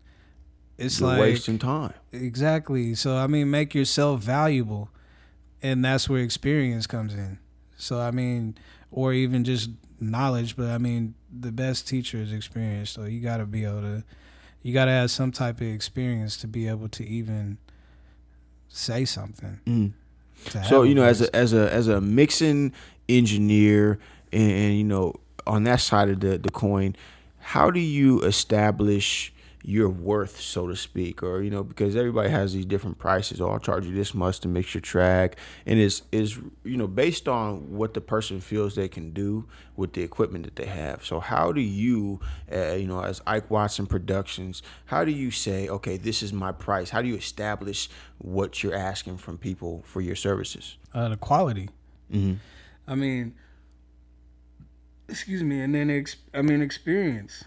[0.79, 1.93] it's You're like wasting time.
[2.11, 2.95] exactly.
[2.95, 4.89] So I mean, make yourself valuable,
[5.61, 7.39] and that's where experience comes in.
[7.77, 8.57] So I mean,
[8.91, 9.69] or even just
[9.99, 10.55] knowledge.
[10.55, 12.89] But I mean, the best teacher is experience.
[12.91, 14.03] So you got to be able to,
[14.61, 17.57] you got to have some type of experience to be able to even
[18.69, 19.59] say something.
[19.65, 19.93] Mm.
[20.67, 22.73] So you know, as a as a as a mixing
[23.09, 23.99] engineer,
[24.31, 25.15] and, and you know,
[25.45, 26.95] on that side of the the coin,
[27.39, 32.53] how do you establish your worth, so to speak, or you know, because everybody has
[32.53, 33.41] these different prices.
[33.41, 36.87] Oh, I'll charge you this much to mix your track, and is is you know
[36.87, 41.03] based on what the person feels they can do with the equipment that they have.
[41.05, 42.19] So how do you,
[42.51, 46.51] uh, you know, as Ike Watson Productions, how do you say, okay, this is my
[46.51, 46.89] price?
[46.89, 50.77] How do you establish what you're asking from people for your services?
[50.93, 51.69] Uh, the quality.
[52.11, 52.35] Mm-hmm.
[52.87, 53.35] I mean,
[55.07, 57.43] excuse me, and then ex- I mean experience.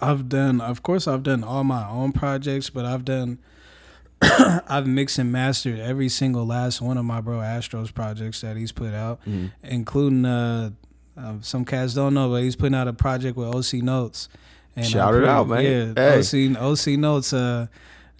[0.00, 3.38] I've done, of course, I've done all my own projects, but I've done,
[4.22, 8.72] I've mixed and mastered every single last one of my bro Astro's projects that he's
[8.72, 9.46] put out, mm-hmm.
[9.62, 10.70] including uh,
[11.16, 14.28] uh, some cats don't know, but he's putting out a project with OC Notes.
[14.76, 15.94] And Shout it out, man!
[15.96, 16.50] Yeah, hey.
[16.50, 17.32] OC OC Notes.
[17.32, 17.68] Uh,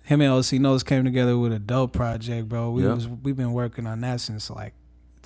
[0.05, 2.71] him and OC Notes came together with a dope project, bro.
[2.71, 2.95] We yep.
[2.95, 4.75] was we've been working on that since like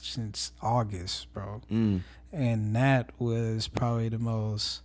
[0.00, 1.60] since August, bro.
[1.70, 2.00] Mm.
[2.32, 4.82] And that was probably the most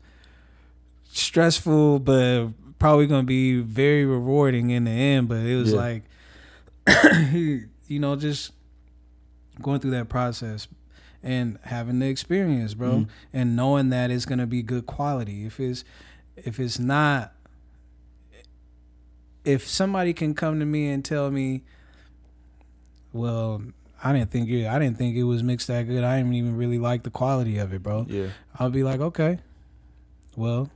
[1.14, 2.50] stressful, but
[2.80, 5.30] probably gonna be very rewarding in the end.
[5.30, 5.80] But it was yeah.
[5.80, 6.04] like,
[7.32, 8.52] you know, just
[9.62, 10.68] going through that process
[11.22, 13.12] and having the experience, bro, mm-hmm.
[13.32, 15.46] and knowing that it's gonna be good quality.
[15.46, 15.84] If it's
[16.36, 17.34] if it's not,
[19.46, 21.64] if somebody can come to me and tell me,
[23.14, 23.62] well,
[24.04, 24.66] I didn't think it.
[24.66, 26.04] I didn't think it was mixed that good.
[26.04, 28.08] I didn't even really like the quality of it, bro.
[28.10, 28.30] Yeah.
[28.60, 29.40] I'll be like, okay,
[30.36, 30.70] well,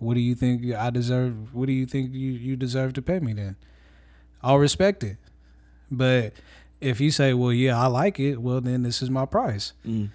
[0.00, 1.54] what do you think I deserve?
[1.54, 3.56] What do you think you, you deserve to pay me then?
[4.42, 5.18] I'll respect it.
[5.90, 6.32] But
[6.80, 9.74] if you say, well, yeah, I like it, well, then this is my price.
[9.86, 10.10] Mm.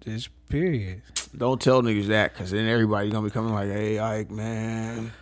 [0.00, 1.02] Just period.
[1.36, 5.12] Don't tell niggas that, cause then everybody's gonna be coming like, "Hey, Ike, man."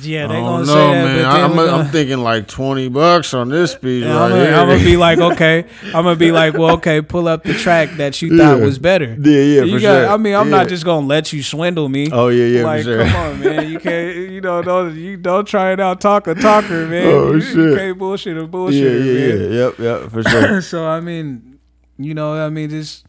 [0.00, 1.04] Yeah, they gonna know, say that.
[1.04, 1.22] Man.
[1.22, 4.68] But I'm, gonna, I'm, thinking like twenty bucks on this piece right I'm gonna, I'm
[4.68, 5.66] gonna be like, okay.
[5.84, 7.02] I'm gonna be like, well, okay.
[7.02, 9.16] Pull up the track that you thought was better.
[9.20, 10.08] Yeah, yeah, you for got, sure.
[10.08, 10.56] I mean, I'm yeah.
[10.56, 12.10] not just gonna let you swindle me.
[12.10, 13.04] Oh yeah, yeah, like, for sure.
[13.06, 13.70] Come on, man.
[13.70, 14.16] You can't.
[14.16, 16.00] You know, don't you don't try it out.
[16.00, 17.06] Talk a talker, man.
[17.06, 17.56] Oh you, shit.
[17.56, 18.82] You can't bullshit a bullshit.
[18.82, 19.52] Yeah, yeah, man.
[19.52, 19.58] yeah.
[19.58, 20.60] Yep, yep, for sure.
[20.62, 21.58] so I mean,
[21.98, 23.05] you know, I mean, just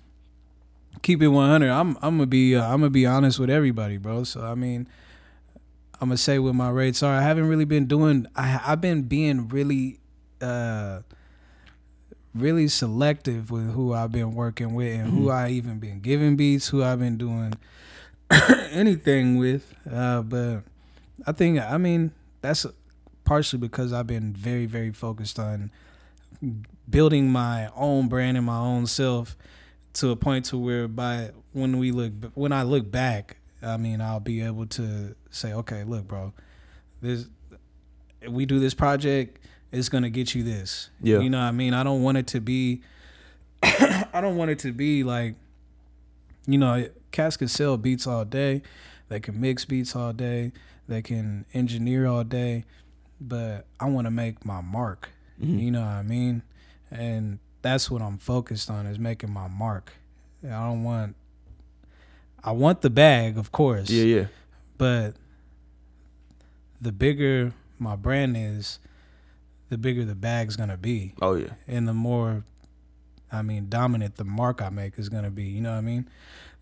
[1.02, 1.70] keep it 100.
[1.70, 4.24] I'm I'm gonna be uh, I'm gonna be honest with everybody, bro.
[4.24, 4.88] So I mean,
[6.00, 7.14] I'm gonna say what my rates are.
[7.14, 8.28] I haven't really been doing.
[8.36, 10.00] I I've been being really,
[10.42, 11.02] uh,
[12.34, 15.24] really selective with who I've been working with and mm-hmm.
[15.24, 17.54] who I even been giving beats, who I've been doing
[18.72, 19.74] anything with.
[19.90, 20.64] Uh, but
[21.26, 22.12] I think I mean
[22.42, 22.66] that's
[23.24, 25.72] partially because I've been very very focused on
[26.90, 29.36] building my own brand and my own self
[29.98, 34.00] to a point to where by when we look when I look back, I mean
[34.02, 36.34] I'll be able to say, okay, look, bro,
[37.02, 37.28] this
[38.28, 39.40] we do this project,
[39.72, 40.90] it's gonna get you this.
[41.02, 41.74] Yeah, you know what I mean.
[41.74, 42.82] I don't want it to be.
[43.64, 45.36] I don't want it to be like,
[46.46, 48.62] you know, cats can sell beats all day,
[49.10, 50.52] they can mix beats all day,
[50.88, 52.66] they can engineer all day,
[53.20, 55.10] but I want to make my mark.
[55.42, 55.60] Mm-hmm.
[55.60, 56.44] You know what I mean?
[56.92, 59.94] And that's what I'm focused on is making my mark.
[60.44, 61.16] I don't want
[62.44, 63.90] I want the bag, of course.
[63.90, 64.26] Yeah, yeah.
[64.78, 65.16] But
[66.80, 68.80] the bigger my brand is,
[69.70, 71.14] the bigger the bag's gonna be.
[71.22, 71.54] Oh yeah.
[71.68, 72.44] And the more
[73.32, 75.46] I mean dominant the mark I make is gonna be.
[75.46, 76.08] You know what I mean?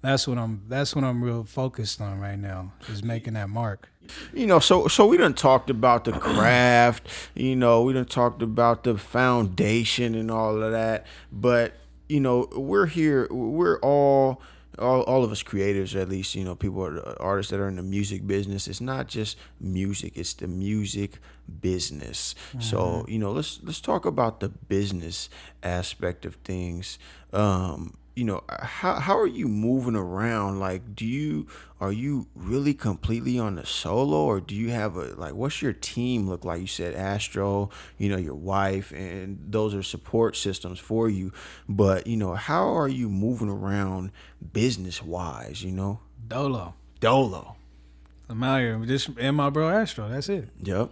[0.05, 3.89] That's what I'm that's what I'm real focused on right now, is making that mark.
[4.33, 8.41] You know, so so we done talked about the craft, you know, we done talked
[8.41, 11.07] about the foundation and all of that.
[11.31, 11.73] But,
[12.07, 14.41] you know, we're here we're all
[14.77, 17.77] all, all of us creators, at least, you know, people are artists that are in
[17.77, 18.67] the music business.
[18.67, 21.19] It's not just music; it's the music
[21.61, 22.35] business.
[22.49, 22.59] Mm-hmm.
[22.59, 25.29] So, you know, let's let's talk about the business
[25.63, 26.99] aspect of things.
[27.33, 30.59] Um, you know uh, how how are you moving around?
[30.59, 31.47] Like do you
[31.79, 35.73] are you really completely on the solo or do you have a like what's your
[35.73, 36.61] team look like?
[36.61, 41.33] You said astro you know your wife and those are support systems for you
[41.67, 44.11] but you know how are you moving around
[44.53, 45.99] business wise you know?
[46.27, 46.73] Dolo.
[46.99, 47.55] Dolo.
[48.27, 48.79] I'm out here.
[48.85, 50.09] Just and my bro astro.
[50.09, 50.49] That's it.
[50.63, 50.91] Yep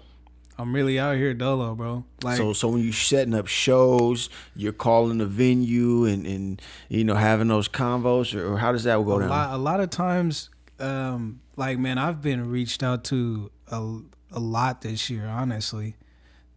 [0.57, 2.05] I'm really out here dolo, bro.
[2.21, 7.03] Like so, so when you're setting up shows, you're calling the venue and and you
[7.03, 9.29] know having those convos, or, how does that go a down?
[9.29, 10.49] Lot, a lot of times,
[10.79, 13.99] um, like man, I've been reached out to a
[14.31, 15.95] a lot this year, honestly,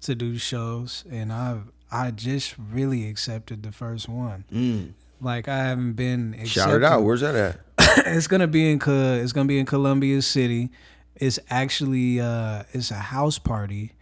[0.03, 4.45] to do shows, and I've I just really accepted the first one.
[4.53, 4.93] Mm.
[5.21, 6.51] Like I haven't been accepted.
[6.51, 7.03] shout it out.
[7.03, 7.61] Where's that at?
[8.07, 10.71] it's gonna be in it's gonna be in Columbia City
[11.17, 13.93] it's actually uh, it's a house party,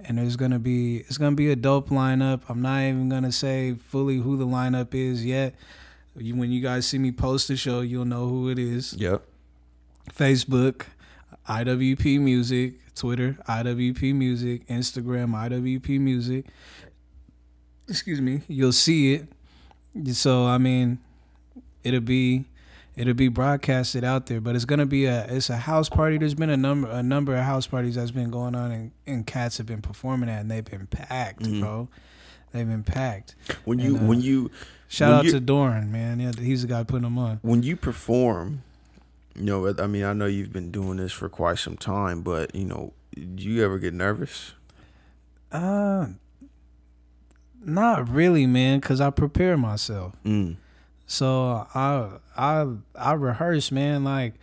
[0.00, 2.42] and there's gonna be it's gonna be a dope lineup.
[2.48, 5.54] I'm not even gonna say fully who the lineup is yet.
[6.16, 8.94] You, when you guys see me post the show, you'll know who it is.
[8.94, 9.22] Yep.
[10.12, 10.82] Facebook.
[11.48, 16.46] IWP Music, Twitter, IWP Music, Instagram, IWP Music.
[17.88, 18.42] Excuse me.
[18.46, 19.26] You'll see it.
[20.14, 20.98] So I mean,
[21.82, 22.44] it'll be
[22.96, 26.18] it'll be broadcasted out there, but it's gonna be a it's a house party.
[26.18, 29.26] There's been a number a number of house parties that's been going on and, and
[29.26, 31.60] cats have been performing at and they've been packed, Mhm.
[31.60, 31.88] bro.
[32.52, 33.36] They've been packed.
[33.64, 34.50] When you And, uh, when you
[34.88, 36.18] Shout When out you- to Doran, man.
[36.18, 37.38] Yeah, he's the guy putting them on.
[37.42, 38.62] when you perform,
[39.36, 42.52] you know, I mean, I know you've been doing this for quite some time, but
[42.56, 44.52] you know, do you ever get nervous?
[45.52, 46.08] Uh,
[47.64, 50.14] not really, man, because I prepare myself.
[50.24, 50.56] Mm.
[51.10, 52.06] So I
[52.36, 54.04] I I rehearse, man.
[54.04, 54.34] Like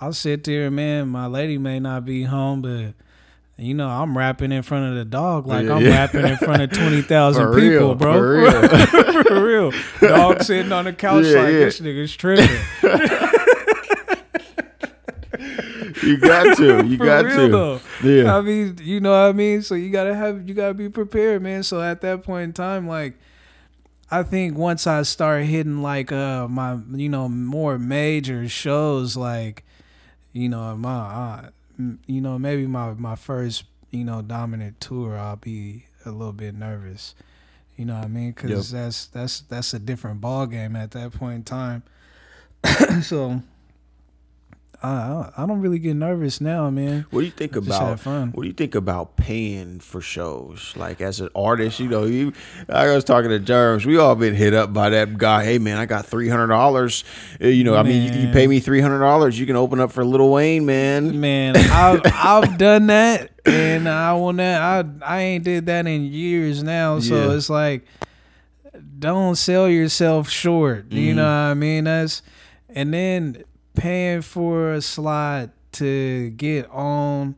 [0.00, 1.08] I'll sit there, man.
[1.08, 2.94] My lady may not be home, but
[3.56, 5.90] you know I'm rapping in front of the dog, like Yeah, I'm yeah.
[5.90, 8.14] rapping in front of twenty thousand people, real, bro.
[8.14, 8.32] for
[9.12, 9.22] real.
[9.22, 9.72] For real.
[10.00, 12.48] Dog sitting on the couch Yeah, like this nigga's tripping.
[16.02, 16.84] You got to.
[16.86, 17.48] You For got to.
[17.48, 17.80] though.
[18.02, 18.36] Yeah.
[18.36, 19.62] I mean, you know what I mean?
[19.62, 21.62] So you gotta have you gotta be prepared, man.
[21.62, 23.14] So at that point in time, like
[24.10, 29.64] I think once I start hitting like uh my you know more major shows, like
[30.32, 31.48] you know my uh,
[32.06, 36.54] you know maybe my my first you know dominant tour, I'll be a little bit
[36.54, 37.14] nervous.
[37.76, 38.32] You know what I mean?
[38.32, 41.82] Because that's that's that's a different ball game at that point in time.
[43.02, 43.42] so.
[44.82, 47.06] I I I don't really get nervous now, man.
[47.10, 48.30] What do you think Just about fun.
[48.32, 50.72] What do you think about paying for shows?
[50.76, 52.32] Like as an artist, you know, you
[52.68, 53.84] I was talking to Germs.
[53.86, 55.44] We all been hit up by that guy.
[55.44, 57.02] Hey man, I got three hundred dollars.
[57.40, 59.90] You know, I mean, you, you pay me three hundred dollars, you can open up
[59.90, 61.20] for Little Wayne, man.
[61.20, 64.60] Man, I've I've done that, and I will not.
[64.60, 67.00] I I ain't did that in years now.
[67.00, 67.36] So Yeah.
[67.36, 67.84] it's like,
[68.98, 70.92] don't sell yourself short.
[70.92, 71.16] You Mhm.
[71.16, 71.84] know what I mean?
[71.84, 72.22] That's
[72.74, 73.42] and then
[73.78, 77.36] paying for a slot to get on.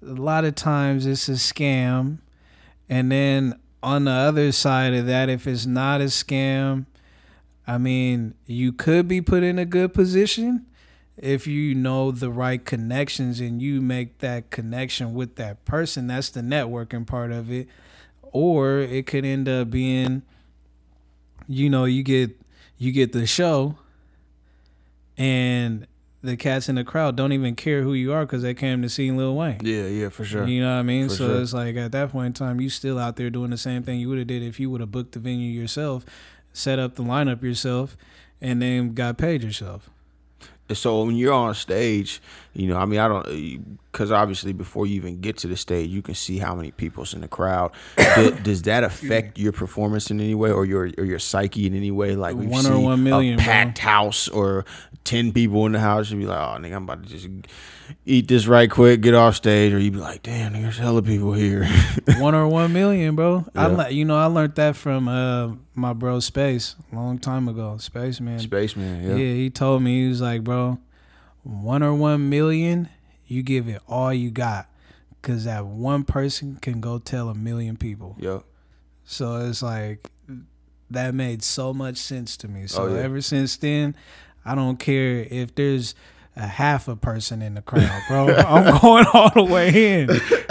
[0.00, 2.18] A lot of times it's a scam,
[2.88, 6.86] and then on the other side of that, if it's not a scam,
[7.66, 10.66] I mean, you could be put in a good position
[11.16, 16.06] if you know the right connections and you make that connection with that person.
[16.06, 17.68] That's the networking part of it.
[18.22, 20.22] Or it could end up being,
[21.46, 22.40] you know, you get
[22.78, 23.76] you get the show,
[25.22, 25.86] and
[26.22, 28.88] the cats in the crowd don't even care who you are because they came to
[28.88, 29.60] see Lil Wayne.
[29.62, 30.46] Yeah, yeah, for sure.
[30.46, 31.08] You know what I mean?
[31.08, 31.40] For so sure.
[31.42, 34.00] it's like at that point in time, you still out there doing the same thing
[34.00, 36.04] you would have did if you would have booked the venue yourself,
[36.52, 37.96] set up the lineup yourself,
[38.40, 39.90] and then got paid yourself.
[40.72, 42.22] So when you're on stage,
[42.54, 45.56] you know, I mean, I don't, uh, because obviously before you even get to the
[45.56, 47.72] stage, you can see how many people's in the crowd.
[48.16, 51.74] Do- does that affect your performance in any way, or your or your psyche in
[51.74, 52.14] any way?
[52.16, 53.44] Like we One see or one million, a bro.
[53.44, 54.64] packed house or
[55.04, 57.28] ten people in the house, you'd be like, oh, nigga, I'm about to just
[58.06, 61.32] eat this right quick, get off stage, or you'd be like, damn, there's hella people
[61.32, 61.66] here.
[62.18, 63.44] one or one million, bro.
[63.54, 63.76] I Yeah.
[63.76, 67.76] le- you know I learned that from uh my bro Space a long time ago.
[67.78, 68.38] Space man.
[68.38, 69.14] Spaceman, Yeah.
[69.16, 69.34] yeah.
[69.34, 70.78] he told me he was like, bro,
[71.42, 72.88] one or one million,
[73.26, 74.68] you give it all you got,
[75.22, 78.16] cause that one person can go tell a million people.
[78.20, 78.44] Yep.
[79.04, 80.08] So it's like
[80.90, 82.66] that made so much sense to me.
[82.66, 83.00] So Oh, yeah.
[83.00, 83.96] ever since then,
[84.44, 85.94] I don't care if there's
[86.34, 88.28] a half a person in the crowd, bro.
[88.34, 90.08] I'm going all the way in.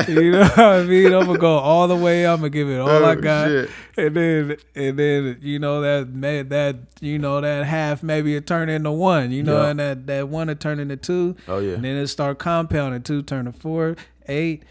[0.07, 1.11] You know what I mean?
[1.11, 2.27] I'm gonna go all the way.
[2.27, 3.69] I'm gonna give it all I Oh, got, shit.
[3.97, 8.69] and then and then you know that that you know that half maybe it turn
[8.69, 9.31] into one.
[9.31, 9.69] You know, Yeah.
[9.69, 11.73] and that that one it turn into two, Oh yeah.
[11.73, 13.01] and then it start compounding.
[13.01, 13.95] Two turn to four,
[14.27, 14.61] eight.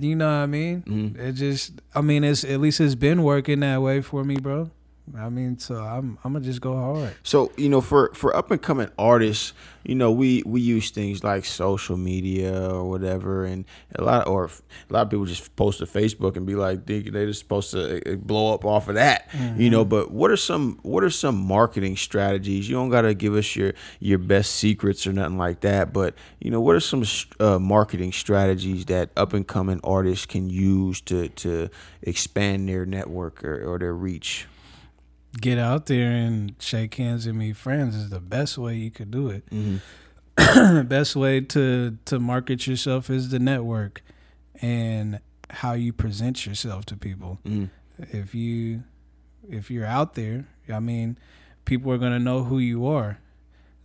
[0.00, 0.82] You know what I mean?
[0.86, 1.18] Mhm.
[1.18, 4.70] It just, I mean, it's at least it's been working that way for me, bro.
[5.16, 7.14] I mean, so I'm I'm gonna just go hard.
[7.22, 9.52] So you know, for for up and coming artists,
[9.84, 13.66] you know, we we use things like social media or whatever, and
[13.96, 17.02] a lot or a lot of people just post to Facebook and be like, they
[17.02, 19.28] they just supposed to uh, blow up off of that,
[19.58, 19.84] you know.
[19.84, 22.66] But what are some what are some marketing strategies?
[22.66, 26.50] You don't gotta give us your your best secrets or nothing like that, but you
[26.50, 27.04] know, what are some
[27.40, 31.68] uh, marketing strategies that up and coming artists can use to to
[32.00, 34.46] expand their network or, or their reach?
[35.40, 39.10] Get out there and shake hands and meet friends is the best way you could
[39.10, 39.44] do it.
[39.50, 40.82] Mm-hmm.
[40.88, 44.02] best way to to market yourself is the network
[44.60, 45.20] and
[45.50, 47.38] how you present yourself to people.
[47.44, 47.70] Mm.
[47.98, 48.84] If you
[49.48, 51.18] if you're out there, I mean,
[51.64, 53.18] people are gonna know who you are.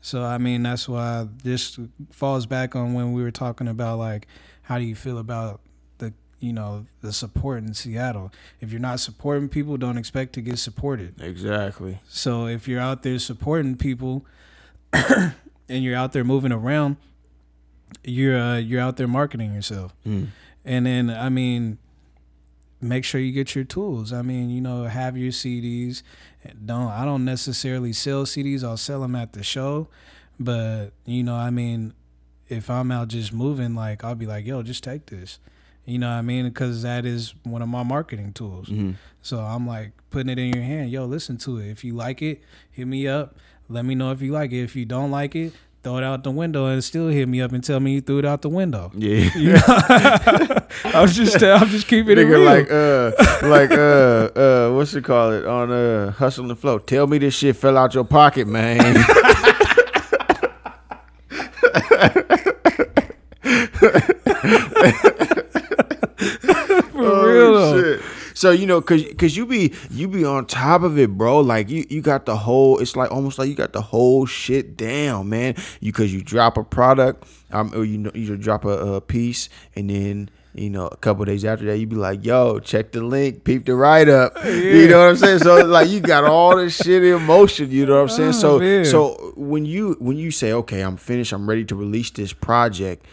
[0.01, 1.77] So I mean, that's why this
[2.11, 4.27] falls back on when we were talking about like,
[4.63, 5.61] how do you feel about
[6.39, 8.31] you know the support in Seattle?
[8.61, 11.21] If you're not supporting people, don't expect to get supported.
[11.21, 11.99] Exactly.
[12.07, 14.25] So if you're out there supporting people
[14.93, 15.33] and
[15.67, 16.97] you're out there moving around,
[18.03, 19.93] you're uh, you're out there marketing yourself.
[20.05, 20.27] Mm.
[20.65, 21.77] And then I mean,
[22.81, 24.13] make sure you get your tools.
[24.13, 26.03] I mean, you know, have your CDs.
[26.65, 28.63] Don't I don't necessarily sell CDs.
[28.63, 29.87] I'll sell them at the show,
[30.39, 31.93] but you know, I mean,
[32.47, 35.39] if I'm out just moving, like I'll be like, yo, just take this.
[35.89, 36.45] You know what I mean?
[36.47, 38.67] Because that is one of my marketing tools.
[38.69, 38.95] Mhm.
[39.21, 40.91] So I'm like putting it in your hand.
[40.91, 41.69] Yo, listen to it.
[41.69, 42.41] If you like it,
[42.71, 43.35] hit me up.
[43.67, 44.63] Let me know if you like it.
[44.63, 45.53] If you don't like it,
[45.83, 48.19] throw it out the window and still hit me up and tell me you threw
[48.19, 48.91] it out the window.
[48.95, 49.29] Yeah.
[49.35, 50.57] You know?
[50.85, 52.43] I'm just I'm just keeping it Nigga real.
[52.43, 54.39] like uh like uh
[54.69, 56.79] uh what's it call it on uh hustle and flow.
[56.79, 58.95] Tell me this shit fell out your pocket, man.
[66.91, 67.73] For real though.
[67.75, 68.01] Oh, shit.
[68.39, 71.41] So you know, cause, cause you be you be on top of it, bro.
[71.41, 72.79] Like you, you got the whole.
[72.79, 75.55] It's like almost like you got the whole shit down, man.
[75.81, 79.49] You cause you drop a product, um, or you know, you drop a, a piece,
[79.75, 83.03] and then you know a couple days after that, you be like, yo, check the
[83.03, 84.37] link, peep the write up.
[84.45, 85.39] You know what I'm saying?
[85.39, 87.69] So like you got all this shit in motion.
[87.69, 88.29] You know what I'm saying?
[88.29, 88.85] Oh, so man.
[88.85, 93.05] so when you when you say, okay, I'm finished, I'm ready to release this project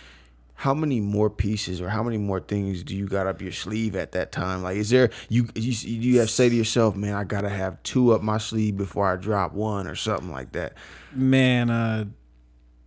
[0.57, 3.95] how many more pieces or how many more things do you got up your sleeve
[3.95, 4.63] at that time?
[4.63, 7.83] Like, is there you you you have to say to yourself, man, I gotta have
[7.83, 10.73] two up my sleeve before I drop one or something like that.
[11.15, 12.07] Man, uh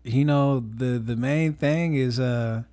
[0.04, 2.64] you know, the the main thing is uh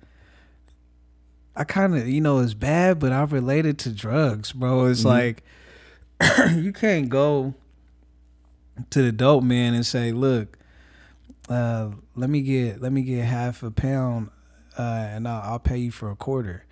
[1.55, 4.85] I kind of, you know, it's bad, but I related to drugs, bro.
[4.85, 5.05] It's Mhm.
[5.05, 5.43] like
[6.55, 7.53] you can't go
[8.89, 10.57] to the dope man and say, "Look,
[11.49, 14.29] uh, let me get let me get half a pound,
[14.77, 16.63] uh, and I'll, I'll pay you for a quarter."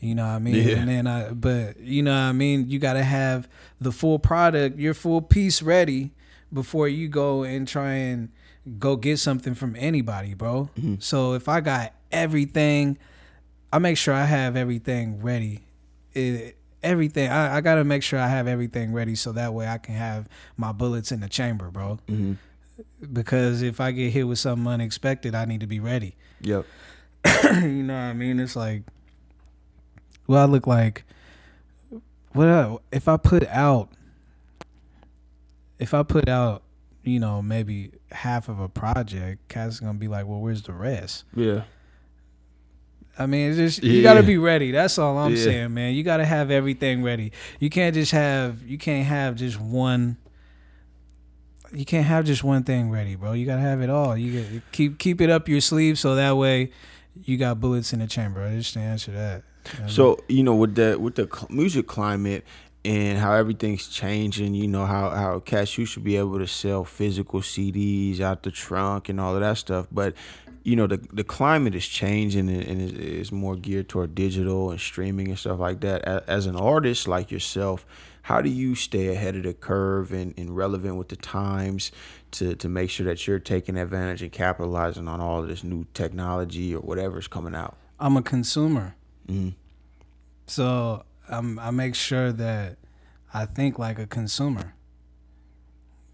[0.00, 0.68] You know what I mean?
[0.68, 0.76] Yeah.
[0.76, 2.70] And then I, but you know what I mean?
[2.70, 3.48] You got to have
[3.80, 6.12] the full product, your full piece ready
[6.52, 8.28] before you go and try and
[8.78, 10.70] go get something from anybody, bro.
[10.78, 11.02] Mhm.
[11.02, 12.96] So if I got everything,
[13.72, 15.64] I make sure I have everything ready.
[16.14, 19.78] It, everything I, I gotta make sure I have everything ready so that way I
[19.78, 21.98] can have my bullets in the chamber, bro.
[22.08, 22.34] Mm-hmm.
[23.12, 26.14] Because if I get hit with something unexpected, I need to be ready.
[26.40, 26.64] Yep.
[27.62, 28.40] you know what I mean?
[28.40, 28.82] It's like,
[30.26, 31.04] well, I look like,
[32.32, 33.90] what I- if I put out,
[35.78, 36.62] if I put out,
[37.04, 40.72] you know, maybe half of a project, Cass is gonna be like, well, where's the
[40.72, 41.24] rest?
[41.34, 41.62] Yeah.
[43.18, 44.70] I mean, it's just you got to be ready.
[44.70, 45.42] That's all I'm Yeah.
[45.42, 45.94] saying, man.
[45.94, 47.32] You got to have everything ready.
[47.58, 50.18] You can't just have you can't have just one.
[51.74, 53.32] You can't have just one thing ready, bro.
[53.32, 54.16] You gotta have it all.
[54.16, 56.70] You got keep keep it up your sleeve so that way
[57.24, 58.42] you got bullets in the chamber.
[58.42, 59.42] I just to answer that.
[59.74, 59.88] You know?
[59.88, 62.44] So you know, with the with the music climate
[62.84, 66.84] and how everything's changing, you know how how cats you should be able to sell
[66.84, 70.14] physical CDs out the trunk and all of that stuff, but
[70.64, 74.70] you know the the climate is changing and, and is, is more geared toward digital
[74.70, 76.02] and streaming and stuff like that.
[76.28, 77.86] As an artist like yourself,
[78.28, 81.90] how do you stay ahead of the curve and, and relevant with the times
[82.30, 85.86] to to make sure that you're taking advantage and capitalizing on all of this new
[85.94, 87.78] technology or whatever's coming out?
[87.98, 88.94] I'm a consumer,
[89.26, 89.54] Mhm.
[90.46, 92.76] so I'm, I make sure that
[93.32, 94.74] I think like a consumer,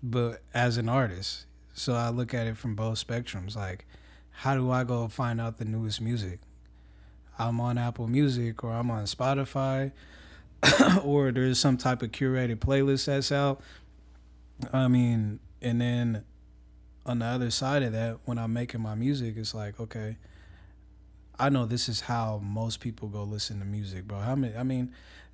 [0.01, 1.47] but as an artist.
[1.73, 3.57] So I look at it from both spectrums.
[3.57, 3.87] Like,
[4.31, 6.39] how do I go find out the newest music?
[7.41, 9.91] I'm on Apple Music or I'm on Spotify
[11.05, 13.61] or there's some type of curated playlist that's out.
[14.73, 16.25] I mean, and then
[17.07, 20.17] on the other side of that, when I'm making my music, it's like, okay,
[21.39, 24.21] I know this is how most people go listen to music, bro.
[24.21, 24.57] How many?
[24.57, 24.93] I mean,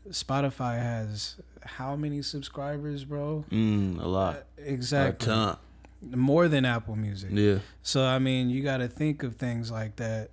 [0.08, 3.44] Spotify has how many subscribers, bro?
[3.50, 4.44] Mm, a lot.
[4.56, 5.56] Exactly, A ton.
[6.02, 7.30] more than Apple Music.
[7.32, 7.58] Yeah.
[7.82, 10.30] So I mean, you got to think of things like that,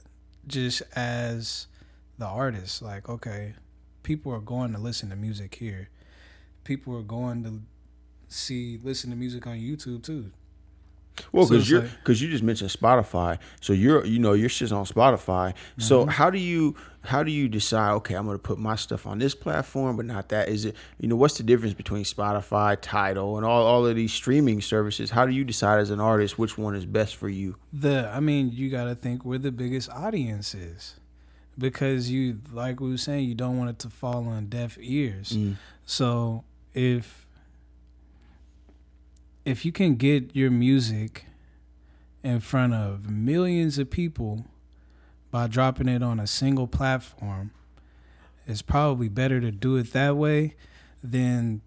[0.47, 1.67] just as
[2.17, 2.81] the artist.
[2.81, 3.53] Like, okay,
[4.07, 5.89] people are going to listen to music here.
[6.63, 7.61] People are going to
[8.29, 10.31] see listen to music on YouTube too.
[11.31, 14.49] Well, because it's you're like- because you just mentioned Spotify, so you're you know your
[14.49, 15.53] shit's on Spotify.
[15.77, 16.09] So Mm-hmm.
[16.11, 17.91] how do you how do you decide?
[17.99, 20.47] Okay, I'm gonna put my stuff on this platform, but not that.
[20.47, 24.13] Is it you know what's the difference between Spotify, Tidal, and all all of these
[24.13, 25.09] streaming services?
[25.09, 27.55] How do you decide as an artist which one is best for you?
[27.73, 30.95] the I mean, you got to think where the biggest audience is.
[31.57, 35.29] Because you like we were saying, you don't want it to fall on deaf ears.
[35.29, 35.55] Mm.
[35.85, 36.43] So
[36.73, 37.25] if
[39.45, 41.25] if you can get your music
[42.23, 44.45] in front of millions of people
[45.31, 47.51] by dropping it on a single platform,
[48.45, 50.55] it's probably better to do it that way
[51.03, 51.61] than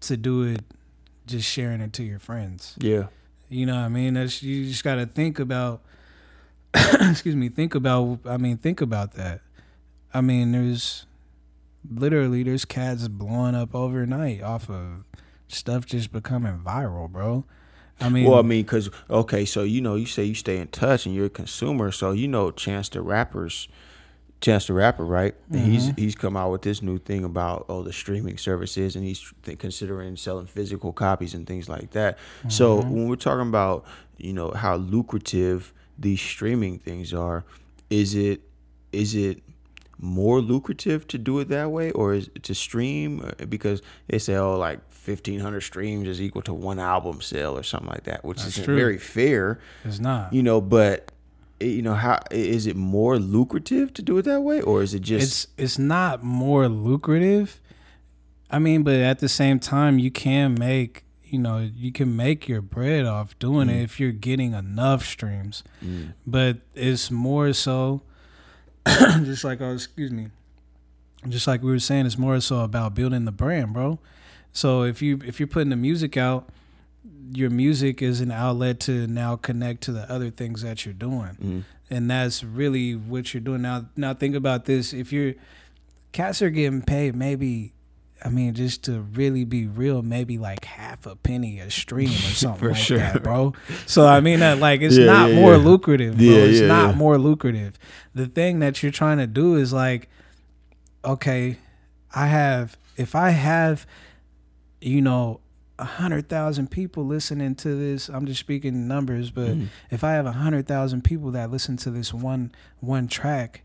[0.00, 0.62] to do it
[1.26, 2.74] just sharing it to your friends.
[2.78, 3.06] Yeah.
[3.48, 4.14] You know what I mean?
[4.14, 5.82] That's you just got to think about
[7.10, 9.40] excuse me, think about I mean, think about that.
[10.12, 11.06] I mean, there's
[11.88, 15.04] literally there's cats blowing up overnight off of
[15.48, 17.44] stuff just becoming viral, bro.
[18.00, 20.68] I mean, well, I mean, cause okay, so you know, you say you stay in
[20.68, 23.68] touch and you're a consumer, so you know, Chance the rappers,
[24.42, 25.34] Chance the rapper, right?
[25.50, 26.00] And he's mm-hmm.
[26.00, 29.58] he's come out with this new thing about oh the streaming services, and he's th-
[29.58, 32.18] considering selling physical copies and things like that.
[32.48, 32.90] So mm-hmm.
[32.90, 33.86] when we're talking about
[34.18, 37.44] you know how lucrative these streaming things are,
[37.90, 38.40] is it
[38.92, 39.42] is it
[39.98, 44.36] more lucrative to do it that way or is to stream Uh, because they say
[44.36, 48.44] oh like 1500 streams is equal to one album sale or something like that which
[48.44, 50.32] isn't very fair it's not.
[50.32, 51.10] you know but
[51.62, 54.92] eh, you know how is it more lucrative to do it that way or is
[54.92, 57.60] it just it's it's not more lucrative.
[58.48, 61.02] I mean, but at the same time, you can make
[61.36, 63.76] you know you can make your bread off doing Mm.
[63.76, 65.62] it if you're getting enough streams.
[66.26, 68.02] But it's more so,
[68.86, 70.28] just like oh, excuse me,
[71.28, 73.98] just like we were saying, it's more so about building the brand, bro.
[74.52, 76.48] So if you if you're putting the music out,
[77.32, 81.36] your music is an outlet to now connect to the other things that you're doing
[81.42, 81.62] Mm.
[81.90, 85.34] and that's really what you're doing now now think about this if you're
[86.12, 87.72] cats are getting paid maybe
[88.24, 92.12] i mean just to really be real maybe like half a penny a stream or
[92.44, 92.98] something like sure.
[92.98, 93.52] that bro
[93.86, 95.58] so i mean that like it's Yeah, not yeah, more yeah.
[95.64, 97.78] lucrative bro Yeah, it's not more lucrative
[98.14, 100.08] the thing that you're trying to do is like
[101.04, 101.58] okay
[102.14, 103.86] i have if i have
[104.80, 105.40] you know
[105.78, 109.68] a hundred thousand people listening to this i'm just speaking numbers but Mm.
[109.90, 113.62] if i have a hundred thousand people that listen to this one one track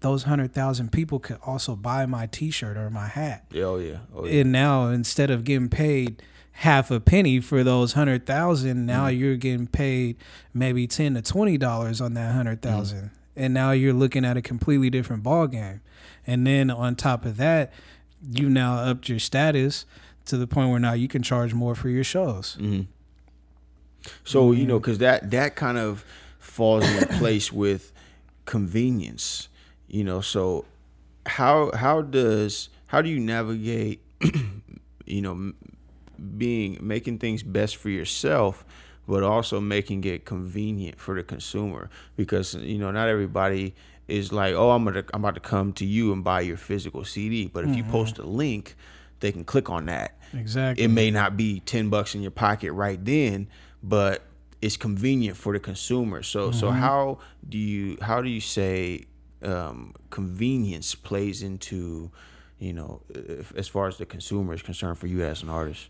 [0.00, 3.44] those hundred thousand people could also buy my t-shirt or my hat.
[3.54, 3.98] Oh yeah.
[4.14, 4.40] Oh yeah.
[4.40, 9.18] And now instead of getting paid half a penny for those hundred thousand now Mm.
[9.18, 10.16] you're getting paid
[10.54, 13.10] maybe 10 to 20 dollars on that hundred thousand.
[13.34, 15.80] And now you're looking at a completely different ball game
[16.26, 17.72] and then on top of that
[18.32, 19.84] you now upped your status
[20.24, 22.56] to the point where now you can charge more for your shows.
[22.58, 22.82] Hmm
[24.24, 26.04] So you know, because that that kind of
[26.38, 27.92] falls in place with
[28.46, 29.48] convenience.
[29.88, 30.64] You know, so
[31.26, 34.00] how how does how do you navigate?
[35.06, 35.52] you know,
[36.36, 38.64] being making things best for yourself,
[39.06, 41.90] but also making it convenient for the consumer?
[42.16, 43.74] Because you know not everybody
[44.08, 47.04] is like, oh, I'm gonna I'm about to come to you and buy your physical
[47.04, 48.76] CD, but if you post a link,
[49.20, 50.18] they can click on that.
[50.32, 50.84] Exactly.
[50.84, 53.48] It may not be 10 bucks in your pocket right then
[53.82, 54.22] but
[54.60, 56.22] it's convenient for the consumer.
[56.22, 56.78] So so Mm-hmm.
[56.80, 57.18] how
[57.48, 59.04] do you how do you say
[59.46, 62.10] um, convenience plays into
[62.58, 65.88] you know if, as far as the consumer is concerned for you as an artist?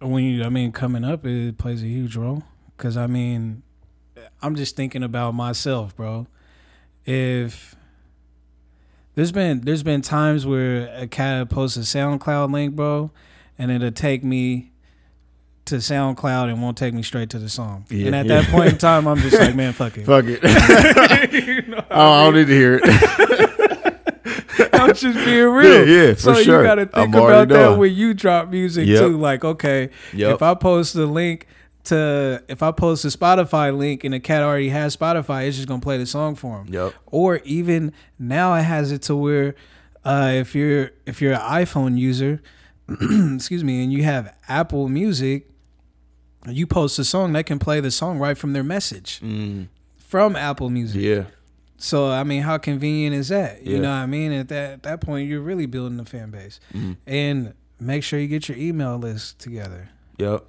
[0.00, 2.42] When you i mean coming up it plays a huge role.
[2.76, 3.62] Because i mean
[4.42, 6.26] i'm just thinking about myself bro.
[7.04, 7.74] If
[9.14, 13.10] there's been there's been times where a cat posts a soundcloud link bro
[13.58, 14.72] and it'll take me
[15.66, 18.42] to soundcloud and won't take me straight to the song Yeah, and at yeah.
[18.42, 20.40] that point in time i'm just like man fuck it fuck it
[21.90, 22.84] I don't need to hear it
[24.74, 26.60] i'm just being real Yeah, yeah, so sure.
[26.60, 28.98] you gotta think I'm about that when you drop music Yep.
[29.00, 30.34] too like okay Yep.
[30.36, 31.46] if I post the link
[31.84, 35.68] to if I post a Spotify link and the cat already has Spotify, it's just
[35.68, 36.72] gonna play the song for him.
[36.72, 36.94] Yep.
[37.06, 39.54] Or even now it has it to where
[40.02, 42.40] uh, if you're if you're an iPhone user,
[43.34, 45.46] excuse me, and you have Apple Music,
[46.48, 49.68] you post a song they can play the song right from their message Mm,
[49.98, 51.00] from Apple Music.
[51.02, 51.24] yeah
[51.76, 53.62] So I mean, how convenient is that?
[53.64, 53.80] You Yeah.
[53.82, 54.32] know what I mean?
[54.32, 56.96] At that at that point, you're really building a fan base, Mhm.
[57.06, 59.88] and make sure you get your email list together.
[60.18, 60.44] yep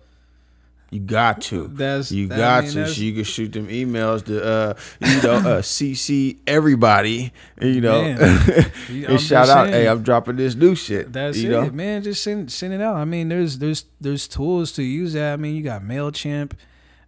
[0.91, 2.87] you got to That's You I got mean, to.
[2.87, 8.01] So you can shoot them emails to, uh, you know, uh, CC everybody, you know,
[8.03, 8.17] Man,
[8.87, 9.73] and I'm shout out, saying.
[9.73, 11.11] hey, I'm dropping this new shit.
[11.11, 11.69] That's you it, know?
[11.71, 12.03] man.
[12.03, 12.95] Just send send it out.
[12.95, 15.33] I mean, there's there's there's tools to use that.
[15.33, 16.53] I mean, you got Mailchimp.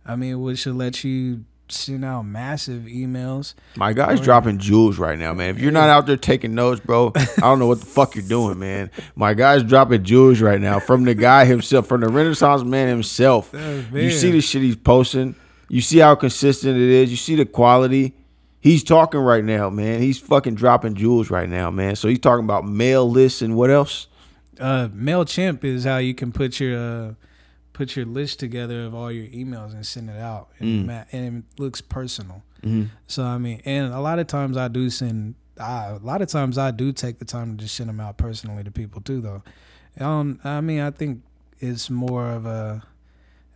[0.05, 3.53] I mean, which should let you send out massive emails.
[3.75, 5.55] My guy's dropping jewels right now, man.
[5.55, 8.27] If you're not out there taking notes, bro, I don't know what the fuck you're
[8.27, 8.91] doing, man.
[9.15, 13.51] My guy's dropping jewels right now from the guy himself, from the Renaissance man himself.
[13.53, 15.35] Oh, You see the shit he's posting.
[15.69, 17.11] You see how consistent it is.
[17.11, 18.13] You see the quality.
[18.59, 20.01] He's talking right now, man.
[20.01, 21.95] He's fucking dropping jewels right now, man.
[21.95, 24.07] So he's talking about mail lists and what else?
[24.59, 27.13] Uh, Mailchimp is how you can put your uh,
[27.77, 31.05] put your list together of all your emails and send it out, and, Mm.
[31.11, 32.41] and it looks personal.
[32.63, 35.35] hmm So I mean, and a lot of times I do send.
[35.59, 38.17] I, a lot of times I do take the time to just send them out
[38.17, 39.43] personally to people too, though.
[40.03, 41.21] Um, I mean, I think
[41.59, 42.83] it's more of a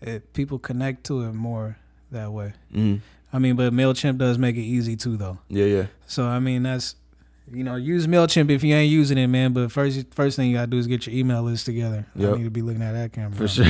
[0.01, 1.77] it, people connect to it more
[2.11, 2.53] that way.
[2.73, 3.01] Mm.
[3.33, 5.37] I mean, but Mailchimp does make it easy too, though.
[5.49, 5.85] Yeah, yeah.
[6.07, 6.95] So I mean, that's
[7.53, 9.53] you know, use Mailchimp if you ain't using it, man.
[9.53, 12.05] But first, first thing you gotta do is get your email list together.
[12.15, 12.33] Yep.
[12.33, 13.65] I need to be looking at that camera For sure.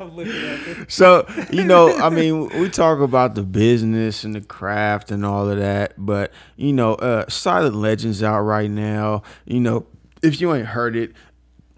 [0.00, 0.90] I'm looking at.
[0.90, 5.48] So, you know, I mean, we talk about the business and the craft and all
[5.48, 9.22] of that, but you know, uh Silent Legends out right now.
[9.46, 9.86] You know,
[10.22, 11.12] if you ain't heard it,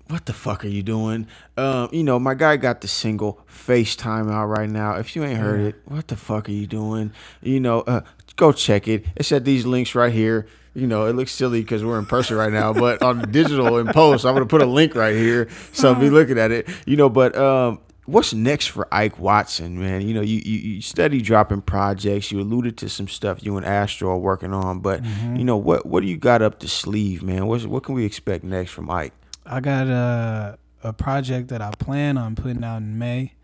[0.08, 1.26] what the fuck are you doing?
[1.56, 4.96] Um, you know, my guy got the single FaceTime out right now.
[4.96, 7.12] If you ain't heard it, what the fuck are you doing?
[7.42, 8.02] You know, uh
[8.36, 9.04] go check it.
[9.16, 10.46] It's at these links right here.
[10.74, 13.90] You know, it looks silly because we're in person right now, but on digital and
[13.90, 15.48] post, I'm gonna put a link right here.
[15.72, 16.68] So be looking at it.
[16.86, 20.00] You know, but um what's next for Ike Watson, man?
[20.00, 22.32] You know, you, you, you steady dropping projects.
[22.32, 25.86] You alluded to some stuff you and Astro are working on, but you know what
[25.86, 27.46] what do you got up the sleeve, man?
[27.46, 29.12] What's, what can we expect next from Ike?
[29.44, 33.34] I got a a project that I plan on putting out in May.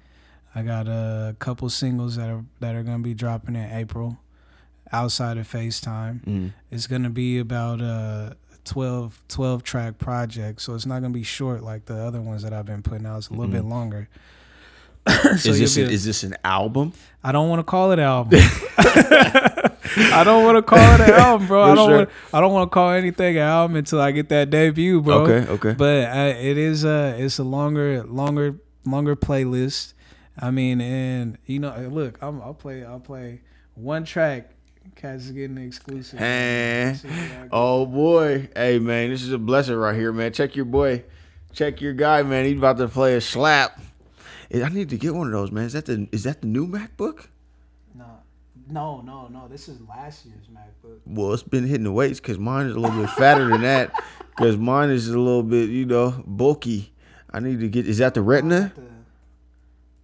[0.55, 4.18] I got a couple singles that are that are gonna be dropping in April,
[4.93, 6.24] outside of FaceTime.
[6.24, 6.52] Mm.
[6.70, 11.62] It's gonna be about a 12, 12 track project, so it's not gonna be short
[11.62, 13.19] like the other ones that I've been putting out.
[13.19, 14.09] It's a little bit longer.
[15.09, 15.48] So Mm-hmm.
[15.48, 16.93] is this a, is this an album?
[17.24, 18.40] I don't want to call it an album.
[19.97, 21.62] I don't want to call it an album, bro.
[21.62, 21.97] I don't sure.
[21.97, 22.10] want.
[22.35, 25.23] I don't want to call anything an album until I get that debut, bro.
[25.23, 25.73] Okay, okay.
[25.73, 29.94] But uh, it is a it's a longer longer longer playlist.
[30.39, 33.40] I mean, and you know, look, I'm, I'll play I'll play
[33.74, 34.51] one track.
[34.99, 36.19] Cats is getting the exclusive.
[36.19, 36.97] Hey.
[37.01, 37.49] See what I got.
[37.53, 40.33] Oh boy, hey man, this is a blessing right here, man.
[40.33, 41.05] Check your boy,
[41.53, 42.47] check your guy, man.
[42.47, 43.81] He's about to play a slap.
[44.53, 45.66] I need to get one of those, man.
[45.66, 47.29] Is that the is that the new MacBook?
[47.95, 48.07] No,
[48.69, 49.47] no, no, no.
[49.47, 50.99] This is last year's MacBook.
[51.07, 53.93] Well, it's been hitting the weights because mine is a little bit fatter than that.
[54.37, 56.93] Because mine is a little bit, you know, bulky.
[57.29, 57.89] I need to get.
[57.89, 58.73] Is that the Retina?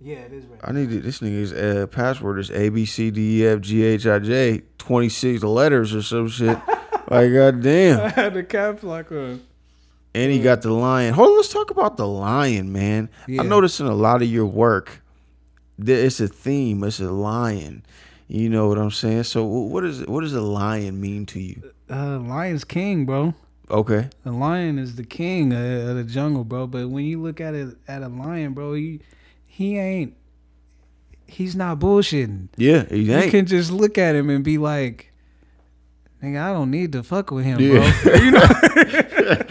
[0.04, 0.44] Yeah, it is.
[0.44, 0.60] Right.
[0.62, 1.00] I need to.
[1.00, 4.62] This nigga's uh, password is A B C D E F G H I J.
[4.76, 6.58] Twenty six letters or some shit.
[7.08, 8.00] like goddamn.
[8.00, 9.42] I had the caps lock on.
[10.14, 11.14] And he got the lion.
[11.14, 13.08] Hold on, let's talk about the lion, man.
[13.26, 13.40] Yeah.
[13.42, 15.02] I noticed in a lot of your work,
[15.78, 16.84] that it's a theme.
[16.84, 17.82] It's a lion.
[18.28, 19.24] You know what I'm saying?
[19.24, 21.72] So, what is what does a lion mean to you?
[21.90, 23.34] Uh, Lion's king, bro.
[23.70, 24.10] Okay.
[24.22, 26.66] The lion is the king of, of the jungle, bro.
[26.66, 29.00] But when you look at it at a lion, bro, he
[29.56, 30.14] he ain't.
[31.26, 32.48] He's not bullshitting.
[32.56, 33.24] Yeah, he ain't.
[33.26, 35.12] You can just look at him and be like,
[36.22, 38.02] "Nigga, I don't need to fuck with him, Yeah.
[38.02, 38.40] bro." you know.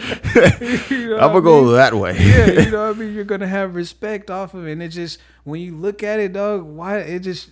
[0.90, 1.74] You know I'm gonna go mean?
[1.74, 2.16] that way.
[2.18, 3.14] yeah, you know what I mean.
[3.14, 6.32] You're gonna have respect off of it, and it just when you look at it,
[6.32, 6.64] dog.
[6.64, 7.50] Why it just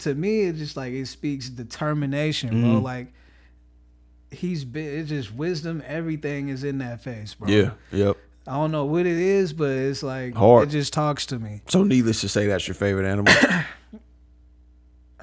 [0.00, 2.80] to me, it just like it speaks determination, bro.
[2.80, 2.82] Mhm.
[2.82, 3.12] Like
[4.30, 5.82] he's been, it's just wisdom.
[5.86, 7.48] Everything is in that face, bro.
[7.48, 7.70] yeah.
[7.92, 8.16] Yep.
[8.46, 10.68] I don't know what it is, but it's like Hard.
[10.68, 11.60] it just talks to me.
[11.68, 13.32] So, needless to say, that's your favorite animal.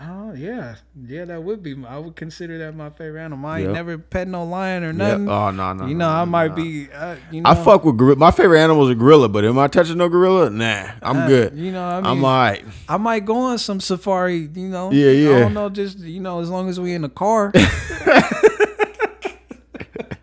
[0.02, 0.76] Oh yeah,
[1.08, 1.76] yeah, that would be.
[1.86, 3.50] I would consider that my favorite animal.
[3.50, 3.74] I ain't Yep.
[3.76, 5.28] never pet no lion or nothing.
[5.28, 5.88] Oh no no.
[5.88, 6.56] you no, know, I no, might no.
[6.56, 6.88] be.
[6.90, 8.16] Uh, you know, I fuck with gorilla.
[8.16, 10.52] My favorite animal is a gorilla, but am I touching no gorilla?
[10.52, 11.58] Nah, I'm uh, good.
[11.58, 12.64] You know, I mean, I'm alright.
[12.88, 14.90] I might go on some safari, you know.
[14.91, 15.36] Yeah, yeah.
[15.36, 17.52] I don't know, just you know, as long as we in the car.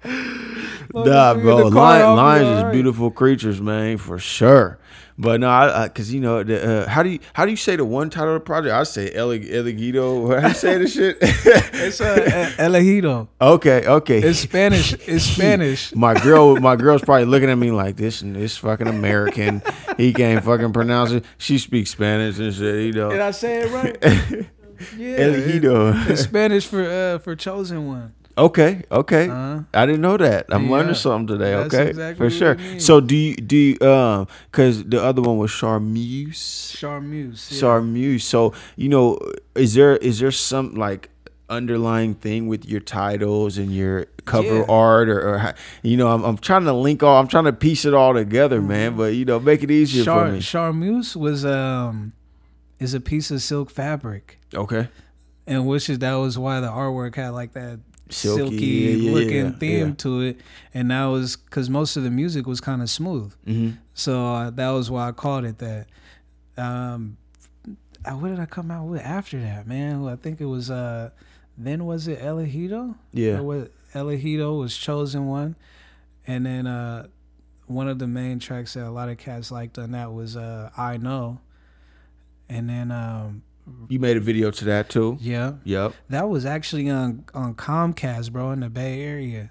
[0.96, 1.66] Long Nah, as we in bro.
[1.68, 4.78] Lion, lions is beautiful creatures, man, for sure.
[5.18, 7.56] But no, I, I cause you know, the, uh, how do you how do you
[7.56, 8.74] say the one title of the project?
[8.74, 10.34] I say Ele- Elegido.
[10.34, 11.16] How do you say the shit?
[11.22, 12.16] It's uh,
[12.58, 13.26] Elegido.
[13.40, 14.18] okay, okay.
[14.18, 14.92] It's Spanish.
[15.08, 15.94] It's Spanish.
[15.94, 19.62] my girl, my girl's probably looking at me like this and this fucking American.
[19.96, 21.24] he can't fucking pronounce it.
[21.38, 22.84] She speaks Spanish and shit.
[22.86, 23.10] You know.
[23.10, 23.96] Did I say it right?
[24.98, 25.18] Yeah.
[25.18, 25.94] Elegido.
[26.04, 28.12] it- It's Spanish for uh for chosen one.
[28.38, 29.28] Okay, okay.
[29.30, 29.62] Uh-huh.
[29.72, 30.46] I didn't know that.
[30.50, 30.70] I'm Yeah.
[30.72, 31.52] learning something today.
[31.52, 32.56] That's okay, exactly for sure.
[32.78, 36.74] So do you do you, um because the other one was Charmeuse.
[36.76, 37.48] Charmeuse.
[37.50, 37.58] yeah.
[37.60, 38.24] Charmeuse.
[38.24, 39.18] So you know,
[39.54, 41.08] is there is there some like
[41.48, 44.64] underlying thing with your titles and your cover Yeah.
[44.68, 47.84] art or, or you know I'm, I'm trying to link all I'm trying to piece
[47.84, 51.44] it all together man but you know make it easier Char- for me Charmeuse was
[51.46, 52.12] um
[52.80, 54.40] is a piece of silk fabric.
[54.52, 54.88] okay
[55.46, 59.36] and which is that was why the artwork had like that Silky, silky, yeah, looking
[59.46, 59.94] yeah, theme yeah.
[59.94, 60.40] to it,
[60.72, 64.50] and that was because most of the music was kind of smooth, hmm so uh,
[64.50, 65.86] that was why I called it that.
[66.56, 67.16] Um,
[68.04, 70.06] uh, what did I come out with after that, man?
[70.06, 71.10] I think it was uh,
[71.58, 72.94] then was it Elegido?
[73.12, 75.56] yeah what Elegido was chosen one,
[76.26, 77.06] and then uh,
[77.66, 80.70] one of the main tracks that a lot of cats liked on that was uh,
[80.76, 81.40] I Know,
[82.48, 83.42] and then um,
[83.88, 88.32] you made a video to that too yeah, yep that was actually on on Comcast,
[88.32, 89.50] bro, in the Bay Area,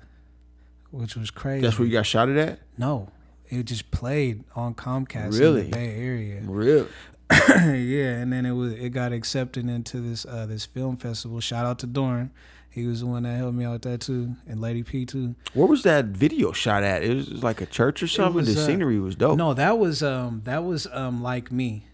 [0.92, 1.62] which was crazy.
[1.62, 3.10] that's where you got shot at no,
[3.50, 5.62] it just played on Comcast in Really?
[5.64, 6.42] the Bay Area.
[6.46, 6.88] really
[7.50, 11.40] yeah, and then it was it got accepted into this uh this film festival.
[11.40, 12.32] Shout out to Doran.
[12.70, 15.34] He was the one that helped me out with that too, and Lady P too.
[15.54, 17.04] Where was that video shot at?
[17.04, 18.36] It was like a church or something.
[18.36, 19.38] was, the uh, scenery was dope.
[19.38, 21.86] No, that was um that was um like me.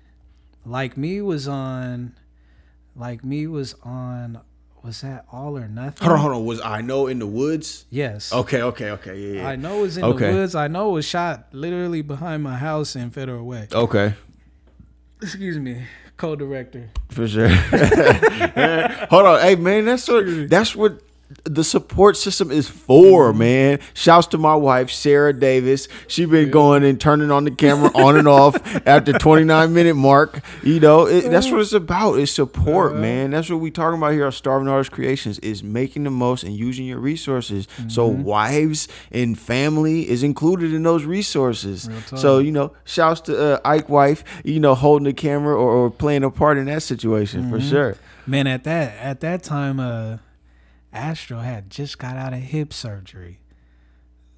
[0.66, 2.16] Like me was on
[2.96, 4.40] like me was on
[4.84, 6.08] was that all or nothing?
[6.08, 6.46] Hold on, hold on.
[6.46, 7.86] Was I know in the woods?
[7.92, 8.34] Yes.
[8.34, 9.16] Okay, okay, okay.
[9.20, 9.48] Yeah, yeah.
[9.50, 10.28] I know it was in Okay.
[10.32, 10.56] the woods.
[10.56, 13.68] I know it was shot literally behind my house in Federal Way.
[13.72, 14.14] Okay,
[15.22, 15.86] Excuse me,
[16.18, 16.90] co-director.
[17.10, 17.48] for sure.
[19.10, 21.00] hold on, hey man, that's what that's what
[21.44, 23.80] the support system is for, man.
[23.94, 25.88] Shouts to my wife, Sarah Davis.
[26.08, 28.56] She been going and turning on the camera on and off
[28.86, 30.42] at the 29 minute mark.
[30.64, 32.16] You know, it, that's what it's about.
[32.16, 33.32] It's support, man.
[33.32, 36.56] That's what we talking about here at Starving Artist Creations is making the most and
[36.56, 37.68] using your resources.
[37.88, 41.90] So wives and family is included in those resources.
[42.16, 45.92] So, you know, shouts to uh, Ike wife, you know, holding the camera or, or
[45.92, 47.98] playing a part in that situation for sure.
[48.28, 50.18] Man, at that at that time, uh,
[50.94, 53.40] Astro had just got out of hip surgery,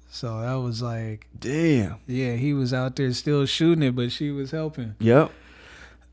[0.08, 1.96] so that was like, Damn.
[2.06, 4.94] yeah, he was out there still shooting it, but she was helping.
[5.00, 5.32] Yep.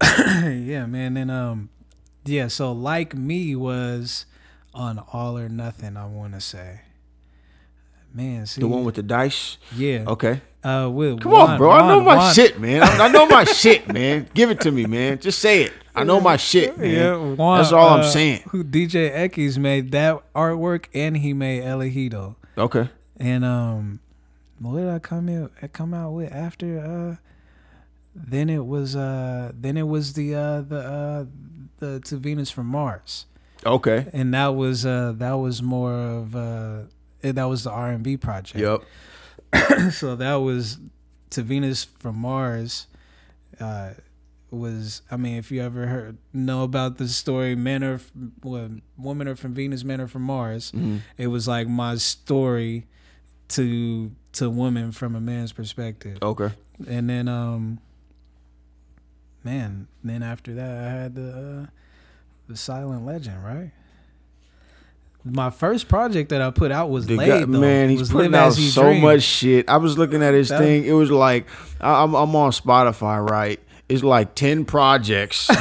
[0.03, 1.15] yeah, man.
[1.17, 1.69] And um,
[2.25, 2.47] yeah.
[2.47, 4.25] So like me was
[4.73, 5.95] on All or Nothing.
[5.97, 6.81] I want to say,
[8.13, 8.47] man.
[8.47, 9.57] See, The one with the dice.
[9.75, 10.05] yeah.
[10.07, 10.41] Okay.
[10.63, 11.71] Uh, with Come on, bro.
[11.71, 12.83] I know my Juan- shit, man.
[12.83, 14.27] I, I know my shit, man.
[14.33, 15.19] Give it to me, man.
[15.19, 15.73] Just say it.
[15.95, 16.89] I know my shit, man.
[16.89, 18.43] Yeah, Juan, That's all I'm uh, saying.
[18.49, 22.35] Who DJ Ekis made that artwork, and he made Elegido.
[22.57, 22.89] Okay.
[23.17, 23.99] And um,
[24.59, 25.49] what did I come in?
[25.73, 26.79] Come out with after?
[26.79, 27.15] Uh,
[28.15, 31.25] then it was uh, then it was the uh, the uh,
[31.79, 33.25] the To Venus from Mars,
[33.65, 34.07] Okay.
[34.13, 36.81] and that was uh, that was more of uh,
[37.21, 38.59] that was the R and B project.
[38.59, 38.83] Yep.
[39.91, 40.79] so that was
[41.31, 42.87] To Venus from Mars.
[43.59, 43.91] Uh,
[44.49, 48.01] was I mean, if you ever heard know about the story, men are
[48.43, 50.71] well, women are from Venus, men are from Mars.
[50.73, 51.01] Mhm.
[51.17, 52.87] It was like my story
[53.49, 56.17] to to women from a man's perspective.
[56.21, 56.51] Okay.
[56.87, 57.79] And then um
[59.43, 61.65] man, then after that I had the uh,
[62.47, 63.71] the Silent Legend, right?
[65.23, 68.33] My first project that I put out was The Laid, guy, man, he's was putting
[68.33, 69.01] out so Dream.
[69.01, 69.69] much shit.
[69.69, 70.83] I was looking at his That- thing.
[70.85, 71.47] It was like
[71.79, 73.59] I- I'm I'm on Spotify, right?
[73.87, 75.49] It's like ten projects.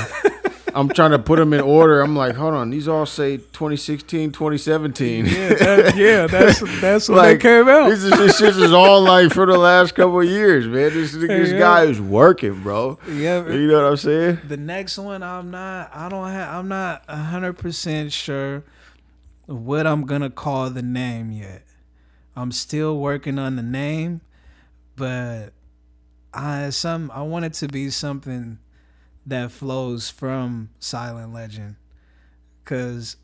[0.73, 2.01] I'm trying to put them in order.
[2.01, 5.27] I'm like, hold on, these all say 2016, 2017.
[5.27, 7.89] Yeah, that, yeah, that's that's when like they came out.
[7.89, 10.95] This, is, this shit is all like for the last couple of years, man.
[10.95, 11.59] This this Yeah.
[11.59, 13.01] guy is working, bro.
[13.09, 14.39] yeah, You know what I'm saying?
[14.47, 18.63] the next one I'm not I don't have I'm not hundred percent sure
[19.51, 21.65] what I'm gonna call the name yet.
[22.37, 24.21] I'm still working on the name,
[24.95, 25.53] but
[26.33, 28.59] I some I want it to be something
[29.27, 31.77] that flows from Silent Legend.
[32.65, 33.17] Cause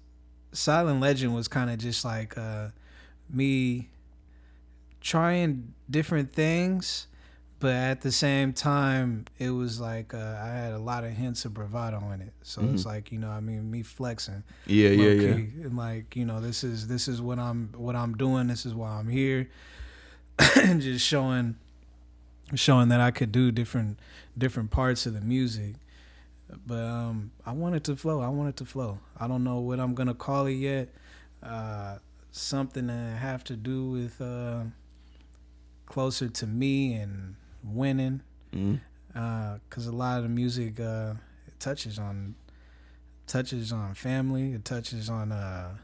[0.53, 2.69] Silent Legend was kind of just like uh
[3.31, 3.91] me
[5.01, 7.07] trying different things
[7.59, 11.45] but at the same time it was like uh, i had a lot of hints
[11.47, 12.33] of bravado in it.
[12.43, 15.35] So it's like you know i mean me flexing Yeah, yeah, yeah.
[15.65, 18.47] and like you know this is this is what i'm what i'm doing.
[18.49, 19.49] This is why i'm here.
[20.57, 21.57] And just showing
[22.55, 23.99] showing that i could do different
[24.37, 25.75] different parts of the music.
[26.67, 28.21] But um i want it to flow.
[28.21, 28.99] I want it to flow.
[29.19, 30.89] I don't know what i'm gonna call it yet.
[31.43, 31.99] Uh
[32.33, 34.65] something that have to do with uh
[35.87, 37.37] closer to me and
[37.67, 41.15] winning because a lot of the music uh,
[41.47, 42.35] it touches on
[43.27, 44.53] touches on family.
[44.53, 45.77] It touches on uh,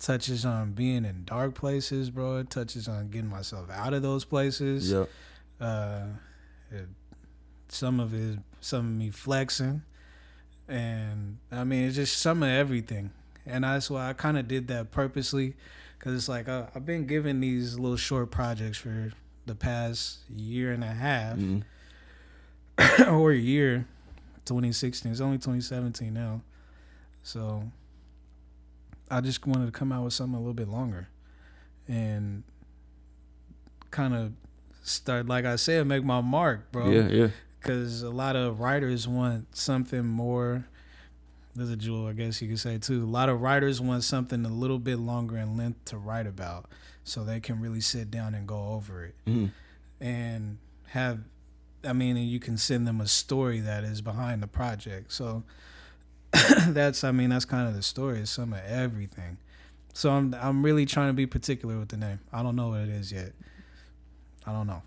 [0.00, 2.38] touches on being in dark places, bro.
[2.38, 4.90] It touches on getting myself out of those places.
[5.60, 6.06] Uh,
[6.70, 6.88] it,
[7.68, 9.82] some of it, some of me flexing,
[10.68, 13.10] and I mean it's just some of everything.
[13.46, 15.54] And that's why I kind of did that purposely,
[15.98, 19.12] because it's like uh, I've been given these little short projects for
[19.50, 21.62] the past year and a half Mhm.
[23.12, 23.86] or year
[24.44, 26.40] 2016 it's only 2017 now.
[27.22, 27.70] So
[29.10, 31.08] i just wanted to come out with something a little bit longer
[31.88, 32.44] and
[33.90, 34.32] kind of
[34.84, 36.88] start like i said make my mark bro.
[36.90, 37.28] Yeah, yeah.
[37.58, 40.64] because a lot of writers want something more.
[41.56, 43.02] There's a jewel i guess you could say too.
[43.02, 46.66] A lot of writers want something a little bit longer in length to write about
[47.04, 49.14] so they can really sit down and go over it.
[49.26, 49.50] Mhm.
[50.00, 50.58] and
[50.88, 51.20] have
[51.84, 55.12] i mean and you can send them a story that is behind the project.
[55.12, 55.42] So
[56.68, 58.20] that's i mean that's kind of the story.
[58.20, 59.38] It's some of everything.
[59.92, 62.20] So i'm i'm really trying to be particular with the name.
[62.32, 63.32] I don't know what it is yet.
[64.46, 64.82] I don't know.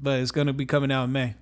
[0.00, 1.34] But it's going to be coming out in may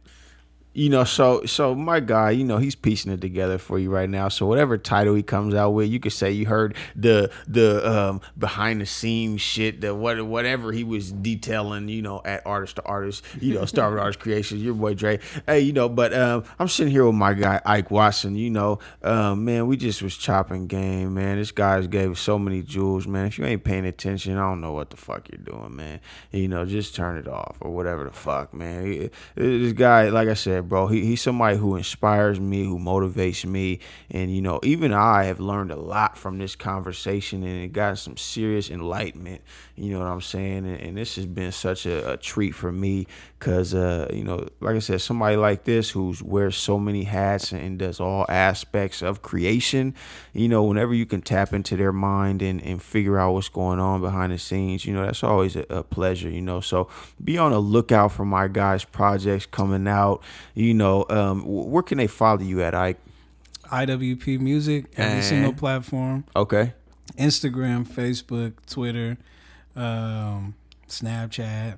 [0.76, 4.10] you know, so so my guy, you know, he's piecing it together for you right
[4.10, 4.28] now.
[4.28, 8.20] So whatever title he comes out with, you could say you heard the the um,
[8.38, 12.82] behind the scenes shit, the what whatever he was detailing, you know, at artist to
[12.82, 15.18] artist, you know, Starving Artist Creations, your boy Dre.
[15.46, 18.36] Hey, you know, but um, I'm sitting here with my guy Ike Watson.
[18.36, 21.38] You know, um, man, we just was chopping game, man.
[21.38, 23.24] This guy's gave us so many jewels, man.
[23.24, 26.00] If you ain't paying attention, I don't know what the fuck you're doing, man.
[26.32, 29.08] You know, just turn it off or whatever the fuck, man.
[29.36, 30.86] This guy, like I said bro.
[30.88, 33.80] He, he's somebody who inspires me, who motivates me.
[34.10, 37.98] And, you know, even I have learned a lot from this conversation and it got
[37.98, 39.42] some serious enlightenment.
[39.76, 40.66] You know what I'm saying?
[40.66, 43.06] And, and this has been such a, a treat for me
[43.38, 47.52] because, uh, you know, like I said, somebody like this who wears so many hats
[47.52, 49.94] and does all aspects of creation,
[50.32, 53.78] you know, whenever you can tap into their mind and, and figure out what's going
[53.78, 56.60] on behind the scenes, you know, that's always a, a pleasure, you know.
[56.60, 56.88] So
[57.22, 60.22] be on the lookout for my guys' projects coming out.
[60.54, 62.98] You know, um, where can they follow you at, Ike?
[63.64, 66.24] IWP Music, every And- single platform.
[66.34, 66.72] Okay.
[67.18, 69.16] Instagram, Facebook, Twitter,
[69.76, 70.54] um,
[70.88, 71.76] Snapchat.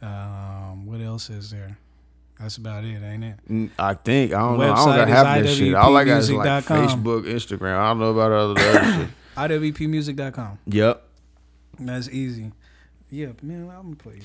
[0.00, 1.76] Um, what else is there?
[2.38, 3.70] That's about it, ain't it?
[3.78, 4.72] I think I don't know.
[4.72, 5.74] I Website don't got half that shit.
[5.74, 7.76] All I got is like Facebook, Instagram.
[7.76, 9.08] I don't know about other the other shit.
[9.36, 10.58] IWPmusic.com.
[10.66, 11.02] Yep.
[11.80, 12.52] That's easy.
[13.10, 14.20] Yeah, man, I'm gonna play.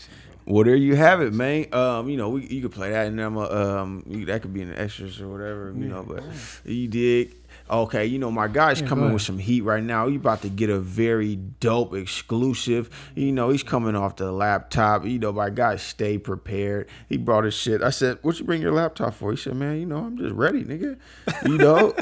[0.46, 1.74] Well, there you have it, man.
[1.74, 4.54] Um, you know, we you could play that, and I'm a, um, you, that could
[4.54, 6.04] be an extras or whatever, you know.
[6.04, 6.24] But
[6.66, 7.34] you dig?
[7.70, 10.08] Okay, you know, my guy's Yeah, coming with some heat right now.
[10.08, 12.90] He about to get a very dope exclusive.
[13.16, 15.06] You know, he's coming off the laptop.
[15.06, 16.88] You know, my guy stay prepared.
[17.08, 17.82] He brought his shit.
[17.82, 20.36] I said, "What you bring your laptop for?" He said, "Man, you know, I'm just
[20.36, 20.98] ready, nigga.
[21.46, 21.94] You know,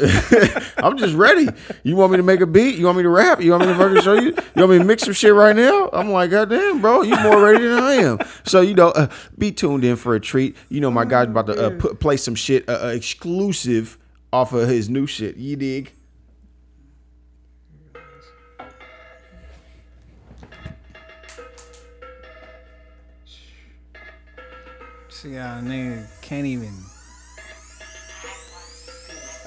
[0.77, 1.47] I'm just ready.
[1.83, 2.75] You want me to make a beat?
[2.75, 3.41] You want me to rap?
[3.41, 4.33] You want me to fucking show you?
[4.55, 7.15] You want me to mix some shit right now?" I'm like, "God damn, bro, you
[7.21, 9.07] more ready than I am." So you know, uh,
[9.37, 10.57] be tuned in for a treat.
[10.69, 13.97] You know, my guy's about to uh, put, play some shit uh, uh, exclusive
[14.33, 15.35] off of his new shit.
[15.37, 15.91] You dig?
[25.09, 26.73] See how a nigga can't even.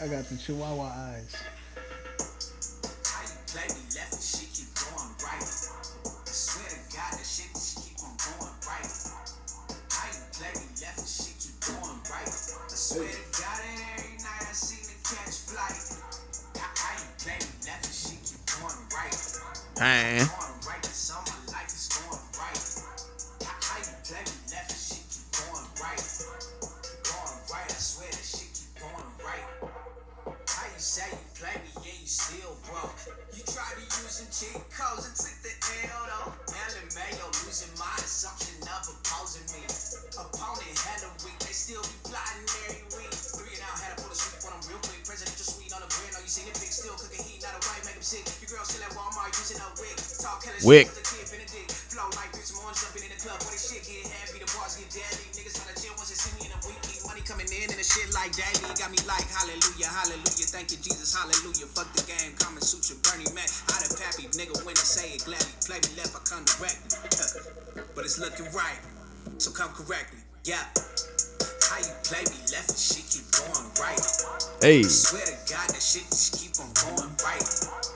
[0.01, 1.35] I got the Chihuahua eyes.
[19.79, 20.29] Man.
[59.07, 60.49] Like hallelujah, hallelujah.
[60.51, 61.69] Thank you, Jesus, hallelujah.
[61.70, 63.49] Fuck the game, Kama Sutra, Bernie Mac.
[63.70, 65.55] I the pappy, nigga, when I say it gladly.
[65.66, 66.91] Play me left, I come directly.
[67.95, 68.81] but it's looking right,
[69.39, 70.19] so come correctly.
[70.45, 70.62] Yeah.
[71.70, 74.03] How you play me left and shit keep going right.
[74.61, 74.82] Hey.
[74.85, 77.94] Swear to God, that shit just keep on going right.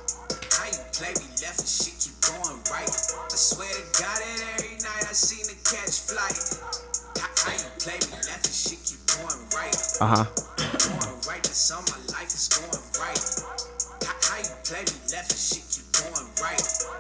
[0.99, 1.07] Me
[1.47, 2.91] left and shit keep going right.
[2.91, 6.35] I swear to God that every night I seen the catch flight.
[7.23, 9.79] How, you play me left and shit keep going right.
[10.03, 10.25] Uh huh.
[10.59, 13.23] Going right, that's all my life is going right.
[14.03, 16.98] How, how you play me left and shit keep going right.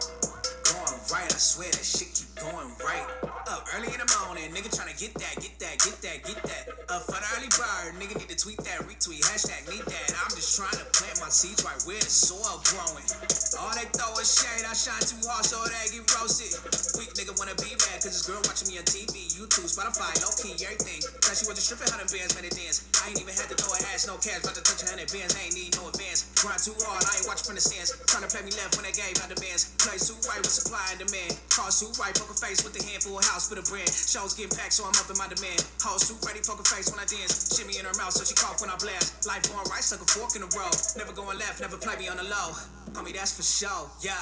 [1.08, 3.08] Right, I swear that shit keep going right.
[3.48, 6.64] Up early in the morning, nigga tryna get that, get that, get that, get that.
[6.92, 10.08] Up for the early bird, nigga need to tweet that, retweet, hashtag need that.
[10.20, 13.08] I'm just trying to plant my seeds right where the soil growing.
[13.56, 16.52] All they throw is shade, I shine too hard so they get roasted.
[17.00, 20.36] Weak nigga wanna be mad, cause this girl watching me on TV, YouTube, Spotify, low
[20.36, 21.00] key, everything.
[21.24, 22.84] Thought she was just stripping hundred bands, made it dance.
[23.00, 25.08] I ain't even had to throw her ass, no cash, about to touch a hundred
[25.08, 26.28] bands, I ain't need no advance.
[26.36, 27.96] Grind too hard, I ain't watching from the stands.
[28.12, 29.72] Trying to play me left when they gave out the bands.
[29.80, 31.38] Play too right with supply and demand.
[31.50, 33.88] Cause too right, poker face with a handful of house for the brand.
[33.88, 35.62] Shows getting packed, so I'm up in my demand.
[35.82, 37.54] Hoes too ready, poker face when I dance.
[37.54, 39.26] Shimmy in her mouth, so she cough when I blast.
[39.26, 40.74] Life going right, stuck a fork in the road.
[40.98, 42.50] Never going left, never play me on the low.
[42.98, 44.18] Homie, that's for sure, yeah.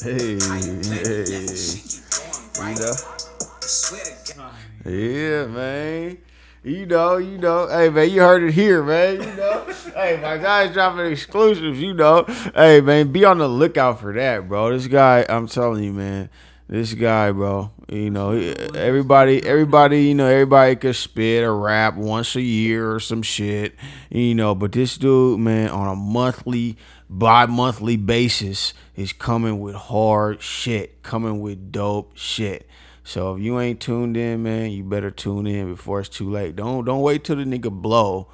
[0.00, 0.40] Hey.
[0.40, 1.46] How you play me left Hey.
[1.46, 2.96] and shit keep going You know?
[2.96, 4.54] I swear to God.
[4.86, 6.18] Yeah, man.
[6.66, 7.68] You know, you know.
[7.68, 9.22] Hey, man, you heard it here, man.
[9.22, 9.64] You know.
[9.94, 11.80] hey, my guy's dropping exclusives.
[11.80, 12.24] You know.
[12.56, 14.72] Hey, man, be on the lookout for that, bro.
[14.72, 16.28] This guy, I'm telling you, man.
[16.66, 17.70] This guy, bro.
[17.88, 22.98] You know, everybody, everybody, you know, everybody could spit a rap once a year or
[22.98, 23.76] some shit,
[24.10, 24.56] you know.
[24.56, 26.78] But this dude, man, on a monthly,
[27.08, 32.68] bi-monthly basis, is coming with hard shit, coming with dope shit.
[33.06, 36.56] So if you ain't tuned in, man, you better tune in before it's too late.
[36.56, 38.26] Don't don't wait till the nigga blow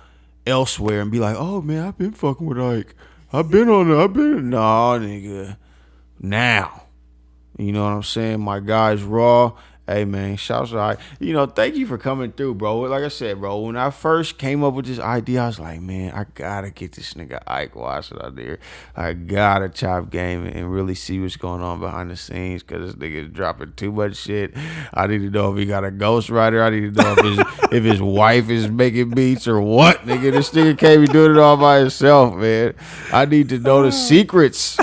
[0.47, 2.95] elsewhere and be like, oh man, I've been fucking with Ike.
[3.35, 4.03] I've been on it.
[4.03, 5.59] I've been no nigga.
[6.19, 6.85] Now.
[7.59, 8.41] You know what I'm saying?
[8.41, 9.53] My guys raw.
[9.89, 11.01] Hey man, shouts out.
[11.19, 12.79] You know, thank you for coming through, bro.
[12.83, 15.81] Like I said, bro, when I first came up with this idea, I was like,
[15.81, 18.61] man, I gotta get this nigga Ike Watson out there.
[18.95, 22.95] I gotta chop game and really see what's going on behind the scenes because this
[22.95, 24.55] nigga is dropping too much shit.
[24.95, 26.65] I need to know if he got a ghostwriter.
[26.65, 30.31] I need to know if his if his wife is making beats or what, nigga.
[30.31, 32.75] This nigga can't be doing it all by himself, man.
[33.13, 34.79] I need to know the secrets.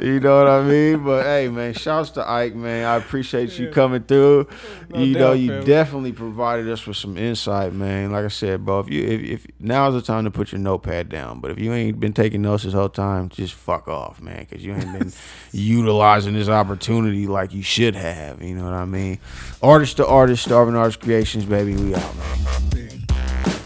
[0.00, 1.04] You know what I mean?
[1.04, 2.86] But hey, man, shouts to Ike, man.
[2.86, 4.48] I appreciate you coming through.
[4.88, 5.64] No you know, you fam.
[5.64, 8.10] definitely provided us with some insight, man.
[8.10, 11.10] Like I said, bro, if you if, if now's the time to put your notepad
[11.10, 11.40] down.
[11.40, 14.64] But if you ain't been taking notes this whole time, just fuck off, man, because
[14.64, 15.12] you ain't been
[15.52, 18.42] utilizing this opportunity like you should have.
[18.42, 19.18] You know what I mean?
[19.62, 21.76] Artist to artist, starving artist creations, baby.
[21.76, 22.36] We out, man.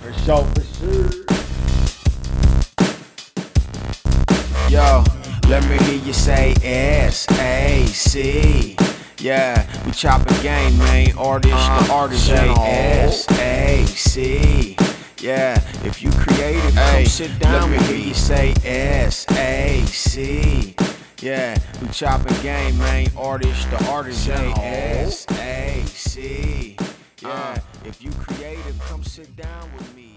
[0.03, 1.25] For sure, for sure.
[4.69, 5.05] Yo,
[5.49, 8.77] let me hear you say S A C.
[9.19, 11.17] Yeah, we chopping game, man.
[11.17, 14.77] Artist to artist, say S A C.
[15.19, 15.55] Yeah,
[15.85, 18.09] if you creative, come sit down with me.
[18.09, 20.75] You say S A C.
[21.21, 23.07] Yeah, we chopping game, man.
[23.17, 26.77] Artist to artist, say S A C.
[27.23, 27.59] Yeah, uh.
[27.85, 30.14] if you creative, come sit down with me.